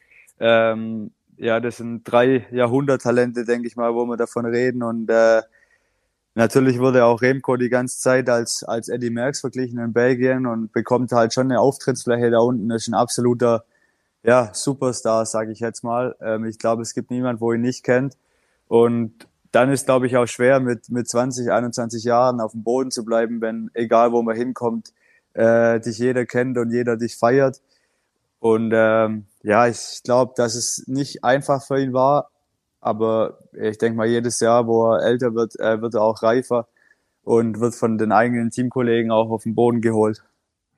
ähm, 0.41 1.11
ja, 1.37 1.61
das 1.61 1.79
sind 1.79 2.05
drei 2.05 2.47
Jahrhunderttalente, 2.51 3.45
denke 3.45 3.69
ich 3.69 3.77
mal, 3.77 3.95
wo 3.95 4.07
wir 4.07 4.17
davon 4.17 4.47
reden 4.47 4.83
und 4.83 5.11
äh, 5.11 5.43
natürlich 6.35 6.79
wurde 6.79 7.05
auch 7.05 7.21
Remco 7.21 7.57
die 7.57 7.69
ganze 7.69 7.99
Zeit 7.99 8.31
als, 8.31 8.65
als 8.65 8.89
Eddie 8.89 9.11
Merckx 9.11 9.41
verglichen 9.41 9.79
in 9.79 9.93
Belgien 9.93 10.47
und 10.47 10.73
bekommt 10.73 11.13
halt 11.13 11.35
schon 11.35 11.51
eine 11.51 11.61
Auftrittsfläche 11.61 12.31
da 12.31 12.39
unten. 12.39 12.69
Das 12.69 12.83
ist 12.83 12.89
ein 12.89 12.95
absoluter 12.95 13.65
ja, 14.27 14.51
Superstar, 14.53 15.25
sage 15.25 15.53
ich 15.53 15.61
jetzt 15.61 15.85
mal. 15.85 16.17
Ähm, 16.21 16.45
ich 16.47 16.59
glaube, 16.59 16.83
es 16.83 16.95
gibt 16.95 17.11
niemand, 17.11 17.41
wo 17.41 17.53
ihn 17.53 17.61
nicht 17.61 17.85
kennt. 17.85 18.17
Und 18.67 19.29
dann 19.53 19.71
ist, 19.71 19.87
glaube 19.87 20.09
ich, 20.09 20.17
auch 20.17 20.27
schwer, 20.27 20.59
mit, 20.59 20.91
mit 20.91 21.09
20, 21.09 21.53
21 21.53 22.03
Jahren 22.03 22.41
auf 22.41 22.51
dem 22.51 22.65
Boden 22.65 22.91
zu 22.91 23.05
bleiben, 23.05 23.41
wenn, 23.41 23.71
egal 23.73 24.11
wo 24.11 24.23
man 24.23 24.37
hinkommt, 24.37 24.93
äh, 25.35 25.79
dich 25.79 25.99
jeder 25.99 26.27
kennt 26.27 26.59
und 26.59 26.73
jeder 26.73 26.97
dich 26.97 27.17
feiert. 27.17 27.63
Und 28.41 28.73
ähm, 28.75 29.27
ja, 29.43 29.69
ich 29.69 30.01
glaube, 30.03 30.35
dass 30.37 30.57
es 30.57 30.83
nicht 30.89 31.23
einfach 31.23 31.65
für 31.65 31.81
ihn 31.81 31.93
war, 31.93 32.31
aber 32.81 33.39
ich 33.53 33.79
denke 33.79 33.97
mal, 33.97 34.09
jedes 34.09 34.41
Jahr, 34.41 34.67
wo 34.67 34.93
er 34.93 35.03
älter 35.05 35.35
wird, 35.35 35.59
äh, 35.61 35.81
wird 35.81 35.95
er 35.95 36.03
auch 36.03 36.23
reifer 36.25 36.67
und 37.23 37.61
wird 37.61 37.77
von 37.77 37.97
den 37.97 38.11
eigenen 38.11 38.51
Teamkollegen 38.51 39.13
auch 39.13 39.31
auf 39.31 39.45
den 39.45 39.55
Boden 39.55 39.81
geholt. 39.81 40.25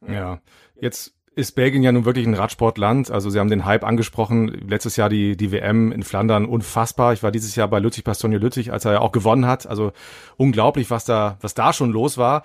Ja, 0.06 0.40
jetzt 0.80 1.14
ist 1.38 1.52
Belgien 1.52 1.84
ja 1.84 1.92
nun 1.92 2.04
wirklich 2.04 2.26
ein 2.26 2.34
Radsportland. 2.34 3.12
Also 3.12 3.30
Sie 3.30 3.38
haben 3.38 3.48
den 3.48 3.64
Hype 3.64 3.84
angesprochen. 3.84 4.48
Letztes 4.68 4.96
Jahr 4.96 5.08
die, 5.08 5.36
die 5.36 5.52
WM 5.52 5.92
in 5.92 6.02
Flandern 6.02 6.46
unfassbar. 6.46 7.12
Ich 7.12 7.22
war 7.22 7.30
dieses 7.30 7.54
Jahr 7.54 7.68
bei 7.68 7.78
Lüttich 7.78 8.02
Bastogne 8.02 8.38
Lüttich, 8.38 8.72
als 8.72 8.84
er 8.84 8.94
ja 8.94 9.00
auch 9.00 9.12
gewonnen 9.12 9.46
hat. 9.46 9.64
Also 9.64 9.92
unglaublich, 10.36 10.90
was 10.90 11.04
da, 11.04 11.38
was 11.40 11.54
da 11.54 11.72
schon 11.72 11.92
los 11.92 12.18
war. 12.18 12.42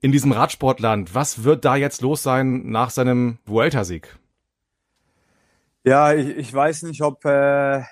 In 0.00 0.10
diesem 0.10 0.32
Radsportland, 0.32 1.14
was 1.14 1.44
wird 1.44 1.66
da 1.66 1.76
jetzt 1.76 2.00
los 2.00 2.22
sein 2.22 2.70
nach 2.70 2.88
seinem 2.88 3.36
Vuelta-Sieg? 3.44 4.16
Ja, 5.84 6.14
ich, 6.14 6.28
ich 6.28 6.54
weiß 6.54 6.84
nicht, 6.84 7.02
ob 7.02 7.22
äh, 7.26 7.82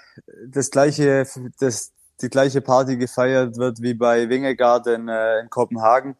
das 0.47 0.71
gleiche, 0.71 1.27
das, 1.61 1.93
die 2.23 2.31
gleiche 2.31 2.63
Party 2.63 2.97
gefeiert 2.97 3.59
wird 3.59 3.83
wie 3.83 3.93
bei 3.93 4.31
Wingegaard 4.31 4.87
in, 4.87 5.09
äh, 5.09 5.41
in 5.41 5.51
Kopenhagen. 5.51 6.17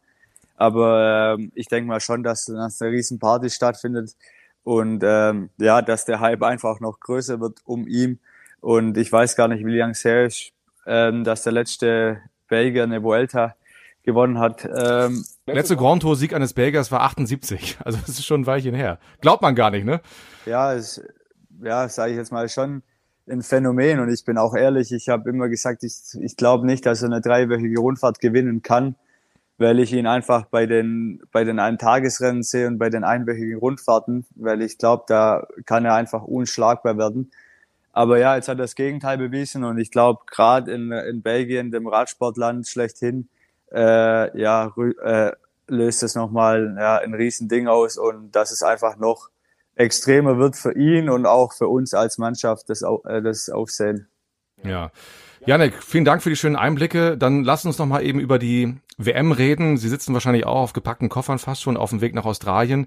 Aber 0.59 1.37
ähm, 1.39 1.53
ich 1.55 1.69
denke 1.69 1.87
mal 1.87 2.01
schon, 2.01 2.25
dass, 2.25 2.47
dass 2.47 2.83
eine 2.83 2.91
riesen 2.91 3.21
Party 3.21 3.49
stattfindet 3.49 4.17
und 4.65 5.03
ähm, 5.05 5.51
ja, 5.57 5.83
dass 5.83 6.05
der 6.05 6.19
Hype 6.19 6.43
einfach 6.43 6.81
noch 6.81 6.99
größer 6.99 7.39
wird 7.39 7.61
um 7.65 7.87
ihn. 7.87 8.19
Und 8.61 8.99
ich 8.99 9.11
weiß 9.11 9.37
gar 9.37 9.47
nicht, 9.47 9.65
wie 9.65 9.77
lange 9.77 9.95
her 9.95 10.27
ist, 10.27 10.51
ähm, 10.85 11.23
dass 11.23 11.45
der 11.45 11.53
letzte 11.53 12.21
Belgier 12.49 12.83
eine 12.83 13.05
Vuelta 13.05 13.55
gewonnen 14.03 14.41
hat. 14.41 14.65
Ähm, 14.65 15.25
Letzte 15.47 15.77
Grand 15.77 16.03
Tour 16.03 16.17
Sieg 16.17 16.35
eines 16.35 16.55
Belgiers 16.55 16.91
war 16.91 17.03
78. 17.03 17.79
Also 17.85 17.99
das 17.99 18.09
ist 18.09 18.27
schon 18.27 18.41
ein 18.41 18.47
Weilchen 18.47 18.75
her. 18.75 18.99
Glaubt 19.21 19.43
man 19.43 19.55
gar 19.55 19.71
nicht, 19.71 19.85
ne? 19.85 20.01
Ja, 20.45 20.75
es, 20.75 21.01
ja, 21.63 21.89
sage 21.89 22.13
ich 22.13 22.19
jetzt 22.19 22.33
mal 22.33 22.49
schon 22.49 22.83
ein 23.31 23.43
Phänomen. 23.43 24.01
Und 24.01 24.13
ich 24.13 24.25
bin 24.25 24.37
auch 24.39 24.55
ehrlich, 24.55 24.91
ich 24.91 25.09
habe 25.09 25.31
immer 25.31 25.49
gesagt, 25.49 25.85
ich, 25.85 25.95
ich 26.21 26.37
glaube 26.37 26.67
nicht, 26.67 26.85
dass 26.85 27.03
er 27.03 27.07
eine 27.07 27.21
dreiwöchige 27.21 27.79
Rundfahrt 27.79 28.19
gewinnen 28.19 28.63
kann 28.63 28.97
weil 29.59 29.81
ich 29.81 29.93
ihn 29.93 30.07
einfach 30.07 30.47
bei 30.47 30.67
den, 30.67 31.21
bei 31.33 31.45
den 31.45 31.59
Eintagesrennen 31.59 32.43
sehe 32.43 32.69
und 32.69 32.79
bei 32.79 32.91
den 32.91 33.05
einwöchigen 33.05 33.59
Rundfahrten, 33.59 34.25
weil 34.37 34.63
ich 34.63 34.79
glaube, 34.79 35.05
da 35.09 35.47
kann 35.67 35.85
er 35.85 35.95
einfach 35.95 36.23
unschlagbar 36.23 36.97
werden. 36.97 37.33
Aber 37.93 38.19
ja, 38.19 38.37
jetzt 38.37 38.49
hat 38.49 38.59
er 38.59 38.63
das 38.63 38.77
Gegenteil 38.77 39.19
bewiesen 39.19 39.65
und 39.65 39.79
ich 39.79 39.91
glaube, 39.91 40.21
gerade 40.31 40.73
in, 40.73 40.93
in 40.93 41.23
Belgien, 41.23 41.73
dem 41.73 41.89
Radsportland 41.89 42.69
schlechthin, 42.69 43.29
äh, 43.73 44.41
ja, 44.41 44.73
äh, 45.03 45.33
löst 45.67 46.05
es 46.05 46.15
nochmal 46.15 46.77
ja, 46.79 46.99
ein 46.99 47.15
Riesending 47.15 47.67
aus 47.67 47.99
und 47.99 48.31
dass 48.33 48.53
es 48.53 48.63
einfach 48.63 48.97
noch 48.97 49.31
extremer 49.75 50.39
wird 50.39 50.57
für 50.57 50.75
ihn 50.75 51.11
und 51.11 51.27
auch 51.27 51.53
für 51.53 51.69
uns 51.69 51.95
als 51.95 52.19
Mannschaft, 52.19 52.71
das, 52.71 52.83
äh, 52.83 53.21
das 53.23 53.51
Aufsehen. 53.51 54.09
Ja. 54.63 54.91
Janek, 55.47 55.83
vielen 55.83 56.05
Dank 56.05 56.23
für 56.23 56.31
die 56.31 56.37
schönen 56.37 56.57
Einblicke. 56.57 57.17
Dann 57.17 57.45
lass 57.45 57.65
uns 57.65 57.79
noch 57.79 57.87
mal 57.87 58.03
eben 58.03 58.21
über 58.21 58.39
die 58.39 58.77
WM 58.97 59.33
reden. 59.33 59.77
Sie 59.77 59.89
sitzen 59.89 60.13
wahrscheinlich 60.13 60.47
auch 60.47 60.61
auf 60.61 60.73
gepackten 60.73 61.09
Koffern 61.09 61.39
fast 61.39 61.63
schon 61.63 61.77
auf 61.77 61.91
dem 61.91 62.01
Weg 62.01 62.15
nach 62.15 62.25
Australien. 62.25 62.87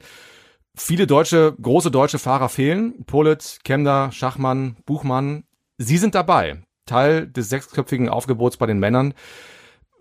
Viele 0.75 1.07
deutsche, 1.07 1.55
große 1.61 1.91
deutsche 1.91 2.19
Fahrer 2.19 2.49
fehlen. 2.49 3.03
Polit, 3.05 3.59
Kemner, 3.63 4.11
Schachmann, 4.11 4.77
Buchmann. 4.85 5.43
Sie 5.77 5.97
sind 5.97 6.15
dabei. 6.15 6.63
Teil 6.85 7.27
des 7.27 7.49
sechsköpfigen 7.49 8.09
Aufgebots 8.09 8.57
bei 8.57 8.65
den 8.65 8.79
Männern. 8.79 9.13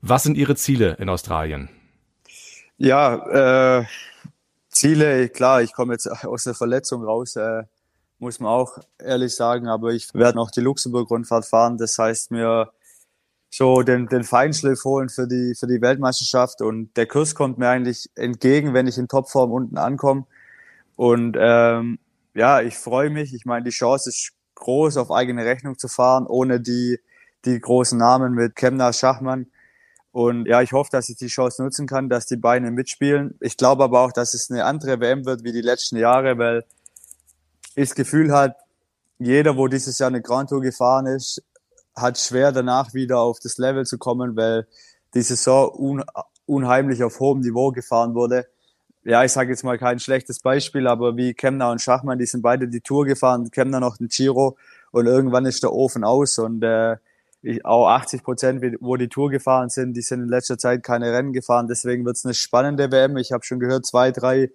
Was 0.00 0.22
sind 0.22 0.36
Ihre 0.36 0.56
Ziele 0.56 0.96
in 0.98 1.08
Australien? 1.08 1.68
Ja, 2.76 3.80
äh, 3.80 3.84
Ziele, 4.68 5.28
klar, 5.28 5.62
ich 5.62 5.72
komme 5.72 5.92
jetzt 5.92 6.06
aus 6.24 6.44
der 6.44 6.54
Verletzung 6.54 7.04
raus. 7.04 7.36
Äh, 7.36 7.64
muss 8.20 8.38
man 8.38 8.50
auch 8.50 8.78
ehrlich 8.98 9.34
sagen. 9.34 9.66
Aber 9.66 9.90
ich 9.90 10.14
werde 10.14 10.38
noch 10.38 10.50
die 10.50 10.60
Luxemburg-Rundfahrt 10.60 11.46
fahren. 11.46 11.78
Das 11.78 11.98
heißt, 11.98 12.30
mir 12.30 12.70
so 13.50 13.82
den, 13.82 14.06
den 14.06 14.22
Feinschliff 14.22 14.84
holen 14.84 15.08
für 15.08 15.26
die, 15.26 15.54
für 15.58 15.66
die 15.66 15.80
Weltmeisterschaft. 15.80 16.62
Und 16.62 16.96
der 16.96 17.06
Kurs 17.06 17.34
kommt 17.34 17.58
mir 17.58 17.68
eigentlich 17.68 18.08
entgegen, 18.14 18.74
wenn 18.74 18.86
ich 18.86 18.98
in 18.98 19.08
Topform 19.08 19.50
unten 19.50 19.76
ankomme. 19.76 20.26
Und 20.96 21.36
ähm, 21.38 21.98
ja, 22.34 22.60
ich 22.60 22.76
freue 22.76 23.10
mich. 23.10 23.34
Ich 23.34 23.44
meine, 23.46 23.64
die 23.64 23.70
Chance 23.70 24.10
ist 24.10 24.32
groß, 24.54 24.98
auf 24.98 25.10
eigene 25.10 25.44
Rechnung 25.44 25.78
zu 25.78 25.88
fahren, 25.88 26.26
ohne 26.26 26.60
die, 26.60 27.00
die 27.44 27.58
großen 27.58 27.98
Namen 27.98 28.34
mit 28.34 28.54
Kemner, 28.54 28.92
Schachmann. 28.92 29.46
Und 30.12 30.46
ja, 30.46 30.60
ich 30.60 30.72
hoffe, 30.72 30.90
dass 30.92 31.08
ich 31.08 31.16
die 31.16 31.28
Chance 31.28 31.62
nutzen 31.62 31.86
kann, 31.86 32.08
dass 32.08 32.26
die 32.26 32.36
Beine 32.36 32.70
mitspielen. 32.70 33.36
Ich 33.40 33.56
glaube 33.56 33.84
aber 33.84 34.00
auch, 34.00 34.12
dass 34.12 34.34
es 34.34 34.50
eine 34.50 34.64
andere 34.64 35.00
WM 35.00 35.24
wird 35.24 35.44
wie 35.44 35.52
die 35.52 35.60
letzten 35.60 35.96
Jahre, 35.96 36.36
weil 36.36 36.64
das 37.80 37.94
Gefühl 37.94 38.32
hat, 38.32 38.56
jeder, 39.18 39.56
wo 39.56 39.68
dieses 39.68 39.98
Jahr 39.98 40.08
eine 40.08 40.22
Grand 40.22 40.50
Tour 40.50 40.60
gefahren 40.60 41.06
ist, 41.06 41.42
hat 41.94 42.18
schwer 42.18 42.52
danach 42.52 42.94
wieder 42.94 43.20
auf 43.20 43.38
das 43.40 43.58
Level 43.58 43.84
zu 43.84 43.98
kommen, 43.98 44.36
weil 44.36 44.66
die 45.14 45.22
Saison 45.22 45.70
un 45.74 46.04
unheimlich 46.46 47.04
auf 47.04 47.20
hohem 47.20 47.40
Niveau 47.40 47.70
gefahren 47.70 48.14
wurde. 48.14 48.46
Ja, 49.04 49.24
ich 49.24 49.32
sage 49.32 49.50
jetzt 49.50 49.62
mal 49.62 49.78
kein 49.78 50.00
schlechtes 50.00 50.40
Beispiel, 50.40 50.88
aber 50.88 51.16
wie 51.16 51.32
Kemner 51.32 51.70
und 51.70 51.80
Schachmann, 51.80 52.18
die 52.18 52.26
sind 52.26 52.42
beide 52.42 52.66
die 52.66 52.80
Tour 52.80 53.04
gefahren, 53.06 53.50
Kemner 53.50 53.78
noch 53.78 53.98
den 53.98 54.08
Giro 54.08 54.56
und 54.90 55.06
irgendwann 55.06 55.46
ist 55.46 55.62
der 55.62 55.72
Ofen 55.72 56.02
aus 56.02 56.38
und 56.38 56.62
äh, 56.64 56.96
ich, 57.42 57.64
auch 57.64 57.88
80 57.88 58.22
Prozent, 58.22 58.76
wo 58.80 58.96
die 58.96 59.08
Tour 59.08 59.30
gefahren 59.30 59.70
sind, 59.70 59.94
die 59.94 60.02
sind 60.02 60.22
in 60.22 60.28
letzter 60.28 60.58
Zeit 60.58 60.82
keine 60.82 61.12
Rennen 61.12 61.32
gefahren. 61.32 61.68
Deswegen 61.68 62.04
wird 62.04 62.16
es 62.16 62.24
eine 62.24 62.34
spannende 62.34 62.92
WM. 62.92 63.16
Ich 63.16 63.32
habe 63.32 63.44
schon 63.44 63.60
gehört, 63.60 63.86
zwei, 63.86 64.10
drei 64.10 64.50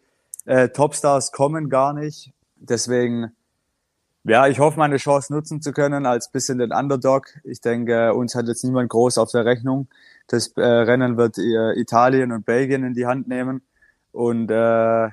äh, 0.45 0.69
Topstars 0.69 1.31
kommen 1.31 1.69
gar 1.69 1.93
nicht. 1.93 2.31
Deswegen, 2.69 3.31
ja, 4.23 4.47
ich 4.47 4.59
hoffe, 4.59 4.79
meine 4.79 4.97
Chance 4.97 5.33
nutzen 5.33 5.61
zu 5.61 5.71
können 5.71 6.05
als 6.05 6.31
bisschen 6.31 6.57
den 6.57 6.71
Underdog. 6.71 7.27
Ich 7.43 7.61
denke, 7.61 8.13
uns 8.13 8.35
hat 8.35 8.47
jetzt 8.47 8.63
niemand 8.63 8.89
groß 8.89 9.17
auf 9.17 9.31
der 9.31 9.45
Rechnung. 9.45 9.87
Das 10.27 10.47
äh, 10.57 10.61
Rennen 10.61 11.17
wird 11.17 11.37
äh, 11.37 11.79
Italien 11.79 12.31
und 12.31 12.45
Belgien 12.45 12.83
in 12.83 12.93
die 12.93 13.05
Hand 13.05 13.27
nehmen. 13.27 13.61
Und 14.11 14.49
äh, 14.49 15.09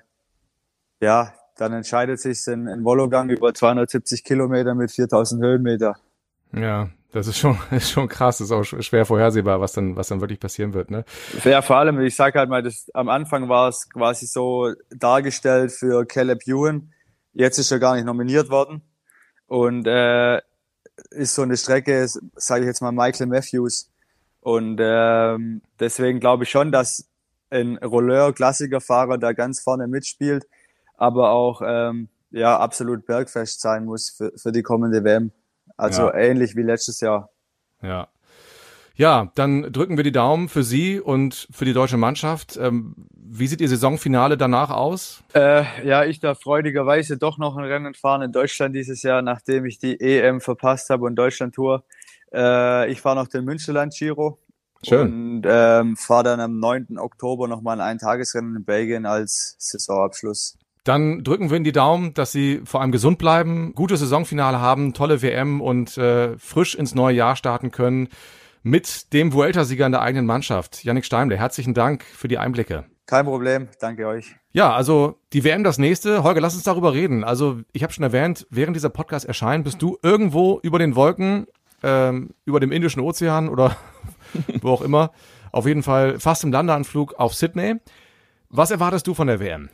ja, 1.01 1.35
dann 1.57 1.73
entscheidet 1.73 2.21
sich 2.21 2.47
in, 2.47 2.67
in 2.67 2.85
Wollogang 2.85 3.31
über 3.31 3.53
270 3.53 4.25
Kilometer 4.25 4.75
mit 4.75 4.91
4000 4.91 5.43
Höhenmeter. 5.43 5.97
Ja, 6.55 6.89
das 7.13 7.27
ist 7.27 7.39
schon, 7.39 7.59
ist 7.71 7.91
schon 7.91 8.09
krass, 8.09 8.39
das 8.39 8.47
ist 8.47 8.53
auch 8.53 8.65
schwer 8.65 9.05
vorhersehbar, 9.05 9.61
was 9.61 9.73
dann, 9.73 9.97
was 9.97 10.09
dann 10.09 10.21
wirklich 10.21 10.41
passieren 10.41 10.75
wird, 10.75 10.91
ne? 10.91 11.05
Ja, 11.45 11.63
vor 11.63 11.77
allem, 11.77 12.01
ich 12.01 12.17
sage 12.17 12.39
halt 12.39 12.49
mal, 12.49 12.63
das, 12.63 12.91
am 12.95 13.09
Anfang 13.09 13.49
war 13.49 13.69
es 13.69 13.89
quasi 13.91 14.27
so 14.27 14.73
dargestellt 14.91 15.73
für 15.73 16.07
Caleb 16.07 16.47
Ewan, 16.47 16.93
Jetzt 17.33 17.59
ist 17.59 17.71
er 17.71 17.79
gar 17.79 17.95
nicht 17.95 18.05
nominiert 18.05 18.51
worden 18.51 18.83
und 19.47 19.87
äh, 19.87 20.41
ist 21.11 21.35
so 21.35 21.43
eine 21.43 21.57
Strecke, 21.57 22.07
sage 22.35 22.63
ich 22.63 22.67
jetzt 22.67 22.83
mal 22.83 22.93
Michael 22.93 23.27
Matthews. 23.27 23.91
Und 24.41 24.79
ähm, 24.81 25.63
deswegen 25.79 26.21
glaube 26.21 26.45
ich 26.45 26.51
schon, 26.51 26.73
dass 26.73 27.09
ein 27.51 27.79
Rolleur, 27.79 28.33
Klassikerfahrer 28.33 29.19
da 29.19 29.33
ganz 29.33 29.61
vorne 29.61 29.87
mitspielt, 29.87 30.47
aber 30.97 31.31
auch 31.31 31.63
ähm, 31.65 32.09
ja 32.31 32.59
absolut 32.59 33.07
bergfest 33.07 33.61
sein 33.61 33.85
muss 33.85 34.11
für, 34.11 34.33
für 34.37 34.53
die 34.53 34.63
kommende 34.63 35.05
WM. 35.05 35.33
Also 35.77 36.03
ja. 36.03 36.15
ähnlich 36.15 36.57
wie 36.57 36.63
letztes 36.63 37.01
Jahr. 37.01 37.31
Ja, 37.83 38.09
ja, 39.03 39.33
dann 39.35 39.73
drücken 39.73 39.97
wir 39.97 40.05
die 40.05 40.13
Daumen 40.13 40.49
für 40.49 40.63
Sie 40.63 41.01
und 41.01 41.49
für 41.51 41.65
die 41.65 41.73
deutsche 41.73 41.97
Mannschaft. 41.97 42.57
Ähm, 42.57 42.95
wie 43.13 43.49
sieht 43.49 43.61
Ihr 43.61 43.69
Saisonfinale 43.69 44.37
danach 44.37 44.71
aus? 44.71 45.25
Äh, 45.35 45.65
ja, 45.85 46.05
ich 46.05 46.21
darf 46.21 46.43
freudigerweise 46.43 47.19
doch 47.19 47.37
noch 47.37 47.57
ein 47.57 47.65
Rennen 47.65 47.95
fahren 47.95 48.23
in 48.23 48.31
Deutschland 48.31 48.77
dieses 48.77 49.03
Jahr, 49.03 49.21
nachdem 49.21 49.67
ich 49.67 49.81
die 49.81 50.01
EM 50.01 50.41
verpasst 50.41 50.89
habe 50.89 51.05
und 51.05 51.17
Deutschland-Tour. 51.17 51.83
Äh, 52.33 52.93
ich 52.93 53.01
fahre 53.01 53.17
noch 53.17 53.27
den 53.27 53.45
Münsterland 53.45 53.93
Giro. 53.93 54.39
Schön. 54.87 55.41
Und 55.41 55.47
ähm, 55.49 55.97
fahre 55.97 56.23
dann 56.23 56.39
am 56.41 56.61
9. 56.61 56.97
Oktober 56.97 57.49
nochmal 57.49 57.81
ein 57.81 57.85
Eintagesrennen 57.85 58.55
in 58.55 58.65
Belgien 58.65 59.05
als 59.05 59.57
Saisonabschluss. 59.59 60.57
Dann 60.85 61.25
drücken 61.25 61.51
wir 61.51 61.57
Ihnen 61.57 61.65
die 61.65 61.73
Daumen, 61.73 62.15
dass 62.15 62.31
Sie 62.31 62.61
vor 62.65 62.81
allem 62.81 62.93
gesund 62.93 63.19
bleiben, 63.19 63.75
gute 63.75 63.97
Saisonfinale 63.97 64.61
haben, 64.61 64.95
tolle 64.95 65.23
WM 65.23 65.61
und 65.61 65.99
äh, 65.99 66.39
frisch 66.39 66.77
ins 66.77 66.95
neue 66.95 67.17
Jahr 67.17 67.35
starten 67.35 67.73
können 67.73 68.09
mit 68.63 69.13
dem 69.13 69.33
Vuelta-Sieger 69.33 69.87
in 69.87 69.93
der 69.93 70.03
eigenen 70.03 70.27
Mannschaft, 70.27 70.85
Yannick 70.85 71.05
Steimle. 71.05 71.37
Herzlichen 71.37 71.75
Dank 71.75 72.05
für 72.05 72.29
die 72.29 72.39
Einblicke. 72.39 72.85
Kein 73.07 73.25
Problem, 73.25 73.69
danke 73.81 74.07
euch. 74.07 74.37
Ja, 74.53 74.73
also 74.73 75.19
die 75.33 75.45
WM 75.45 75.65
das 75.65 75.79
nächste. 75.79 76.23
Holger, 76.23 76.41
lass 76.41 76.55
uns 76.55 76.63
darüber 76.63 76.93
reden. 76.93 77.25
Also 77.25 77.61
ich 77.73 77.83
habe 77.83 77.93
schon 77.93 78.05
erwähnt, 78.05 78.47
während 78.51 78.77
dieser 78.77 78.91
Podcast 78.91 79.25
erscheint, 79.25 79.65
bist 79.65 79.83
du 79.83 79.99
irgendwo 80.03 80.61
über 80.63 80.79
den 80.79 80.95
Wolken, 80.95 81.47
ähm, 81.83 82.31
über 82.45 82.61
dem 82.61 82.73
Indischen 82.73 83.01
Ozean 83.01 83.49
oder 83.49 83.77
wo 84.63 84.71
auch 84.71 84.83
immer, 84.83 85.11
Auf 85.53 85.67
jeden 85.67 85.83
Fall 85.83 86.19
fast 86.19 86.45
im 86.45 86.53
Landeanflug 86.53 87.15
auf 87.15 87.35
Sydney. 87.35 87.77
Was 88.49 88.71
erwartest 88.71 89.07
du 89.07 89.15
von 89.15 89.27
der 89.27 89.39
WM? 89.39 89.69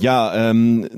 Ja, 0.00 0.50
ähm, 0.50 0.88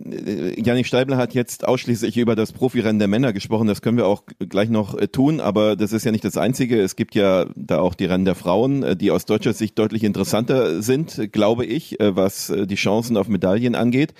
Janik 0.56 0.86
Steibler 0.86 1.18
hat 1.18 1.34
jetzt 1.34 1.68
ausschließlich 1.68 2.16
über 2.16 2.34
das 2.34 2.52
Profirennen 2.52 2.98
der 2.98 3.08
Männer 3.08 3.32
gesprochen. 3.32 3.66
Das 3.66 3.82
können 3.82 3.98
wir 3.98 4.06
auch 4.06 4.22
gleich 4.38 4.70
noch 4.70 4.96
äh, 4.96 5.08
tun, 5.08 5.40
aber 5.40 5.76
das 5.76 5.92
ist 5.92 6.04
ja 6.04 6.12
nicht 6.12 6.24
das 6.24 6.36
Einzige. 6.36 6.80
Es 6.80 6.96
gibt 6.96 7.14
ja 7.14 7.46
da 7.56 7.78
auch 7.80 7.94
die 7.94 8.06
Rennen 8.06 8.24
der 8.24 8.34
Frauen, 8.34 8.82
äh, 8.82 8.96
die 8.96 9.10
aus 9.10 9.26
deutscher 9.26 9.52
Sicht 9.52 9.78
deutlich 9.78 10.02
interessanter 10.02 10.80
sind, 10.82 11.30
glaube 11.32 11.66
ich, 11.66 12.00
äh, 12.00 12.16
was 12.16 12.52
die 12.56 12.74
Chancen 12.74 13.16
auf 13.16 13.28
Medaillen 13.28 13.74
angeht. 13.74 14.14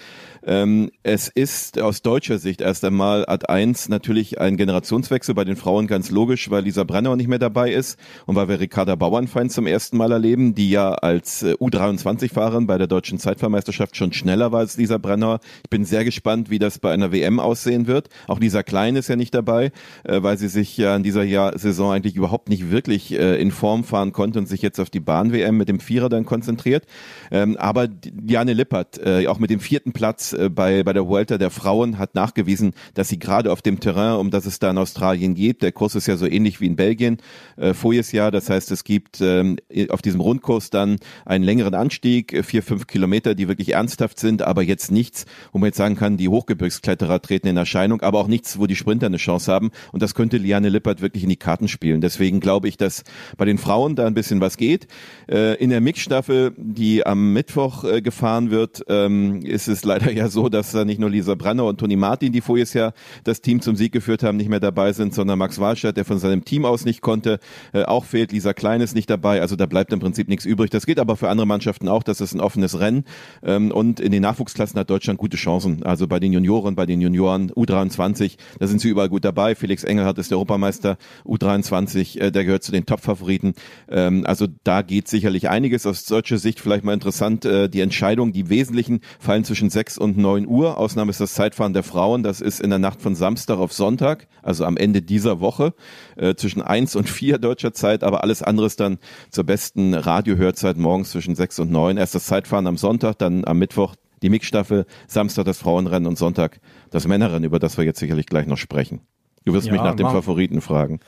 Ähm, 0.49 0.93
es 1.03 1.29
ist 1.29 1.81
aus 1.81 2.03
deutscher 2.03 2.39
Sicht 2.39 2.61
erst 2.61 2.85
einmal 2.85 3.25
Ad 3.27 3.47
1 3.49 3.89
natürlich 3.89 4.41
ein 4.41 4.57
Generationswechsel 4.57 5.35
bei 5.35 5.45
den 5.45 5.57
Frauen 5.57 5.89
ganz 5.89 6.13
logisch, 6.13 6.51
weil 6.51 6.63
Lisa 6.63 6.85
Brenner 6.85 7.17
nicht 7.17 7.27
mehr 7.27 7.41
dabei 7.41 7.73
ist 7.73 7.99
und 8.27 8.37
weil 8.37 8.49
wir 8.49 8.61
Ricarda 8.61 8.95
Bauernfeind 8.95 9.51
zum 9.51 9.67
ersten 9.67 9.97
Mal 9.97 10.13
erleben, 10.13 10.55
die 10.55 10.71
ja 10.71 10.93
als 10.93 11.43
äh, 11.43 11.55
U23-Fahrerin 11.55 12.69
bei 12.69 12.79
der 12.79 12.87
deutschen 12.87 13.19
Zeitfahrmeisterschaft 13.19 13.97
schon 13.97 14.13
schneller 14.13 14.53
war 14.53 14.66
als 14.67 14.77
Lisa 14.77 14.99
Brenner. 14.99 15.41
Ich 15.65 15.71
bin 15.71 15.85
sehr 15.85 16.05
gespannt, 16.05 16.51
wie 16.51 16.59
das 16.59 16.79
bei 16.79 16.93
einer 16.93 17.13
WM 17.13 17.41
aussehen 17.41 17.87
wird. 17.87 18.09
Auch 18.27 18.41
Lisa 18.41 18.63
Klein 18.63 18.97
ist 18.97 19.09
ja 19.09 19.17
nicht 19.17 19.35
dabei, 19.35 19.73
äh, 20.05 20.23
weil 20.23 20.39
sie 20.39 20.49
sich 20.49 20.77
ja 20.77 20.97
in 20.97 21.03
dieser 21.03 21.23
Jahr 21.23 21.59
Saison 21.59 21.93
eigentlich 21.93 22.17
überhaupt 22.17 22.49
nicht 22.49 22.71
wirklich 22.71 23.13
äh, 23.13 23.41
in 23.41 23.51
Form 23.51 23.85
fahren 23.85 24.13
konnte 24.13 24.39
und 24.39 24.47
sich 24.47 24.63
jetzt 24.63 24.81
auf 24.81 24.91
die 24.91 25.01
Bahn-WM 25.01 25.57
mit 25.57 25.69
dem 25.69 25.81
Vierer 25.81 26.09
dann 26.09 26.25
konzentriert. 26.25 26.85
Ähm, 27.31 27.57
aber 27.57 27.89
Jane 28.27 28.53
Lippert, 28.53 29.01
auch 29.27 29.39
mit 29.39 29.51
dem 29.51 29.61
vierten 29.61 29.93
Platz 29.93 30.33
äh, 30.33 30.49
bei, 30.49 30.83
bei 30.83 30.93
der 30.93 31.07
Vuelta 31.07 31.39
der 31.39 31.51
Frauen 31.51 31.99
hat 31.99 32.15
nachgewiesen, 32.15 32.73
dass 32.95 33.09
sie 33.09 33.19
gerade 33.19 33.53
auf 33.53 33.63
dem 33.63 33.81
Terrain, 33.81 34.19
um 34.19 34.31
das 34.31 34.47
es 34.47 34.59
da 34.59 34.71
in 34.71 34.79
Australien 34.79 35.35
geht, 35.35 35.63
der 35.63 35.73
Kurs 35.73 35.95
ist 35.95 36.07
ja 36.07 36.17
so 36.17 36.27
ähnlich 36.27 36.61
wie 36.61 36.67
in 36.67 36.77
Belgien 36.77 37.19
äh, 37.57 37.75
voriges 37.75 38.13
Jahr, 38.13 38.31
das 38.31 38.51
heißt, 38.51 38.71
es 38.71 38.85
gibt 38.85 39.21
ähm, 39.21 39.57
auf 39.89 40.03
diesem 40.03 40.21
Rundkurs 40.21 40.71
dann 40.71 40.97
einen 41.25 41.45
längeren 41.45 41.75
Anstieg, 41.75 42.33
äh, 42.33 42.43
vier, 42.43 42.63
fünf 42.63 42.87
Kilometer, 42.87 43.35
die 43.35 43.49
wirklich 43.49 43.75
ernsthaft 43.75 44.19
sind, 44.19 44.43
aber 44.47 44.63
jetzt 44.63 44.91
nichts, 44.91 45.27
wo 45.53 45.59
man 45.59 45.69
jetzt 45.69 45.77
sagen 45.77 45.97
kann, 45.97 46.17
die 46.17 46.29
Hochgebirgskletterer 46.29 47.21
treten 47.21 47.49
in 47.49 47.57
Erscheinung, 47.57 48.01
aber 48.03 48.19
auch 48.19 48.29
nichts, 48.29 48.59
wo 48.59 48.67
die 48.67 48.77
Sprinter 48.77 49.07
eine 49.07 49.17
Chance 49.17 49.53
haben 49.53 49.71
und 49.93 50.03
das 50.03 50.15
könnte 50.15 50.37
Liane 50.37 50.69
Lippert 50.69 51.01
wirklich 51.01 51.23
in 51.23 51.29
die 51.29 51.37
Karten 51.37 51.69
spielen. 51.69 52.01
Deswegen 52.01 52.41
glaube 52.41 52.69
ich, 52.69 52.77
dass 52.77 53.05
bei 53.37 53.45
den 53.45 53.59
Frauen 53.59 53.97
da 53.97 54.07
ein 54.07 54.15
bisschen 54.15 54.41
was 54.41 54.57
geht. 54.57 54.87
Äh, 55.29 55.55
in 55.57 55.71
der 55.71 55.81
Mixstaffel, 55.81 56.53
die 56.57 57.05
am 57.07 57.33
Mittwoch 57.33 57.85
äh, 57.85 58.03
gefahren 58.03 58.51
wird, 58.51 58.85
ähm, 58.89 59.43
ist 59.43 59.69
es 59.69 59.85
leider 59.85 60.11
ja 60.13 60.29
so, 60.29 60.49
dass 60.49 60.73
da 60.73 60.85
nicht 60.85 61.01
nur 61.01 61.11
Lisa 61.11 61.35
Branner 61.35 61.65
und 61.65 61.79
Toni 61.79 61.97
Martin, 61.97 62.33
die 62.33 62.41
voriges 62.41 62.75
Jahr 62.75 62.93
das 63.25 63.41
Team 63.41 63.61
zum 63.61 63.77
Sieg 63.77 63.93
geführt 63.93 64.23
haben, 64.23 64.37
nicht 64.37 64.49
mehr 64.49 64.61
dabei 64.61 64.93
sind, 64.93 65.15
sondern 65.15 65.39
Max 65.39 65.59
Walstadt, 65.59 65.97
der 65.97 66.05
von 66.05 66.19
seinem 66.19 66.45
Team 66.45 66.65
aus 66.65 66.85
nicht 66.85 67.01
konnte, 67.01 67.39
äh, 67.73 67.85
auch 67.85 68.05
fehlt. 68.05 68.33
Lisa 68.33 68.53
Klein 68.53 68.81
ist 68.81 68.95
nicht 68.95 69.11
dabei, 69.11 69.41
also 69.41 69.57
da 69.57 69.67
bleibt 69.67 69.93
im 69.93 70.01
Prinzip 70.01 70.29
nichts 70.29 70.45
übrig. 70.45 70.71
Das 70.71 70.87
geht 70.87 70.99
aber 70.99 71.17
für 71.17 71.29
andere 71.29 71.47
Mannschaften 71.47 71.89
auch, 71.89 72.03
das 72.03 72.21
ist 72.21 72.35
ein 72.35 72.41
offenes 72.41 72.79
Rennen 72.79 73.05
ähm, 73.43 73.71
und 73.71 74.01
in 74.01 74.13
den 74.13 74.23
Nachwuchsklassen 74.37 74.79
hat 74.79 74.91
Deutschland 74.91 75.19
gute 75.19 75.37
Chancen. 75.37 75.83
Also 75.83 76.07
bei 76.07 76.21
den 76.21 76.33
Junioren, 76.33 76.75
bei 76.75 76.85
den 76.85 77.01
Junioren 77.01 77.51
U23, 77.53 78.37
da 78.59 78.67
sind 78.67 78.81
sie 78.81 78.89
überall 78.89 79.09
gut 79.09 79.25
dabei. 79.25 79.55
Felix 79.55 79.83
Engelhardt 79.83 80.19
ist 80.19 80.31
der 80.31 80.37
Europameister 80.37 80.99
U23, 81.25 82.21
äh, 82.21 82.31
der 82.31 82.45
gehört 82.45 82.63
zu 82.63 82.73
den 82.73 82.85
Top-Favoriten. 82.85 83.55
Ähm, 83.89 84.25
also 84.27 84.47
da 84.65 84.83
geht 84.83 85.09
sicherlich 85.09 85.49
einiges. 85.49 85.87
Aus 85.87 86.05
deutscher 86.05 86.39
Sicht 86.39 86.61
vielleicht 86.61 86.85
mal 86.85 86.93
interessant, 86.93 87.45
äh, 87.47 87.69
die 87.69 87.81
Entscheidung, 87.81 88.33
die 88.33 88.51
wesentlichen 88.51 89.01
fallen 89.19 89.45
zwischen 89.45 89.71
sechs 89.71 89.97
und 89.97 90.19
neun 90.19 90.47
Uhr. 90.47 90.77
Ausnahme 90.77 91.11
ist 91.11 91.21
das 91.21 91.35
Zeitfahren 91.35 91.73
der 91.73 91.83
Frauen. 91.83 92.23
Das 92.23 92.41
ist 92.43 92.61
in 92.61 92.71
der 92.71 92.79
Nacht 92.79 93.01
von 93.01 93.15
Samstag 93.15 93.59
auf 93.59 93.73
Sonntag, 93.73 94.29
also 94.43 94.65
am 94.67 94.77
Ende 94.77 95.01
dieser 95.01 95.41
Woche, 95.41 95.73
äh, 96.17 96.35
zwischen 96.35 96.61
eins 96.61 96.95
und 96.95 97.09
vier 97.09 97.39
deutscher 97.39 97.73
Zeit. 97.73 98.05
Aber 98.05 98.23
alles 98.23 98.43
andere 98.43 98.67
ist 98.67 98.81
dann 98.81 98.99
zur 99.31 99.45
besten 99.45 99.95
Radiohörzeit 99.95 100.77
morgens 100.77 101.11
zwischen 101.11 101.35
sechs 101.35 101.59
und 101.59 101.71
neun. 101.71 101.97
Erst 101.97 102.15
das 102.15 102.27
Zeitfahren 102.27 102.67
am 102.67 102.77
Sonntag, 102.77 103.19
dann 103.19 103.45
am 103.47 103.59
Mittwoch 103.59 103.95
die 104.23 104.31
Mixstaffel, 104.31 104.87
Samstag 105.07 105.45
das 105.45 105.59
Frauenrennen 105.59 106.07
und 106.07 106.17
Sonntag 106.19 106.61
das 106.91 107.07
Männerrennen, 107.07 107.45
über 107.45 107.59
das 107.59 107.77
wir 107.77 107.85
jetzt 107.85 107.99
sicherlich 107.99 108.27
gleich 108.27 108.47
noch 108.47 108.59
sprechen. 108.59 109.01
Du 109.45 109.53
wirst 109.53 109.67
ja, 109.67 109.73
mich 109.73 109.83
nach 109.83 109.95
dem 109.95 110.09
Favoriten 110.09 110.61
fragen. 110.61 111.01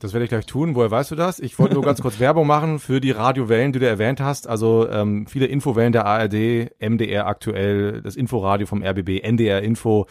Das 0.00 0.12
werde 0.12 0.24
ich 0.24 0.30
gleich 0.30 0.46
tun. 0.46 0.74
Woher 0.74 0.90
weißt 0.90 1.12
du 1.12 1.14
das? 1.14 1.38
Ich 1.38 1.58
wollte 1.58 1.74
nur 1.74 1.84
ganz 1.84 2.02
kurz 2.02 2.18
Werbung 2.20 2.46
machen 2.46 2.78
für 2.80 3.00
die 3.00 3.12
Radiowellen, 3.12 3.72
die 3.72 3.78
du 3.78 3.88
erwähnt 3.88 4.20
hast. 4.20 4.48
Also 4.48 4.88
ähm, 4.90 5.26
viele 5.26 5.46
Infowellen 5.46 5.92
der 5.92 6.04
ARD, 6.04 6.70
MDR 6.80 7.26
aktuell, 7.26 8.02
das 8.02 8.16
Inforadio 8.16 8.66
vom 8.66 8.82
RBB, 8.82 9.22
NDR 9.22 9.62
Info, 9.62 10.06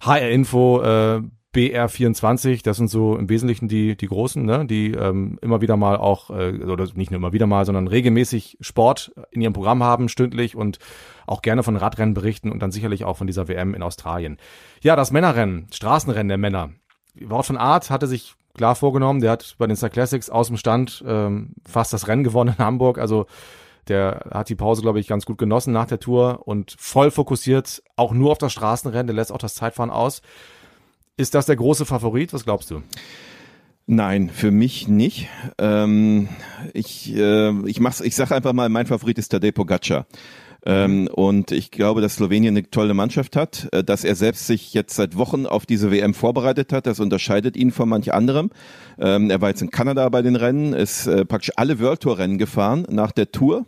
HR 0.00 0.30
Info, 0.30 0.80
äh, 0.80 1.22
BR24, 1.56 2.62
das 2.62 2.76
sind 2.76 2.88
so 2.88 3.16
im 3.16 3.28
Wesentlichen 3.30 3.66
die, 3.66 3.96
die 3.96 4.06
großen, 4.06 4.44
ne, 4.44 4.66
die 4.66 4.92
ähm, 4.92 5.38
immer 5.40 5.62
wieder 5.62 5.76
mal 5.76 5.96
auch, 5.96 6.30
äh, 6.30 6.62
oder 6.62 6.86
nicht 6.94 7.10
nur 7.10 7.18
immer 7.18 7.32
wieder 7.32 7.46
mal, 7.46 7.64
sondern 7.64 7.88
regelmäßig 7.88 8.58
Sport 8.60 9.12
in 9.30 9.40
ihrem 9.40 9.54
Programm 9.54 9.82
haben, 9.82 10.08
stündlich 10.08 10.54
und 10.54 10.78
auch 11.26 11.40
gerne 11.40 11.62
von 11.62 11.76
Radrennen 11.76 12.14
berichten 12.14 12.52
und 12.52 12.60
dann 12.60 12.72
sicherlich 12.72 13.04
auch 13.04 13.16
von 13.16 13.26
dieser 13.26 13.48
WM 13.48 13.74
in 13.74 13.82
Australien. 13.82 14.36
Ja, 14.82 14.96
das 14.96 15.10
Männerrennen, 15.10 15.66
Straßenrennen 15.72 16.28
der 16.28 16.38
Männer. 16.38 16.70
Wort 17.20 17.46
von 17.46 17.56
Art 17.56 17.90
hatte 17.90 18.06
sich 18.06 18.34
klar 18.54 18.74
vorgenommen. 18.74 19.20
Der 19.20 19.32
hat 19.32 19.54
bei 19.58 19.66
den 19.66 19.76
Star 19.76 19.90
Classics 19.90 20.28
aus 20.28 20.48
dem 20.48 20.58
Stand 20.58 21.02
ähm, 21.06 21.54
fast 21.66 21.92
das 21.92 22.06
Rennen 22.06 22.24
gewonnen 22.24 22.54
in 22.58 22.64
Hamburg. 22.64 22.98
Also 22.98 23.26
der 23.88 24.26
hat 24.30 24.48
die 24.48 24.56
Pause, 24.56 24.82
glaube 24.82 25.00
ich, 25.00 25.06
ganz 25.06 25.26
gut 25.26 25.38
genossen 25.38 25.72
nach 25.72 25.86
der 25.86 26.00
Tour 26.00 26.42
und 26.46 26.74
voll 26.78 27.10
fokussiert 27.10 27.82
auch 27.94 28.12
nur 28.12 28.32
auf 28.32 28.38
das 28.38 28.52
Straßenrennen. 28.52 29.06
Der 29.06 29.16
lässt 29.16 29.32
auch 29.32 29.38
das 29.38 29.54
Zeitfahren 29.54 29.90
aus. 29.90 30.22
Ist 31.18 31.34
das 31.34 31.46
der 31.46 31.56
große 31.56 31.86
Favorit? 31.86 32.34
Was 32.34 32.44
glaubst 32.44 32.70
du? 32.70 32.82
Nein, 33.86 34.28
für 34.28 34.50
mich 34.50 34.86
nicht. 34.86 35.28
Ähm, 35.56 36.28
ich 36.74 37.14
äh, 37.16 37.52
ich 37.66 37.80
mach's, 37.80 38.02
ich 38.02 38.14
sage 38.14 38.34
einfach 38.34 38.52
mal, 38.52 38.68
mein 38.68 38.86
Favorit 38.86 39.16
ist 39.18 39.28
Tadej 39.28 39.52
Pogacar. 39.52 40.06
Ähm, 40.66 41.08
und 41.10 41.52
ich 41.52 41.70
glaube, 41.70 42.02
dass 42.02 42.16
Slowenien 42.16 42.54
eine 42.54 42.68
tolle 42.68 42.92
Mannschaft 42.92 43.34
hat, 43.34 43.68
äh, 43.72 43.82
dass 43.82 44.04
er 44.04 44.14
selbst 44.14 44.46
sich 44.46 44.74
jetzt 44.74 44.94
seit 44.94 45.16
Wochen 45.16 45.46
auf 45.46 45.64
diese 45.64 45.90
WM 45.90 46.12
vorbereitet 46.12 46.70
hat. 46.72 46.86
Das 46.86 47.00
unterscheidet 47.00 47.56
ihn 47.56 47.70
von 47.70 47.88
manch 47.88 48.12
anderem. 48.12 48.50
Ähm, 48.98 49.30
er 49.30 49.40
war 49.40 49.48
jetzt 49.48 49.62
in 49.62 49.70
Kanada 49.70 50.06
bei 50.10 50.20
den 50.20 50.36
Rennen, 50.36 50.74
ist 50.74 51.06
äh, 51.06 51.24
praktisch 51.24 51.52
alle 51.56 51.80
World 51.80 52.00
Tour 52.00 52.18
Rennen 52.18 52.36
gefahren 52.36 52.86
nach 52.90 53.12
der 53.12 53.32
Tour 53.32 53.64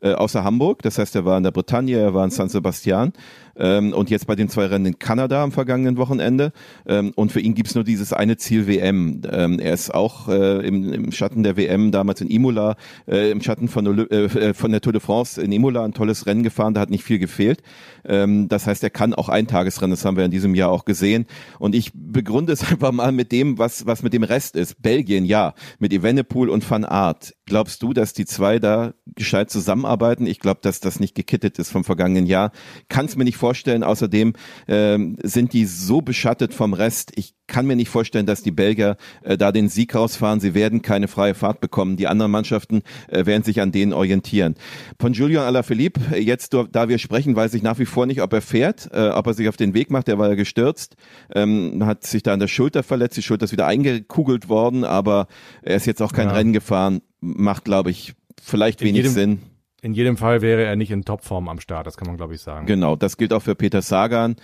äh, 0.00 0.12
außer 0.12 0.44
Hamburg. 0.44 0.82
Das 0.82 0.98
heißt, 0.98 1.16
er 1.16 1.24
war 1.24 1.38
in 1.38 1.44
der 1.44 1.50
Bretagne, 1.50 1.98
er 1.98 2.14
war 2.14 2.24
in 2.24 2.30
San 2.30 2.50
Sebastian 2.50 3.14
ähm, 3.56 3.92
und 3.92 4.10
jetzt 4.10 4.26
bei 4.26 4.34
den 4.34 4.48
zwei 4.48 4.66
Rennen 4.66 4.86
in 4.86 4.98
Kanada 4.98 5.42
am 5.42 5.52
vergangenen 5.52 5.96
Wochenende. 5.96 6.52
Ähm, 6.86 7.12
und 7.14 7.32
für 7.32 7.40
ihn 7.40 7.54
gibt's 7.54 7.74
nur 7.74 7.84
dieses 7.84 8.12
eine 8.12 8.36
Ziel 8.36 8.66
WM. 8.66 9.22
Ähm, 9.30 9.58
er 9.58 9.74
ist 9.74 9.94
auch 9.94 10.28
äh, 10.28 10.66
im, 10.66 10.92
im 10.92 11.12
Schatten 11.12 11.42
der 11.42 11.56
WM 11.56 11.90
damals 11.90 12.20
in 12.20 12.28
Imola, 12.28 12.76
äh, 13.06 13.30
im 13.30 13.40
Schatten 13.40 13.68
von, 13.68 14.08
äh, 14.10 14.54
von 14.54 14.70
der 14.70 14.80
Tour 14.80 14.92
de 14.92 15.00
France 15.00 15.40
in 15.40 15.52
Imola 15.52 15.84
ein 15.84 15.92
tolles 15.92 16.26
Rennen 16.26 16.42
gefahren, 16.42 16.74
da 16.74 16.80
hat 16.80 16.90
nicht 16.90 17.04
viel 17.04 17.18
gefehlt. 17.18 17.62
Ähm, 18.04 18.48
das 18.48 18.66
heißt, 18.66 18.82
er 18.82 18.90
kann 18.90 19.14
auch 19.14 19.28
ein 19.28 19.46
Tagesrennen, 19.46 19.92
das 19.92 20.04
haben 20.04 20.16
wir 20.16 20.24
in 20.24 20.30
diesem 20.30 20.54
Jahr 20.54 20.70
auch 20.70 20.84
gesehen. 20.84 21.26
Und 21.58 21.74
ich 21.74 21.92
begründe 21.94 22.52
es 22.52 22.62
einfach 22.70 22.92
mal 22.92 23.12
mit 23.12 23.32
dem, 23.32 23.58
was, 23.58 23.86
was 23.86 24.02
mit 24.02 24.12
dem 24.12 24.22
Rest 24.22 24.56
ist. 24.56 24.82
Belgien, 24.82 25.24
ja, 25.24 25.54
mit 25.78 25.92
Evenepoel 25.92 26.48
und 26.48 26.68
Van 26.68 26.84
Aert. 26.84 27.34
Glaubst 27.46 27.82
du, 27.82 27.92
dass 27.92 28.12
die 28.12 28.24
zwei 28.24 28.58
da 28.58 28.94
gescheit 29.14 29.50
zusammenarbeiten? 29.50 30.26
Ich 30.26 30.40
glaube, 30.40 30.60
dass 30.62 30.80
das 30.80 31.00
nicht 31.00 31.14
gekittet 31.14 31.58
ist 31.58 31.70
vom 31.70 31.84
vergangenen 31.84 32.26
Jahr. 32.26 32.52
Kann 32.88 33.06
es 33.06 33.16
mir 33.16 33.24
nicht 33.24 33.36
vorstellen. 33.44 33.84
Außerdem 33.84 34.32
ähm, 34.68 35.18
sind 35.22 35.52
die 35.52 35.66
so 35.66 36.00
beschattet 36.00 36.54
vom 36.54 36.72
Rest. 36.72 37.12
Ich 37.16 37.34
kann 37.46 37.66
mir 37.66 37.76
nicht 37.76 37.90
vorstellen, 37.90 38.24
dass 38.24 38.42
die 38.42 38.52
Belgier 38.52 38.96
äh, 39.22 39.36
da 39.36 39.52
den 39.52 39.68
Sieg 39.68 39.94
rausfahren. 39.94 40.40
Sie 40.40 40.54
werden 40.54 40.80
keine 40.80 41.08
freie 41.08 41.34
Fahrt 41.34 41.60
bekommen. 41.60 41.98
Die 41.98 42.06
anderen 42.06 42.32
Mannschaften 42.32 42.80
äh, 43.08 43.26
werden 43.26 43.42
sich 43.42 43.60
an 43.60 43.70
denen 43.70 43.92
orientieren. 43.92 44.54
Von 44.98 45.12
Julian 45.12 45.44
Alaphilippe, 45.44 46.16
jetzt 46.18 46.54
da 46.54 46.88
wir 46.88 46.96
sprechen, 46.96 47.36
weiß 47.36 47.52
ich 47.52 47.62
nach 47.62 47.78
wie 47.78 47.84
vor 47.84 48.06
nicht, 48.06 48.22
ob 48.22 48.32
er 48.32 48.40
fährt, 48.40 48.88
äh, 48.94 49.10
ob 49.10 49.26
er 49.26 49.34
sich 49.34 49.46
auf 49.50 49.58
den 49.58 49.74
Weg 49.74 49.90
macht. 49.90 50.08
Er 50.08 50.18
war 50.18 50.30
ja 50.30 50.36
gestürzt, 50.36 50.96
ähm, 51.34 51.84
hat 51.84 52.06
sich 52.06 52.22
da 52.22 52.32
an 52.32 52.40
der 52.40 52.48
Schulter 52.48 52.82
verletzt. 52.82 53.18
Die 53.18 53.22
Schulter 53.22 53.44
ist 53.44 53.52
wieder 53.52 53.66
eingekugelt 53.66 54.48
worden, 54.48 54.84
aber 54.84 55.26
er 55.60 55.76
ist 55.76 55.84
jetzt 55.84 56.00
auch 56.00 56.14
kein 56.14 56.28
ja. 56.28 56.34
Rennen 56.34 56.54
gefahren. 56.54 57.02
Macht, 57.20 57.66
glaube 57.66 57.90
ich, 57.90 58.14
vielleicht 58.42 58.80
wenig 58.80 58.96
jedem, 59.02 59.12
Sinn. 59.12 59.38
In 59.84 59.92
jedem 59.92 60.16
Fall 60.16 60.40
wäre 60.40 60.64
er 60.64 60.76
nicht 60.76 60.90
in 60.90 61.04
Topform 61.04 61.46
am 61.46 61.60
Start, 61.60 61.86
das 61.86 61.98
kann 61.98 62.06
man, 62.06 62.16
glaube 62.16 62.34
ich, 62.34 62.40
sagen. 62.40 62.64
Genau, 62.64 62.96
das 62.96 63.18
gilt 63.18 63.34
auch 63.34 63.42
für 63.42 63.54
Peter 63.54 63.82
Sagan. 63.82 64.36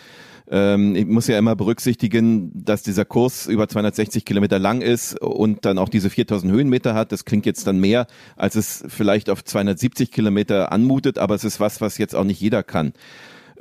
Ähm, 0.50 0.94
ich 0.94 1.06
muss 1.06 1.28
ja 1.28 1.38
immer 1.38 1.56
berücksichtigen, 1.56 2.52
dass 2.54 2.82
dieser 2.82 3.06
Kurs 3.06 3.46
über 3.46 3.66
260 3.66 4.26
Kilometer 4.26 4.58
lang 4.58 4.82
ist 4.82 5.18
und 5.18 5.64
dann 5.64 5.78
auch 5.78 5.88
diese 5.88 6.10
4000 6.10 6.52
Höhenmeter 6.52 6.92
hat. 6.92 7.10
Das 7.10 7.24
klingt 7.24 7.46
jetzt 7.46 7.66
dann 7.66 7.80
mehr, 7.80 8.06
als 8.36 8.54
es 8.54 8.84
vielleicht 8.88 9.30
auf 9.30 9.42
270 9.42 10.12
Kilometer 10.12 10.72
anmutet, 10.72 11.16
aber 11.16 11.36
es 11.36 11.44
ist 11.44 11.58
was, 11.58 11.80
was 11.80 11.96
jetzt 11.96 12.14
auch 12.14 12.24
nicht 12.24 12.42
jeder 12.42 12.62
kann. 12.62 12.92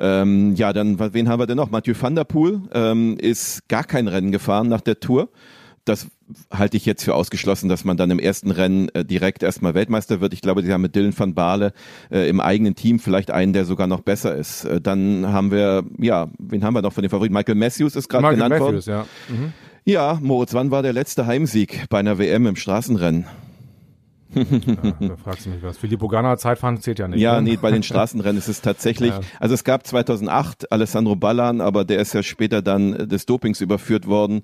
Ähm, 0.02 0.56
ja, 0.56 0.74
dann, 0.74 1.00
wen 1.14 1.30
haben 1.30 1.40
wir 1.40 1.48
denn 1.48 1.56
noch? 1.56 1.72
Mathieu 1.72 1.94
van 1.98 2.14
der 2.14 2.26
Poel 2.26 2.62
ähm, 2.74 3.16
ist 3.18 3.70
gar 3.70 3.86
kein 3.86 4.10
Rennen 4.10 4.34
gefahren 4.34 4.68
nach 4.68 4.82
der 4.82 5.00
Tour 5.00 5.30
das 5.90 6.08
halte 6.52 6.78
ich 6.78 6.86
jetzt 6.86 7.04
für 7.04 7.16
ausgeschlossen, 7.16 7.68
dass 7.68 7.84
man 7.84 7.98
dann 7.98 8.12
im 8.12 8.20
ersten 8.20 8.52
Rennen 8.52 8.90
äh, 8.90 9.04
direkt 9.04 9.44
erstmal 9.44 9.74
Weltmeister 9.74 10.22
wird. 10.22 10.34
Ich 10.34 10.42
glaube, 10.42 10.62
die 10.62 10.72
haben 10.72 10.82
mit 10.82 10.96
Dylan 10.96 11.18
van 11.18 11.34
Baale 11.34 11.74
äh, 12.12 12.30
im 12.30 12.40
eigenen 12.40 12.76
Team 12.76 13.00
vielleicht 13.00 13.32
einen, 13.32 13.54
der 13.54 13.66
sogar 13.66 13.88
noch 13.88 14.02
besser 14.02 14.36
ist. 14.36 14.66
Äh, 14.66 14.80
dann 14.80 15.28
haben 15.28 15.52
wir, 15.52 15.84
ja, 15.98 16.28
wen 16.38 16.64
haben 16.64 16.76
wir 16.76 16.82
noch 16.82 16.94
von 16.94 17.02
den 17.02 17.10
Favoriten? 17.10 17.34
Michael 17.34 17.56
Matthews 17.56 17.96
ist 17.96 18.08
gerade 18.08 18.30
genannt 18.36 18.52
Matthews, 18.60 18.88
worden. 18.88 19.06
Ja. 19.30 19.36
Mhm. 19.36 19.54
ja, 19.86 20.20
Moritz, 20.22 20.54
wann 20.54 20.72
war 20.72 20.84
der 20.84 20.94
letzte 20.94 21.26
Heimsieg 21.26 21.86
bei 21.90 22.00
einer 22.00 22.18
WM 22.20 22.46
im 22.46 22.56
Straßenrennen? 22.56 23.26
ja, 24.36 24.44
da 24.44 25.16
fragst 25.18 25.46
du 25.46 25.50
mich 25.50 25.64
was. 25.64 25.78
Filippo 25.78 26.08
Ganna 26.08 26.38
Zeitfahren 26.38 26.80
zählt 26.80 27.00
ja 27.00 27.08
nicht. 27.08 27.20
Ja, 27.20 27.42
ne? 27.42 27.50
nee, 27.50 27.58
bei 27.58 27.72
den 27.72 27.82
Straßenrennen 27.90 28.38
ist 28.38 28.48
es 28.48 28.62
tatsächlich, 28.62 29.10
Ja. 29.10 29.22
also 29.40 29.56
es 29.56 29.64
gab 29.64 29.88
2008 29.88 30.72
Alessandro 30.72 31.16
Ballan, 31.16 31.62
aber 31.62 31.84
der 31.84 32.00
ist 32.00 32.14
ja 32.14 32.22
später 32.22 32.62
dann 32.62 33.10
des 33.10 33.26
Dopings 33.26 33.60
überführt 33.62 34.06
worden. 34.06 34.44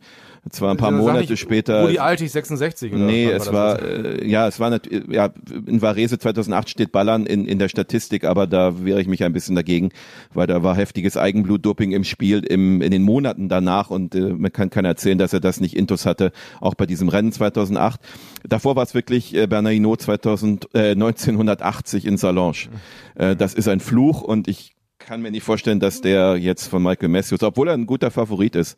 Zwar 0.51 0.71
ein 0.71 0.77
paar 0.77 0.91
Sag 0.91 0.99
Monate 0.99 1.31
nicht 1.31 1.39
später. 1.39 1.81
Rudi 1.81 1.97
Altig 1.97 2.31
66 2.31 2.93
oder 2.93 3.01
Nee, 3.01 3.25
es 3.25 3.51
war, 3.51 3.81
äh, 3.81 4.27
ja, 4.27 4.47
es 4.47 4.59
war 4.59 4.69
natürlich, 4.69 5.07
ja, 5.09 5.31
in 5.65 5.81
Varese 5.81 6.19
2008 6.19 6.69
steht 6.69 6.91
Ballern 6.91 7.25
in, 7.25 7.47
in 7.47 7.57
der 7.57 7.67
Statistik, 7.67 8.25
aber 8.25 8.45
da 8.45 8.85
wehre 8.85 9.01
ich 9.01 9.07
mich 9.07 9.23
ein 9.23 9.33
bisschen 9.33 9.55
dagegen, 9.55 9.89
weil 10.33 10.45
da 10.45 10.61
war 10.61 10.75
heftiges 10.75 11.17
Eigenblutdoping 11.17 11.91
im 11.93 12.03
Spiel 12.03 12.43
im, 12.43 12.83
in 12.83 12.91
den 12.91 13.01
Monaten 13.01 13.49
danach 13.49 13.89
und 13.89 14.13
äh, 14.13 14.33
man 14.33 14.53
kann 14.53 14.69
keiner 14.69 14.89
erzählen, 14.89 15.17
dass 15.17 15.33
er 15.33 15.39
das 15.39 15.59
nicht 15.59 15.75
intus 15.75 16.05
hatte, 16.05 16.31
auch 16.61 16.75
bei 16.75 16.85
diesem 16.85 17.09
Rennen 17.09 17.31
2008. 17.31 17.99
Davor 18.47 18.75
war 18.75 18.83
es 18.83 18.93
wirklich 18.93 19.33
äh, 19.33 19.47
Bernard 19.47 19.73
Hinault 19.73 20.01
2000, 20.03 20.69
äh, 20.75 20.91
1980 20.91 22.05
in 22.05 22.17
Salange. 22.17 22.69
Äh, 23.15 23.35
das 23.35 23.55
ist 23.55 23.67
ein 23.67 23.79
Fluch 23.79 24.21
und 24.21 24.47
ich 24.47 24.75
kann 24.99 25.21
mir 25.21 25.31
nicht 25.31 25.43
vorstellen, 25.43 25.79
dass 25.79 26.01
der 26.01 26.37
jetzt 26.37 26.67
von 26.67 26.83
Michael 26.83 27.09
Matthews, 27.09 27.43
obwohl 27.43 27.67
er 27.67 27.73
ein 27.73 27.85
guter 27.85 28.11
Favorit 28.11 28.55
ist, 28.55 28.77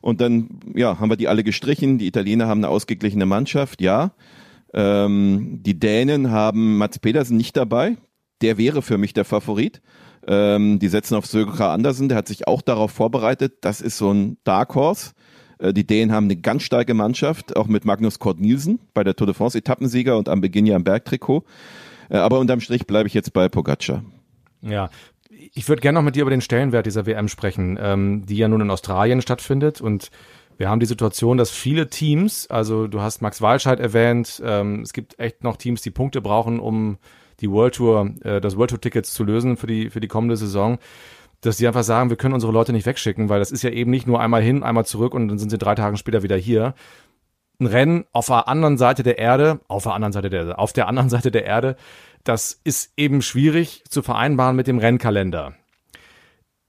und 0.00 0.20
dann, 0.20 0.60
ja, 0.74 0.98
haben 0.98 1.10
wir 1.10 1.16
die 1.16 1.28
alle 1.28 1.44
gestrichen. 1.44 1.98
Die 1.98 2.06
Italiener 2.06 2.46
haben 2.46 2.60
eine 2.60 2.68
ausgeglichene 2.68 3.26
Mannschaft, 3.26 3.80
ja. 3.80 4.12
Ähm, 4.72 5.60
die 5.62 5.78
Dänen 5.78 6.30
haben 6.30 6.78
Mats 6.78 6.98
Pedersen 6.98 7.36
nicht 7.36 7.56
dabei. 7.56 7.96
Der 8.40 8.56
wäre 8.56 8.82
für 8.82 8.98
mich 8.98 9.12
der 9.12 9.24
Favorit. 9.24 9.82
Ähm, 10.26 10.78
die 10.78 10.88
setzen 10.88 11.14
auf 11.16 11.26
Söger 11.26 11.70
Andersen. 11.70 12.08
Der 12.08 12.18
hat 12.18 12.28
sich 12.28 12.46
auch 12.46 12.62
darauf 12.62 12.92
vorbereitet. 12.92 13.58
Das 13.62 13.80
ist 13.80 13.96
so 13.96 14.12
ein 14.12 14.38
Dark 14.44 14.74
Horse. 14.74 15.12
Äh, 15.58 15.72
Die 15.72 15.86
Dänen 15.86 16.12
haben 16.12 16.24
eine 16.24 16.36
ganz 16.36 16.62
starke 16.62 16.94
Mannschaft, 16.94 17.56
auch 17.56 17.66
mit 17.66 17.84
Magnus 17.84 18.18
Kort 18.18 18.40
Nielsen 18.40 18.78
bei 18.94 19.04
der 19.04 19.16
Tour 19.16 19.26
de 19.26 19.34
France 19.34 19.58
Etappensieger 19.58 20.16
und 20.16 20.28
am 20.28 20.40
Beginn 20.40 20.66
ja 20.66 20.76
im 20.76 20.84
Bergtrikot. 20.84 21.44
Äh, 22.08 22.18
Aber 22.18 22.38
unterm 22.38 22.60
Strich 22.60 22.86
bleibe 22.86 23.06
ich 23.08 23.14
jetzt 23.14 23.32
bei 23.32 23.48
Pogacar. 23.48 24.04
Ja. 24.62 24.90
Ich 25.30 25.68
würde 25.68 25.80
gerne 25.80 25.98
noch 25.98 26.04
mit 26.04 26.16
dir 26.16 26.22
über 26.22 26.30
den 26.30 26.40
Stellenwert 26.40 26.86
dieser 26.86 27.06
WM 27.06 27.28
sprechen, 27.28 27.78
ähm, 27.80 28.26
die 28.26 28.36
ja 28.36 28.48
nun 28.48 28.60
in 28.60 28.70
Australien 28.70 29.22
stattfindet. 29.22 29.80
Und 29.80 30.10
wir 30.58 30.68
haben 30.68 30.80
die 30.80 30.86
Situation, 30.86 31.38
dass 31.38 31.50
viele 31.50 31.88
Teams, 31.88 32.48
also 32.48 32.86
du 32.86 33.00
hast 33.00 33.22
Max 33.22 33.40
Walscheid 33.40 33.78
erwähnt, 33.78 34.42
ähm, 34.44 34.82
es 34.82 34.92
gibt 34.92 35.18
echt 35.18 35.44
noch 35.44 35.56
Teams, 35.56 35.82
die 35.82 35.90
Punkte 35.90 36.20
brauchen, 36.20 36.58
um 36.58 36.98
die 37.40 37.50
World 37.50 37.76
Tour, 37.76 38.10
äh, 38.22 38.40
das 38.40 38.56
World 38.56 38.70
Tour 38.70 38.80
Tickets 38.80 39.14
zu 39.14 39.24
lösen 39.24 39.56
für 39.56 39.66
die, 39.66 39.88
für 39.88 40.00
die 40.00 40.08
kommende 40.08 40.36
Saison, 40.36 40.78
dass 41.40 41.56
die 41.56 41.66
einfach 41.66 41.84
sagen, 41.84 42.10
wir 42.10 42.16
können 42.16 42.34
unsere 42.34 42.52
Leute 42.52 42.72
nicht 42.72 42.86
wegschicken, 42.86 43.28
weil 43.28 43.38
das 43.38 43.52
ist 43.52 43.62
ja 43.62 43.70
eben 43.70 43.90
nicht 43.90 44.06
nur 44.06 44.20
einmal 44.20 44.42
hin, 44.42 44.62
einmal 44.62 44.84
zurück 44.84 45.14
und 45.14 45.28
dann 45.28 45.38
sind 45.38 45.50
sie 45.50 45.58
drei 45.58 45.74
Tage 45.74 45.96
später 45.96 46.22
wieder 46.22 46.36
hier. 46.36 46.74
Ein 47.58 47.66
Rennen 47.66 48.04
auf 48.12 48.26
der 48.26 48.48
anderen 48.48 48.78
Seite 48.78 49.02
der 49.02 49.18
Erde, 49.18 49.60
auf 49.68 49.84
der 49.84 49.94
anderen 49.94 50.12
Seite 50.12 50.28
der, 50.28 50.58
auf 50.58 50.72
der 50.72 50.88
anderen 50.88 51.08
Seite 51.08 51.30
der 51.30 51.44
Erde, 51.44 51.76
das 52.24 52.60
ist 52.64 52.92
eben 52.96 53.22
schwierig 53.22 53.84
zu 53.88 54.02
vereinbaren 54.02 54.56
mit 54.56 54.66
dem 54.66 54.78
Rennkalender. 54.78 55.54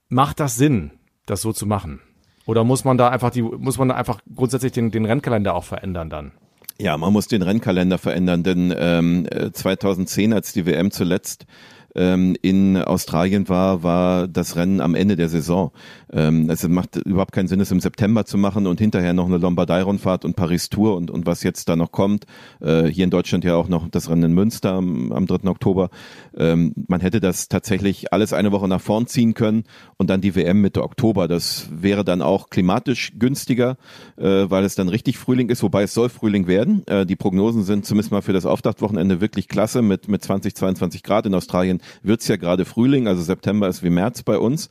Macht 0.08 0.40
das 0.40 0.56
Sinn, 0.56 0.92
das 1.26 1.42
so 1.42 1.52
zu 1.52 1.66
machen? 1.66 2.00
Oder 2.46 2.64
muss 2.64 2.84
man 2.84 2.98
da 2.98 3.08
einfach 3.08 3.30
die, 3.30 3.42
muss 3.42 3.78
man 3.78 3.88
da 3.88 3.94
einfach 3.94 4.20
grundsätzlich 4.34 4.72
den, 4.72 4.90
den 4.90 5.04
Rennkalender 5.04 5.54
auch 5.54 5.64
verändern 5.64 6.10
dann? 6.10 6.32
Ja, 6.78 6.96
man 6.96 7.12
muss 7.12 7.28
den 7.28 7.42
Rennkalender 7.42 7.98
verändern, 7.98 8.42
denn 8.42 8.74
ähm, 8.76 9.26
äh, 9.30 9.52
2010, 9.52 10.32
als 10.32 10.52
die 10.52 10.66
WM 10.66 10.90
zuletzt 10.90 11.46
ähm, 11.94 12.36
in 12.42 12.76
Australien 12.76 13.48
war, 13.48 13.82
war 13.82 14.26
das 14.26 14.56
Rennen 14.56 14.80
am 14.80 14.94
Ende 14.94 15.16
der 15.16 15.28
Saison. 15.28 15.70
Ähm, 16.12 16.50
es 16.50 16.66
macht 16.68 16.96
überhaupt 16.96 17.32
keinen 17.32 17.48
Sinn, 17.48 17.60
es 17.60 17.70
im 17.70 17.80
September 17.80 18.24
zu 18.24 18.38
machen 18.38 18.66
und 18.66 18.80
hinterher 18.80 19.12
noch 19.12 19.26
eine 19.26 19.38
Lombardei-Rundfahrt 19.38 20.24
und 20.24 20.36
Paris-Tour 20.36 20.96
und, 20.96 21.10
und 21.10 21.26
was 21.26 21.42
jetzt 21.42 21.68
da 21.68 21.76
noch 21.76 21.92
kommt. 21.92 22.26
Äh, 22.60 22.84
hier 22.84 23.04
in 23.04 23.10
Deutschland 23.10 23.44
ja 23.44 23.56
auch 23.56 23.68
noch 23.68 23.88
das 23.88 24.10
Rennen 24.10 24.24
in 24.24 24.32
Münster 24.32 24.72
am, 24.72 25.12
am 25.12 25.26
3. 25.26 25.48
Oktober. 25.48 25.90
Ähm, 26.36 26.74
man 26.88 27.00
hätte 27.00 27.20
das 27.20 27.48
tatsächlich 27.48 28.12
alles 28.12 28.32
eine 28.32 28.52
Woche 28.52 28.68
nach 28.68 28.80
vorn 28.80 29.06
ziehen 29.06 29.34
können 29.34 29.64
und 29.96 30.10
dann 30.10 30.20
die 30.20 30.34
WM 30.34 30.60
Mitte 30.60 30.82
Oktober. 30.82 31.28
Das 31.28 31.68
wäre 31.72 32.04
dann 32.04 32.22
auch 32.22 32.50
klimatisch 32.50 33.12
günstiger, 33.18 33.76
äh, 34.16 34.50
weil 34.50 34.64
es 34.64 34.74
dann 34.74 34.88
richtig 34.88 35.18
Frühling 35.18 35.48
ist, 35.48 35.62
wobei 35.62 35.84
es 35.84 35.94
soll 35.94 36.08
Frühling 36.08 36.46
werden. 36.46 36.86
Äh, 36.86 37.06
die 37.06 37.16
Prognosen 37.16 37.62
sind 37.62 37.86
zumindest 37.86 38.12
mal 38.12 38.22
für 38.22 38.32
das 38.32 38.46
Auftaktwochenende 38.46 39.20
wirklich 39.20 39.48
klasse 39.48 39.82
mit, 39.82 40.08
mit 40.08 40.22
20, 40.22 40.54
22 40.54 41.02
Grad. 41.02 41.26
In 41.26 41.34
Australien 41.34 41.80
wird's 42.02 42.28
ja 42.28 42.36
gerade 42.36 42.64
Frühling, 42.64 43.08
also 43.08 43.22
September 43.22 43.68
ist 43.68 43.82
wie 43.82 43.90
März 43.90 44.22
bei 44.22 44.38
uns. 44.38 44.68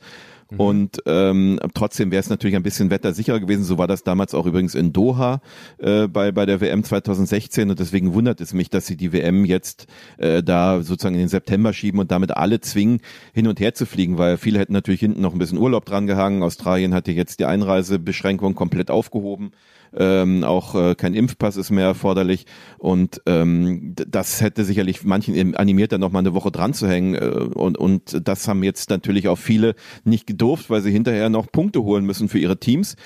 Und 0.58 1.02
ähm, 1.06 1.58
trotzdem 1.74 2.10
wäre 2.10 2.20
es 2.20 2.30
natürlich 2.30 2.56
ein 2.56 2.62
bisschen 2.62 2.90
wettersicherer 2.90 3.40
gewesen. 3.40 3.64
So 3.64 3.78
war 3.78 3.86
das 3.86 4.02
damals 4.04 4.34
auch 4.34 4.46
übrigens 4.46 4.74
in 4.74 4.92
Doha 4.92 5.40
äh, 5.78 6.06
bei, 6.08 6.32
bei 6.32 6.46
der 6.46 6.60
WM 6.60 6.84
2016. 6.84 7.70
Und 7.70 7.78
deswegen 7.78 8.14
wundert 8.14 8.40
es 8.40 8.52
mich, 8.52 8.70
dass 8.70 8.86
sie 8.86 8.96
die 8.96 9.12
WM 9.12 9.44
jetzt 9.44 9.86
äh, 10.18 10.42
da 10.42 10.82
sozusagen 10.82 11.14
in 11.14 11.22
den 11.22 11.28
September 11.28 11.72
schieben 11.72 12.00
und 12.00 12.10
damit 12.10 12.36
alle 12.36 12.60
zwingen, 12.60 13.00
hin 13.32 13.46
und 13.46 13.60
her 13.60 13.74
zu 13.74 13.86
fliegen, 13.86 14.18
weil 14.18 14.36
viele 14.36 14.58
hätten 14.58 14.72
natürlich 14.72 15.00
hinten 15.00 15.20
noch 15.20 15.32
ein 15.32 15.38
bisschen 15.38 15.58
Urlaub 15.58 15.84
dran 15.84 16.06
gehangen. 16.06 16.42
Australien 16.42 16.94
hatte 16.94 17.12
jetzt 17.12 17.40
die 17.40 17.44
Einreisebeschränkung 17.46 18.54
komplett 18.54 18.90
aufgehoben. 18.90 19.52
Ähm, 19.94 20.44
auch 20.44 20.74
äh, 20.74 20.94
kein 20.94 21.14
Impfpass 21.14 21.56
ist 21.56 21.70
mehr 21.70 21.86
erforderlich 21.86 22.46
und 22.78 23.20
ähm, 23.26 23.94
das 23.94 24.40
hätte 24.40 24.64
sicherlich 24.64 25.04
manchen 25.04 25.54
animiert, 25.56 25.92
da 25.92 25.98
noch 25.98 26.12
mal 26.12 26.20
eine 26.20 26.34
Woche 26.34 26.50
dran 26.50 26.72
zu 26.72 26.88
hängen 26.88 27.14
äh, 27.14 27.18
und, 27.18 27.76
und 27.76 28.26
das 28.26 28.48
haben 28.48 28.62
jetzt 28.62 28.90
natürlich 28.90 29.28
auch 29.28 29.36
viele 29.36 29.74
nicht 30.04 30.26
gedurft, 30.26 30.70
weil 30.70 30.80
sie 30.80 30.90
hinterher 30.90 31.28
noch 31.28 31.50
Punkte 31.50 31.82
holen 31.82 32.04
müssen 32.04 32.28
für 32.28 32.38
ihre 32.38 32.58
Teams. 32.58 32.96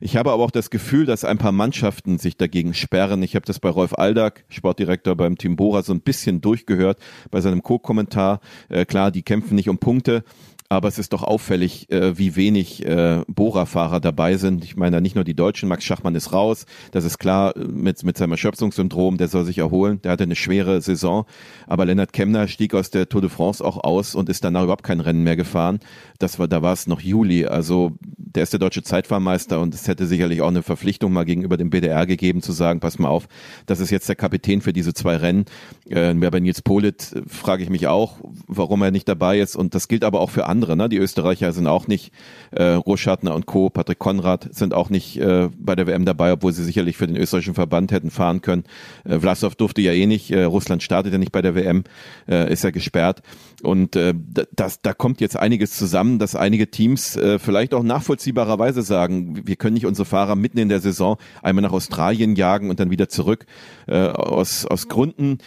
Ich 0.00 0.16
habe 0.16 0.30
aber 0.30 0.44
auch 0.44 0.50
das 0.50 0.70
Gefühl, 0.70 1.06
dass 1.06 1.24
ein 1.24 1.38
paar 1.38 1.52
Mannschaften 1.52 2.18
sich 2.18 2.36
dagegen 2.36 2.74
sperren. 2.74 3.22
Ich 3.22 3.34
habe 3.34 3.46
das 3.46 3.58
bei 3.58 3.70
Rolf 3.70 3.94
Aldag, 3.94 4.44
Sportdirektor 4.48 5.16
beim 5.16 5.38
Team 5.38 5.56
Bora, 5.56 5.82
so 5.82 5.94
ein 5.94 6.00
bisschen 6.00 6.40
durchgehört 6.40 6.98
bei 7.30 7.40
seinem 7.40 7.62
Co-Kommentar. 7.62 8.40
Äh, 8.68 8.84
klar, 8.84 9.10
die 9.10 9.22
kämpfen 9.22 9.54
nicht 9.54 9.68
um 9.68 9.78
Punkte, 9.78 10.22
aber 10.68 10.88
es 10.88 10.98
ist 10.98 11.12
doch 11.12 11.22
auffällig, 11.22 11.90
äh, 11.90 12.18
wie 12.18 12.36
wenig 12.36 12.84
äh, 12.84 13.22
Bora-Fahrer 13.28 14.00
dabei 14.00 14.36
sind. 14.36 14.64
Ich 14.64 14.76
meine, 14.76 15.00
nicht 15.00 15.14
nur 15.14 15.24
die 15.24 15.34
Deutschen, 15.34 15.68
Max 15.68 15.84
Schachmann 15.84 16.14
ist 16.14 16.32
raus, 16.32 16.66
das 16.92 17.04
ist 17.04 17.18
klar, 17.18 17.56
äh, 17.56 17.60
mit, 17.60 18.02
mit 18.04 18.18
seinem 18.18 18.32
Erschöpfungssyndrom, 18.32 19.16
der 19.16 19.28
soll 19.28 19.44
sich 19.44 19.58
erholen, 19.58 20.00
der 20.02 20.12
hatte 20.12 20.24
eine 20.24 20.36
schwere 20.36 20.80
Saison, 20.80 21.26
aber 21.66 21.84
Lennart 21.84 22.12
Kemner 22.12 22.48
stieg 22.48 22.74
aus 22.74 22.90
der 22.90 23.08
Tour 23.08 23.20
de 23.20 23.30
France 23.30 23.64
auch 23.64 23.82
aus 23.84 24.14
und 24.14 24.28
ist 24.28 24.44
danach 24.44 24.64
überhaupt 24.64 24.84
kein 24.84 25.00
Rennen 25.00 25.22
mehr 25.22 25.36
gefahren. 25.36 25.80
Das 26.18 26.38
war, 26.38 26.48
da 26.48 26.62
war 26.62 26.72
es 26.72 26.86
noch 26.86 27.00
Juli, 27.00 27.46
also 27.46 27.92
der 28.36 28.42
ist 28.42 28.52
der 28.52 28.60
deutsche 28.60 28.82
Zeitfahrmeister 28.82 29.60
und 29.60 29.74
es 29.74 29.88
hätte 29.88 30.06
sicherlich 30.06 30.42
auch 30.42 30.48
eine 30.48 30.62
Verpflichtung 30.62 31.12
mal 31.12 31.24
gegenüber 31.24 31.56
dem 31.56 31.70
BDR 31.70 32.06
gegeben, 32.06 32.42
zu 32.42 32.52
sagen, 32.52 32.80
pass 32.80 32.98
mal 32.98 33.08
auf, 33.08 33.28
das 33.66 33.80
ist 33.80 33.90
jetzt 33.90 34.08
der 34.08 34.16
Kapitän 34.16 34.60
für 34.60 34.72
diese 34.72 34.94
zwei 34.94 35.16
Rennen. 35.16 35.44
Äh, 35.88 36.14
bei 36.14 36.40
Nils 36.40 36.62
Polit 36.62 37.12
äh, 37.14 37.22
frage 37.26 37.62
ich 37.62 37.70
mich 37.70 37.86
auch, 37.86 38.18
warum 38.46 38.82
er 38.82 38.90
nicht 38.90 39.08
dabei 39.08 39.38
ist 39.38 39.56
und 39.56 39.74
das 39.74 39.88
gilt 39.88 40.04
aber 40.04 40.20
auch 40.20 40.30
für 40.30 40.46
andere. 40.46 40.55
Ne? 40.60 40.88
Die 40.88 40.98
Österreicher 40.98 41.52
sind 41.52 41.66
auch 41.66 41.86
nicht, 41.86 42.12
äh, 42.50 42.72
Roschartner 42.72 43.34
und 43.34 43.46
Co., 43.46 43.70
Patrick 43.70 43.98
Konrad 43.98 44.48
sind 44.54 44.74
auch 44.74 44.90
nicht 44.90 45.18
äh, 45.18 45.48
bei 45.58 45.74
der 45.74 45.86
WM 45.86 46.04
dabei, 46.04 46.32
obwohl 46.32 46.52
sie 46.52 46.64
sicherlich 46.64 46.96
für 46.96 47.06
den 47.06 47.16
österreichischen 47.16 47.54
Verband 47.54 47.92
hätten 47.92 48.10
fahren 48.10 48.40
können. 48.42 48.64
Äh, 49.04 49.18
Vlasov 49.18 49.54
durfte 49.54 49.80
ja 49.80 49.92
eh 49.92 50.06
nicht, 50.06 50.30
äh, 50.30 50.44
Russland 50.44 50.82
startet 50.82 51.12
ja 51.12 51.18
nicht 51.18 51.32
bei 51.32 51.42
der 51.42 51.54
WM, 51.54 51.84
äh, 52.28 52.52
ist 52.52 52.64
ja 52.64 52.70
gesperrt 52.70 53.22
und 53.62 53.96
äh, 53.96 54.14
das, 54.54 54.80
da 54.82 54.92
kommt 54.92 55.20
jetzt 55.20 55.36
einiges 55.36 55.76
zusammen, 55.76 56.18
dass 56.18 56.34
einige 56.34 56.70
Teams 56.70 57.16
äh, 57.16 57.38
vielleicht 57.38 57.74
auch 57.74 57.82
nachvollziehbarerweise 57.82 58.82
sagen, 58.82 59.46
wir 59.46 59.56
können 59.56 59.74
nicht 59.74 59.86
unsere 59.86 60.06
Fahrer 60.06 60.36
mitten 60.36 60.58
in 60.58 60.68
der 60.68 60.80
Saison 60.80 61.16
einmal 61.42 61.62
nach 61.62 61.72
Australien 61.72 62.36
jagen 62.36 62.70
und 62.70 62.80
dann 62.80 62.90
wieder 62.90 63.08
zurück 63.08 63.46
äh, 63.86 63.96
aus, 63.96 64.66
aus 64.66 64.88
Gründen, 64.88 65.38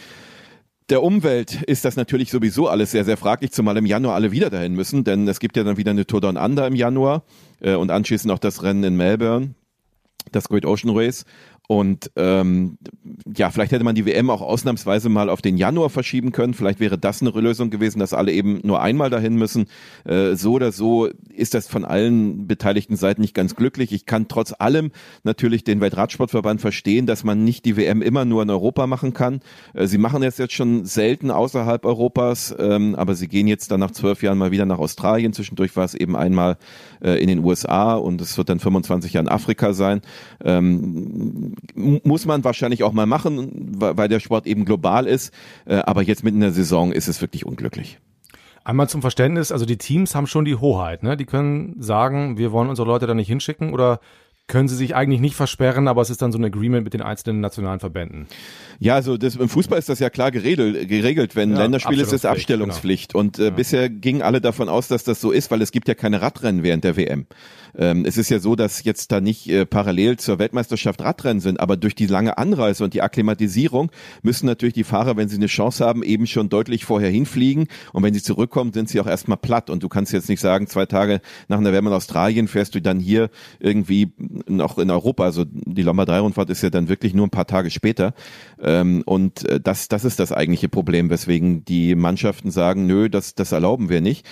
der 0.90 1.02
Umwelt 1.02 1.62
ist 1.62 1.84
das 1.84 1.96
natürlich 1.96 2.30
sowieso 2.30 2.68
alles 2.68 2.90
sehr, 2.90 3.04
sehr 3.04 3.16
fraglich, 3.16 3.52
zumal 3.52 3.76
im 3.76 3.86
Januar 3.86 4.16
alle 4.16 4.32
wieder 4.32 4.50
dahin 4.50 4.74
müssen, 4.74 5.04
denn 5.04 5.26
es 5.28 5.38
gibt 5.38 5.56
ja 5.56 5.62
dann 5.62 5.76
wieder 5.76 5.92
eine 5.92 6.06
Tour 6.06 6.20
Down 6.20 6.36
Under 6.36 6.66
im 6.66 6.74
Januar 6.74 7.22
äh, 7.60 7.74
und 7.74 7.90
anschließend 7.90 8.32
auch 8.32 8.38
das 8.38 8.62
Rennen 8.62 8.82
in 8.82 8.96
Melbourne, 8.96 9.54
das 10.32 10.48
Great 10.48 10.66
Ocean 10.66 10.96
Race. 10.96 11.24
Und 11.70 12.10
ähm, 12.16 12.78
ja, 13.32 13.48
vielleicht 13.50 13.70
hätte 13.70 13.84
man 13.84 13.94
die 13.94 14.04
WM 14.04 14.28
auch 14.28 14.42
ausnahmsweise 14.42 15.08
mal 15.08 15.30
auf 15.30 15.40
den 15.40 15.56
Januar 15.56 15.88
verschieben 15.88 16.32
können. 16.32 16.52
Vielleicht 16.52 16.80
wäre 16.80 16.98
das 16.98 17.22
eine 17.22 17.30
Lösung 17.30 17.70
gewesen, 17.70 18.00
dass 18.00 18.12
alle 18.12 18.32
eben 18.32 18.58
nur 18.64 18.82
einmal 18.82 19.08
dahin 19.08 19.36
müssen. 19.36 19.66
Äh, 20.04 20.34
so 20.34 20.54
oder 20.54 20.72
so 20.72 21.08
ist 21.32 21.54
das 21.54 21.68
von 21.68 21.84
allen 21.84 22.48
beteiligten 22.48 22.96
Seiten 22.96 23.20
nicht 23.20 23.34
ganz 23.34 23.54
glücklich. 23.54 23.92
Ich 23.92 24.04
kann 24.04 24.26
trotz 24.26 24.52
allem 24.58 24.90
natürlich 25.22 25.62
den 25.62 25.80
Weltradsportverband 25.80 26.60
verstehen, 26.60 27.06
dass 27.06 27.22
man 27.22 27.44
nicht 27.44 27.64
die 27.64 27.76
WM 27.76 28.02
immer 28.02 28.24
nur 28.24 28.42
in 28.42 28.50
Europa 28.50 28.88
machen 28.88 29.14
kann. 29.14 29.38
Äh, 29.72 29.86
sie 29.86 29.98
machen 29.98 30.24
es 30.24 30.38
jetzt 30.38 30.54
schon 30.54 30.86
selten 30.86 31.30
außerhalb 31.30 31.84
Europas, 31.84 32.52
ähm, 32.58 32.96
aber 32.96 33.14
sie 33.14 33.28
gehen 33.28 33.46
jetzt 33.46 33.70
dann 33.70 33.78
nach 33.78 33.92
zwölf 33.92 34.24
Jahren 34.24 34.38
mal 34.38 34.50
wieder 34.50 34.66
nach 34.66 34.80
Australien. 34.80 35.32
Zwischendurch 35.32 35.76
war 35.76 35.84
es 35.84 35.94
eben 35.94 36.16
einmal 36.16 36.56
äh, 37.00 37.22
in 37.22 37.28
den 37.28 37.44
USA 37.44 37.94
und 37.94 38.20
es 38.20 38.36
wird 38.36 38.48
dann 38.48 38.58
25 38.58 39.12
Jahre 39.12 39.28
in 39.28 39.32
Afrika 39.32 39.72
sein. 39.72 40.00
Ähm, 40.42 41.54
muss 41.74 42.26
man 42.26 42.44
wahrscheinlich 42.44 42.82
auch 42.82 42.92
mal 42.92 43.06
machen, 43.06 43.50
weil 43.78 44.08
der 44.08 44.20
Sport 44.20 44.46
eben 44.46 44.64
global 44.64 45.06
ist. 45.06 45.32
Äh, 45.66 45.76
aber 45.76 46.02
jetzt 46.02 46.24
mitten 46.24 46.38
in 46.38 46.42
der 46.42 46.52
Saison 46.52 46.92
ist 46.92 47.08
es 47.08 47.20
wirklich 47.20 47.46
unglücklich. 47.46 47.98
Einmal 48.62 48.88
zum 48.88 49.00
Verständnis, 49.00 49.52
also 49.52 49.64
die 49.64 49.78
Teams 49.78 50.14
haben 50.14 50.26
schon 50.26 50.44
die 50.44 50.56
Hoheit, 50.56 51.02
ne? 51.02 51.16
Die 51.16 51.24
können 51.24 51.76
sagen, 51.80 52.36
wir 52.36 52.52
wollen 52.52 52.68
unsere 52.68 52.86
Leute 52.86 53.06
da 53.06 53.14
nicht 53.14 53.28
hinschicken 53.28 53.72
oder 53.72 54.00
können 54.50 54.68
sie 54.68 54.76
sich 54.76 54.94
eigentlich 54.94 55.20
nicht 55.20 55.36
versperren, 55.36 55.88
aber 55.88 56.02
es 56.02 56.10
ist 56.10 56.20
dann 56.20 56.32
so 56.32 56.38
ein 56.38 56.44
Agreement 56.44 56.84
mit 56.84 56.92
den 56.92 57.02
einzelnen 57.02 57.40
nationalen 57.40 57.80
Verbänden. 57.80 58.26
Ja, 58.80 58.96
also 58.96 59.16
das, 59.16 59.36
im 59.36 59.48
Fußball 59.48 59.78
ist 59.78 59.88
das 59.88 60.00
ja 60.00 60.10
klar 60.10 60.30
geregelt, 60.30 60.88
geregelt. 60.88 61.36
wenn 61.36 61.52
Ja, 61.52 61.58
Länderspiel 61.58 62.00
ist, 62.00 62.12
ist 62.12 62.26
Abstellungspflicht, 62.26 63.12
genau. 63.12 63.20
Und 63.20 63.38
äh, 63.38 63.50
bisher 63.50 63.88
gingen 63.88 64.22
alle 64.22 64.40
davon 64.40 64.68
aus, 64.68 64.88
dass 64.88 65.04
das 65.04 65.20
so 65.20 65.30
ist, 65.30 65.50
weil 65.50 65.62
es 65.62 65.70
gibt 65.70 65.86
ja 65.88 65.94
keine 65.94 66.20
Radrennen 66.20 66.62
während 66.62 66.84
der 66.84 66.96
WM. 66.96 67.26
Ähm, 67.76 68.04
es 68.04 68.16
ist 68.16 68.30
ja 68.30 68.38
so, 68.38 68.56
dass 68.56 68.84
jetzt 68.84 69.12
da 69.12 69.20
nicht 69.20 69.48
äh, 69.48 69.66
parallel 69.66 70.18
zur 70.18 70.38
Weltmeisterschaft 70.38 71.00
Radrennen 71.02 71.40
sind, 71.40 71.60
aber 71.60 71.76
durch 71.76 71.94
die 71.94 72.06
lange 72.06 72.38
Anreise 72.38 72.84
und 72.84 72.94
die 72.94 73.02
Akklimatisierung 73.02 73.90
müssen 74.22 74.46
natürlich 74.46 74.74
die 74.74 74.84
Fahrer, 74.84 75.16
wenn 75.16 75.28
sie 75.28 75.36
eine 75.36 75.46
Chance 75.46 75.84
haben, 75.84 76.02
eben 76.02 76.26
schon 76.26 76.48
deutlich 76.48 76.84
vorher 76.84 77.10
hinfliegen. 77.10 77.68
Und 77.92 78.02
wenn 78.02 78.14
sie 78.14 78.22
zurückkommen, 78.22 78.72
sind 78.72 78.88
sie 78.88 79.00
auch 79.00 79.06
erstmal 79.06 79.38
platt. 79.38 79.70
Und 79.70 79.82
du 79.82 79.88
kannst 79.88 80.12
jetzt 80.12 80.28
nicht 80.28 80.40
sagen, 80.40 80.66
zwei 80.66 80.86
Tage 80.86 81.20
nach 81.48 81.58
einer 81.58 81.72
WM 81.72 81.86
in 81.86 81.92
Australien 81.92 82.48
fährst 82.48 82.74
du 82.74 82.80
dann 82.80 83.00
hier 83.00 83.30
irgendwie 83.58 84.12
noch 84.46 84.78
in 84.78 84.90
Europa. 84.90 85.24
Also 85.24 85.44
die 85.48 85.82
Lombardei-Rundfahrt 85.82 86.50
ist 86.50 86.62
ja 86.62 86.70
dann 86.70 86.88
wirklich 86.88 87.14
nur 87.14 87.26
ein 87.26 87.30
paar 87.30 87.46
Tage 87.46 87.70
später. 87.70 88.14
Ähm, 88.60 89.02
und 89.06 89.48
äh, 89.48 89.60
das, 89.60 89.88
das 89.88 90.04
ist 90.04 90.18
das 90.18 90.32
eigentliche 90.32 90.68
Problem, 90.68 91.10
weswegen 91.10 91.64
die 91.64 91.94
Mannschaften 91.94 92.50
sagen, 92.50 92.86
nö, 92.86 93.08
das, 93.08 93.34
das 93.34 93.52
erlauben 93.52 93.88
wir 93.88 94.00
nicht. 94.00 94.26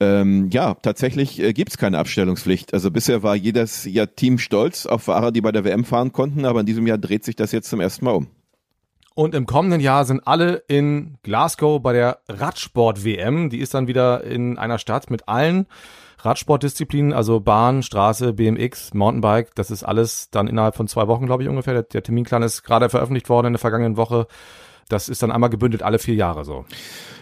Ähm, 0.00 0.50
ja, 0.50 0.74
tatsächlich 0.74 1.40
äh, 1.40 1.52
gibt 1.52 1.70
es 1.70 1.78
keine 1.78 1.98
Abstellungspflicht. 1.98 2.74
Also 2.74 2.90
bisher 2.90 3.22
war 3.22 3.36
jedes 3.36 3.84
ja, 3.84 4.06
Team 4.06 4.38
stolz 4.38 4.86
auf 4.86 5.04
Fahrer, 5.04 5.30
die 5.32 5.40
bei 5.40 5.52
der 5.52 5.64
WM 5.64 5.84
fahren 5.84 6.12
konnten, 6.12 6.44
aber 6.44 6.60
in 6.60 6.66
diesem 6.66 6.86
Jahr 6.86 6.98
dreht 6.98 7.24
sich 7.24 7.36
das 7.36 7.52
jetzt 7.52 7.68
zum 7.68 7.80
ersten 7.80 8.04
Mal 8.04 8.12
um. 8.12 8.28
Und 9.14 9.34
im 9.34 9.46
kommenden 9.46 9.80
Jahr 9.80 10.04
sind 10.04 10.26
alle 10.26 10.64
in 10.66 11.18
Glasgow 11.22 11.80
bei 11.80 11.92
der 11.92 12.18
Radsport-WM. 12.28 13.48
Die 13.48 13.60
ist 13.60 13.72
dann 13.72 13.86
wieder 13.86 14.24
in 14.24 14.58
einer 14.58 14.78
Stadt 14.78 15.08
mit 15.08 15.28
allen 15.28 15.66
Radsportdisziplinen, 16.18 17.12
also 17.12 17.38
Bahn, 17.38 17.82
Straße, 17.82 18.32
BMX, 18.32 18.92
Mountainbike. 18.94 19.54
Das 19.54 19.70
ist 19.70 19.84
alles 19.84 20.30
dann 20.30 20.48
innerhalb 20.48 20.74
von 20.74 20.88
zwei 20.88 21.06
Wochen, 21.06 21.26
glaube 21.26 21.44
ich, 21.44 21.48
ungefähr. 21.48 21.74
Der, 21.74 21.82
der 21.84 22.02
Terminplan 22.02 22.42
ist 22.42 22.64
gerade 22.64 22.88
veröffentlicht 22.88 23.28
worden 23.28 23.48
in 23.48 23.52
der 23.52 23.60
vergangenen 23.60 23.96
Woche. 23.96 24.26
Das 24.88 25.08
ist 25.08 25.22
dann 25.22 25.30
einmal 25.30 25.50
gebündelt 25.50 25.82
alle 25.82 25.98
vier 25.98 26.14
Jahre 26.14 26.44
so. 26.44 26.64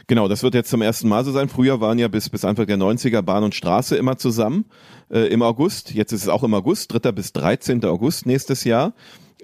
Genau, 0.06 0.28
das 0.28 0.42
wird 0.42 0.54
jetzt 0.54 0.70
zum 0.70 0.82
ersten 0.82 1.08
Mal 1.08 1.24
so 1.24 1.32
sein. 1.32 1.48
Früher 1.48 1.80
waren 1.80 1.98
ja 1.98 2.08
bis, 2.08 2.28
bis 2.28 2.44
Anfang 2.44 2.66
der 2.66 2.78
90er 2.78 3.22
Bahn 3.22 3.44
und 3.44 3.54
Straße 3.54 3.96
immer 3.96 4.16
zusammen 4.16 4.64
äh, 5.10 5.28
im 5.28 5.42
August. 5.42 5.92
Jetzt 5.92 6.12
ist 6.12 6.22
es 6.22 6.28
auch 6.28 6.42
im 6.42 6.54
August, 6.54 6.92
3. 6.92 7.12
bis 7.12 7.32
13. 7.32 7.84
August 7.84 8.26
nächstes 8.26 8.64
Jahr. 8.64 8.94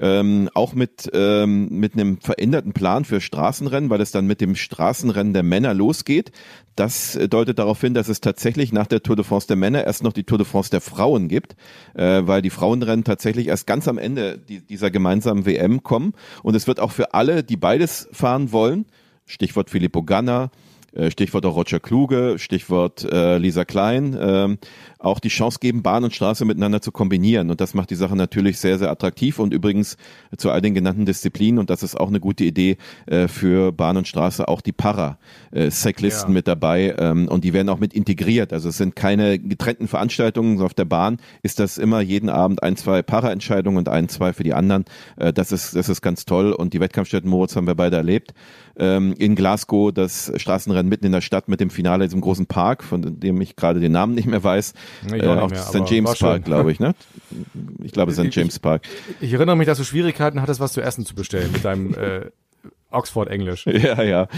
Ähm, 0.01 0.49
auch 0.55 0.75
mit, 0.75 1.11
ähm, 1.13 1.69
mit 1.71 1.95
einem 1.95 2.21
veränderten 2.21 2.73
Plan 2.73 3.05
für 3.05 3.21
Straßenrennen, 3.21 3.91
weil 3.91 4.01
es 4.01 4.13
dann 4.13 4.29
mit 4.29 4.41
dem 4.41 4.55
Straßenrennen 4.55 5.33
der 5.33 5.43
Männer 5.43 5.75
losgeht. 5.75 6.31
Das 6.77 7.17
äh, 7.17 7.29
deutet 7.29 7.59
darauf 7.59 7.81
hin, 7.81 7.95
dass 7.95 8.09
es 8.09 8.21
tatsächlich 8.21 8.73
nach 8.73 8.87
der 8.87 9.03
Tour 9.03 9.17
de 9.17 9.25
France 9.25 9.49
der 9.49 9.57
Männer 9.57 9.83
erst 9.83 10.05
noch 10.05 10.13
die 10.13 10.23
Tour 10.23 10.39
de 10.39 10.47
France 10.47 10.71
der 10.71 10.81
Frauen 10.81 11.27
gibt, 11.27 11.57
äh, 11.95 12.23
weil 12.25 12.43
die 12.43 12.51
Frauenrennen 12.51 13.03
tatsächlich 13.03 13.49
erst 13.49 13.67
ganz 13.67 13.89
am 13.89 13.99
Ende 13.99 14.39
die, 14.39 14.65
dieser 14.65 14.93
gemeinsamen 14.93 15.47
WM 15.47 15.83
kommen. 15.83 16.15
Und 16.45 16.55
es 16.55 16.69
wird 16.69 16.79
auch 16.79 16.93
für 16.93 17.15
alle, 17.15 17.43
die 17.43 17.57
beides 17.57 18.09
fahren 18.13 18.53
wollen, 18.53 18.87
Stichwort 19.29 19.71
Filippo 19.71 20.03
Ganna, 20.03 20.51
Stichwort 21.11 21.45
auch 21.47 21.55
Roger 21.57 21.81
Kluge, 21.81 22.37
Stichwort 22.39 23.05
äh, 23.05 23.39
Lisa 23.39 23.65
Klein, 23.65 24.17
ähm, 24.21 24.59
auch 24.99 25.21
die 25.21 25.29
Chance 25.29 25.59
geben, 25.61 25.83
Bahn 25.83 26.03
und 26.03 26.15
Straße 26.15 26.45
miteinander 26.45 26.81
zu 26.81 26.91
kombinieren. 26.93 27.51
Und 27.51 27.61
das 27.61 27.75
macht 27.75 27.91
die 27.91 27.95
Sache 27.95 28.17
natürlich 28.17 28.59
sehr, 28.59 28.79
sehr 28.79 28.91
attraktiv 28.91 29.39
und 29.39 29.53
übrigens 29.55 29.97
zu 30.37 30.51
all 30.51 30.61
den 30.61 30.75
genannten 30.75 31.07
Disziplinen, 31.07 31.59
und 31.61 31.71
das 31.71 31.83
ist 31.83 31.95
auch 31.95 32.09
eine 32.09 32.21
gute 32.21 32.45
Idee 32.45 32.79
äh, 33.07 33.29
für 33.29 33.71
Bahn 33.71 33.97
und 33.97 34.09
Straße, 34.09 34.49
auch 34.49 34.61
die 34.61 34.73
Para-Cyclisten 34.73 36.31
Ja. 36.31 36.35
mit 36.35 36.49
dabei 36.49 36.97
ähm, 36.99 37.29
und 37.29 37.45
die 37.45 37.53
werden 37.53 37.69
auch 37.69 37.79
mit 37.79 37.93
integriert. 37.93 38.53
Also 38.53 38.71
es 38.71 38.79
sind 38.79 38.97
keine 38.97 39.39
getrennten 39.39 39.89
Veranstaltungen. 39.89 40.61
Auf 40.63 40.75
der 40.75 40.87
Bahn 40.87 41.19
ist 41.43 41.61
das 41.61 41.79
immer 41.79 42.01
jeden 42.01 42.29
Abend 42.31 42.63
ein, 42.63 42.77
zwei 42.77 43.03
Para-Entscheidungen 43.03 43.79
und 43.79 43.89
ein, 43.89 44.09
zwei 44.09 44.33
für 44.33 44.43
die 44.43 44.55
anderen. 44.55 44.85
Äh, 45.17 45.33
das, 45.33 45.53
ist, 45.53 45.77
das 45.77 45.89
ist 45.89 46.01
ganz 46.03 46.25
toll 46.25 46.53
und 46.53 46.73
die 46.73 46.81
Wettkampfstätten 46.81 47.31
Moritz 47.31 47.55
haben 47.55 47.67
wir 47.67 47.75
beide 47.77 47.97
erlebt. 47.97 48.35
Ähm, 48.81 49.15
in 49.19 49.35
Glasgow 49.35 49.93
das 49.93 50.33
Straßenrennen 50.37 50.88
mitten 50.89 51.07
in 51.07 51.13
der 51.13 51.21
Stadt 51.21 51.49
mit 51.49 51.61
dem 51.61 51.71
Finale 51.71 52.05
in 52.05 52.11
diesem 52.11 52.21
großen 52.21 52.47
Park, 52.47 52.85
von 52.85 53.21
dem 53.21 53.41
ich 53.41 53.57
gerade 53.57 53.81
den 53.81 53.93
Namen 53.93 54.15
nicht 54.15 54.27
mehr 54.27 54.43
weiß. 54.43 54.75
Äh, 55.11 55.27
auch 55.27 55.51
mehr, 55.51 55.59
St. 55.61 55.91
James. 55.91 56.19
Park, 56.19 56.45
glaube 56.45 56.73
ich, 56.73 56.81
ne? 56.81 56.95
Ich 57.83 57.93
glaube 57.93 58.13
St. 58.13 58.35
James 58.35 58.59
Park. 58.59 58.83
Ich 59.21 59.33
erinnere 59.33 59.57
mich, 59.57 59.67
dass 59.67 59.79
du 59.79 59.85
Schwierigkeiten 59.85 60.43
hattest, 60.43 60.61
was 60.61 60.73
zu 60.73 60.81
essen 60.81 61.05
zu 61.05 61.15
bestellen 61.15 61.53
mit 61.53 61.65
deinem 61.65 61.95
äh, 61.95 62.27
Oxford-Englisch. 62.91 63.67
Ja, 63.79 64.03
ja. 64.03 64.29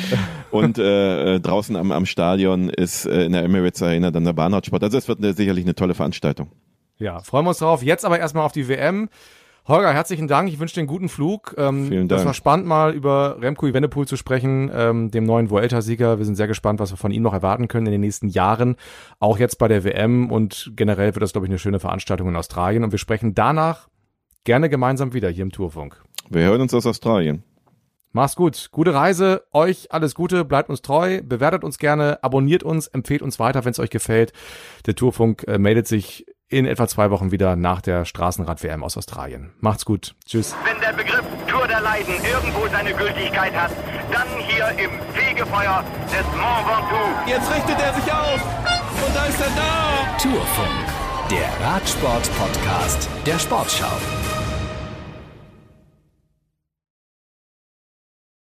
Und 0.50 0.78
äh, 0.78 1.36
äh, 1.36 1.40
draußen 1.40 1.76
am, 1.76 1.92
am 1.92 2.04
Stadion 2.04 2.68
ist 2.68 3.06
äh, 3.06 3.24
in 3.24 3.32
der 3.32 3.42
Emirates 3.44 3.82
Arena 3.82 4.10
dann 4.10 4.24
der 4.24 4.32
Bahnradsport. 4.32 4.82
Also 4.82 4.98
es 4.98 5.08
wird 5.08 5.18
eine, 5.18 5.32
sicherlich 5.32 5.64
eine 5.64 5.74
tolle 5.74 5.94
Veranstaltung. 5.94 6.50
Ja, 6.98 7.20
freuen 7.20 7.46
wir 7.46 7.50
uns 7.50 7.58
drauf. 7.58 7.82
Jetzt 7.82 8.04
aber 8.04 8.18
erstmal 8.18 8.44
auf 8.44 8.52
die 8.52 8.68
WM. 8.68 9.08
Holger, 9.68 9.92
herzlichen 9.92 10.26
Dank. 10.26 10.48
Ich 10.48 10.58
wünsche 10.58 10.74
dir 10.74 10.80
einen 10.80 10.88
guten 10.88 11.08
Flug. 11.08 11.54
Ähm, 11.58 11.86
Vielen 11.88 12.08
Das 12.08 12.18
Dank. 12.20 12.26
war 12.26 12.34
spannend, 12.34 12.66
mal 12.66 12.92
über 12.94 13.36
Remco 13.40 13.66
Evenepoel 13.66 14.06
zu 14.06 14.16
sprechen, 14.16 14.70
ähm, 14.74 15.10
dem 15.10 15.24
neuen 15.24 15.50
Vuelta-Sieger. 15.50 16.18
Wir 16.18 16.24
sind 16.24 16.34
sehr 16.34 16.48
gespannt, 16.48 16.80
was 16.80 16.92
wir 16.92 16.96
von 16.96 17.12
ihm 17.12 17.22
noch 17.22 17.34
erwarten 17.34 17.68
können 17.68 17.86
in 17.86 17.92
den 17.92 18.00
nächsten 18.00 18.28
Jahren. 18.28 18.76
Auch 19.20 19.38
jetzt 19.38 19.58
bei 19.58 19.68
der 19.68 19.84
WM 19.84 20.30
und 20.30 20.72
generell 20.76 21.14
wird 21.14 21.22
das, 21.22 21.32
glaube 21.32 21.46
ich, 21.46 21.50
eine 21.50 21.58
schöne 21.58 21.78
Veranstaltung 21.78 22.28
in 22.28 22.36
Australien. 22.36 22.82
Und 22.84 22.90
wir 22.92 22.98
sprechen 22.98 23.34
danach 23.34 23.88
gerne 24.44 24.68
gemeinsam 24.68 25.12
wieder 25.12 25.28
hier 25.28 25.42
im 25.42 25.52
Tourfunk. 25.52 26.02
Wir 26.30 26.42
hören 26.42 26.62
uns 26.62 26.74
aus 26.74 26.86
Australien. 26.86 27.44
Mach's 28.12 28.34
gut. 28.34 28.70
Gute 28.72 28.92
Reise. 28.92 29.44
Euch 29.52 29.92
alles 29.92 30.16
Gute. 30.16 30.44
Bleibt 30.44 30.68
uns 30.68 30.82
treu. 30.82 31.20
Bewertet 31.22 31.62
uns 31.62 31.78
gerne. 31.78 32.18
Abonniert 32.24 32.64
uns. 32.64 32.88
Empfehlt 32.88 33.22
uns 33.22 33.38
weiter, 33.38 33.64
wenn 33.64 33.70
es 33.70 33.78
euch 33.78 33.90
gefällt. 33.90 34.32
Der 34.86 34.96
Tourfunk 34.96 35.44
äh, 35.46 35.58
meldet 35.58 35.86
sich 35.86 36.26
in 36.50 36.66
etwa 36.66 36.86
zwei 36.88 37.10
Wochen 37.10 37.30
wieder 37.30 37.56
nach 37.56 37.80
der 37.80 38.04
Straßenrad-WM 38.04 38.82
aus 38.82 38.96
Australien. 38.96 39.52
Macht's 39.60 39.84
gut. 39.84 40.14
Tschüss. 40.26 40.54
Wenn 40.64 40.80
der 40.80 40.92
Begriff 40.92 41.24
Tour 41.46 41.66
der 41.66 41.80
Leiden 41.80 42.14
irgendwo 42.24 42.66
seine 42.68 42.92
Gültigkeit 42.92 43.54
hat, 43.54 43.70
dann 44.12 44.26
hier 44.46 44.68
im 44.84 44.90
Fegefeuer 45.14 45.84
des 46.06 46.26
Mont 46.36 46.66
Ventoux. 46.66 47.30
Jetzt 47.30 47.50
richtet 47.54 47.80
er 47.80 47.94
sich 47.94 48.12
auf. 48.12 48.42
Und 49.06 49.16
da 49.16 49.24
ist 49.26 49.40
er 49.40 49.50
da. 49.56 50.18
Tourfunk, 50.18 51.30
der 51.30 51.66
Radsport-Podcast 51.66 53.08
der 53.24 53.38
Sportschau. 53.38 54.29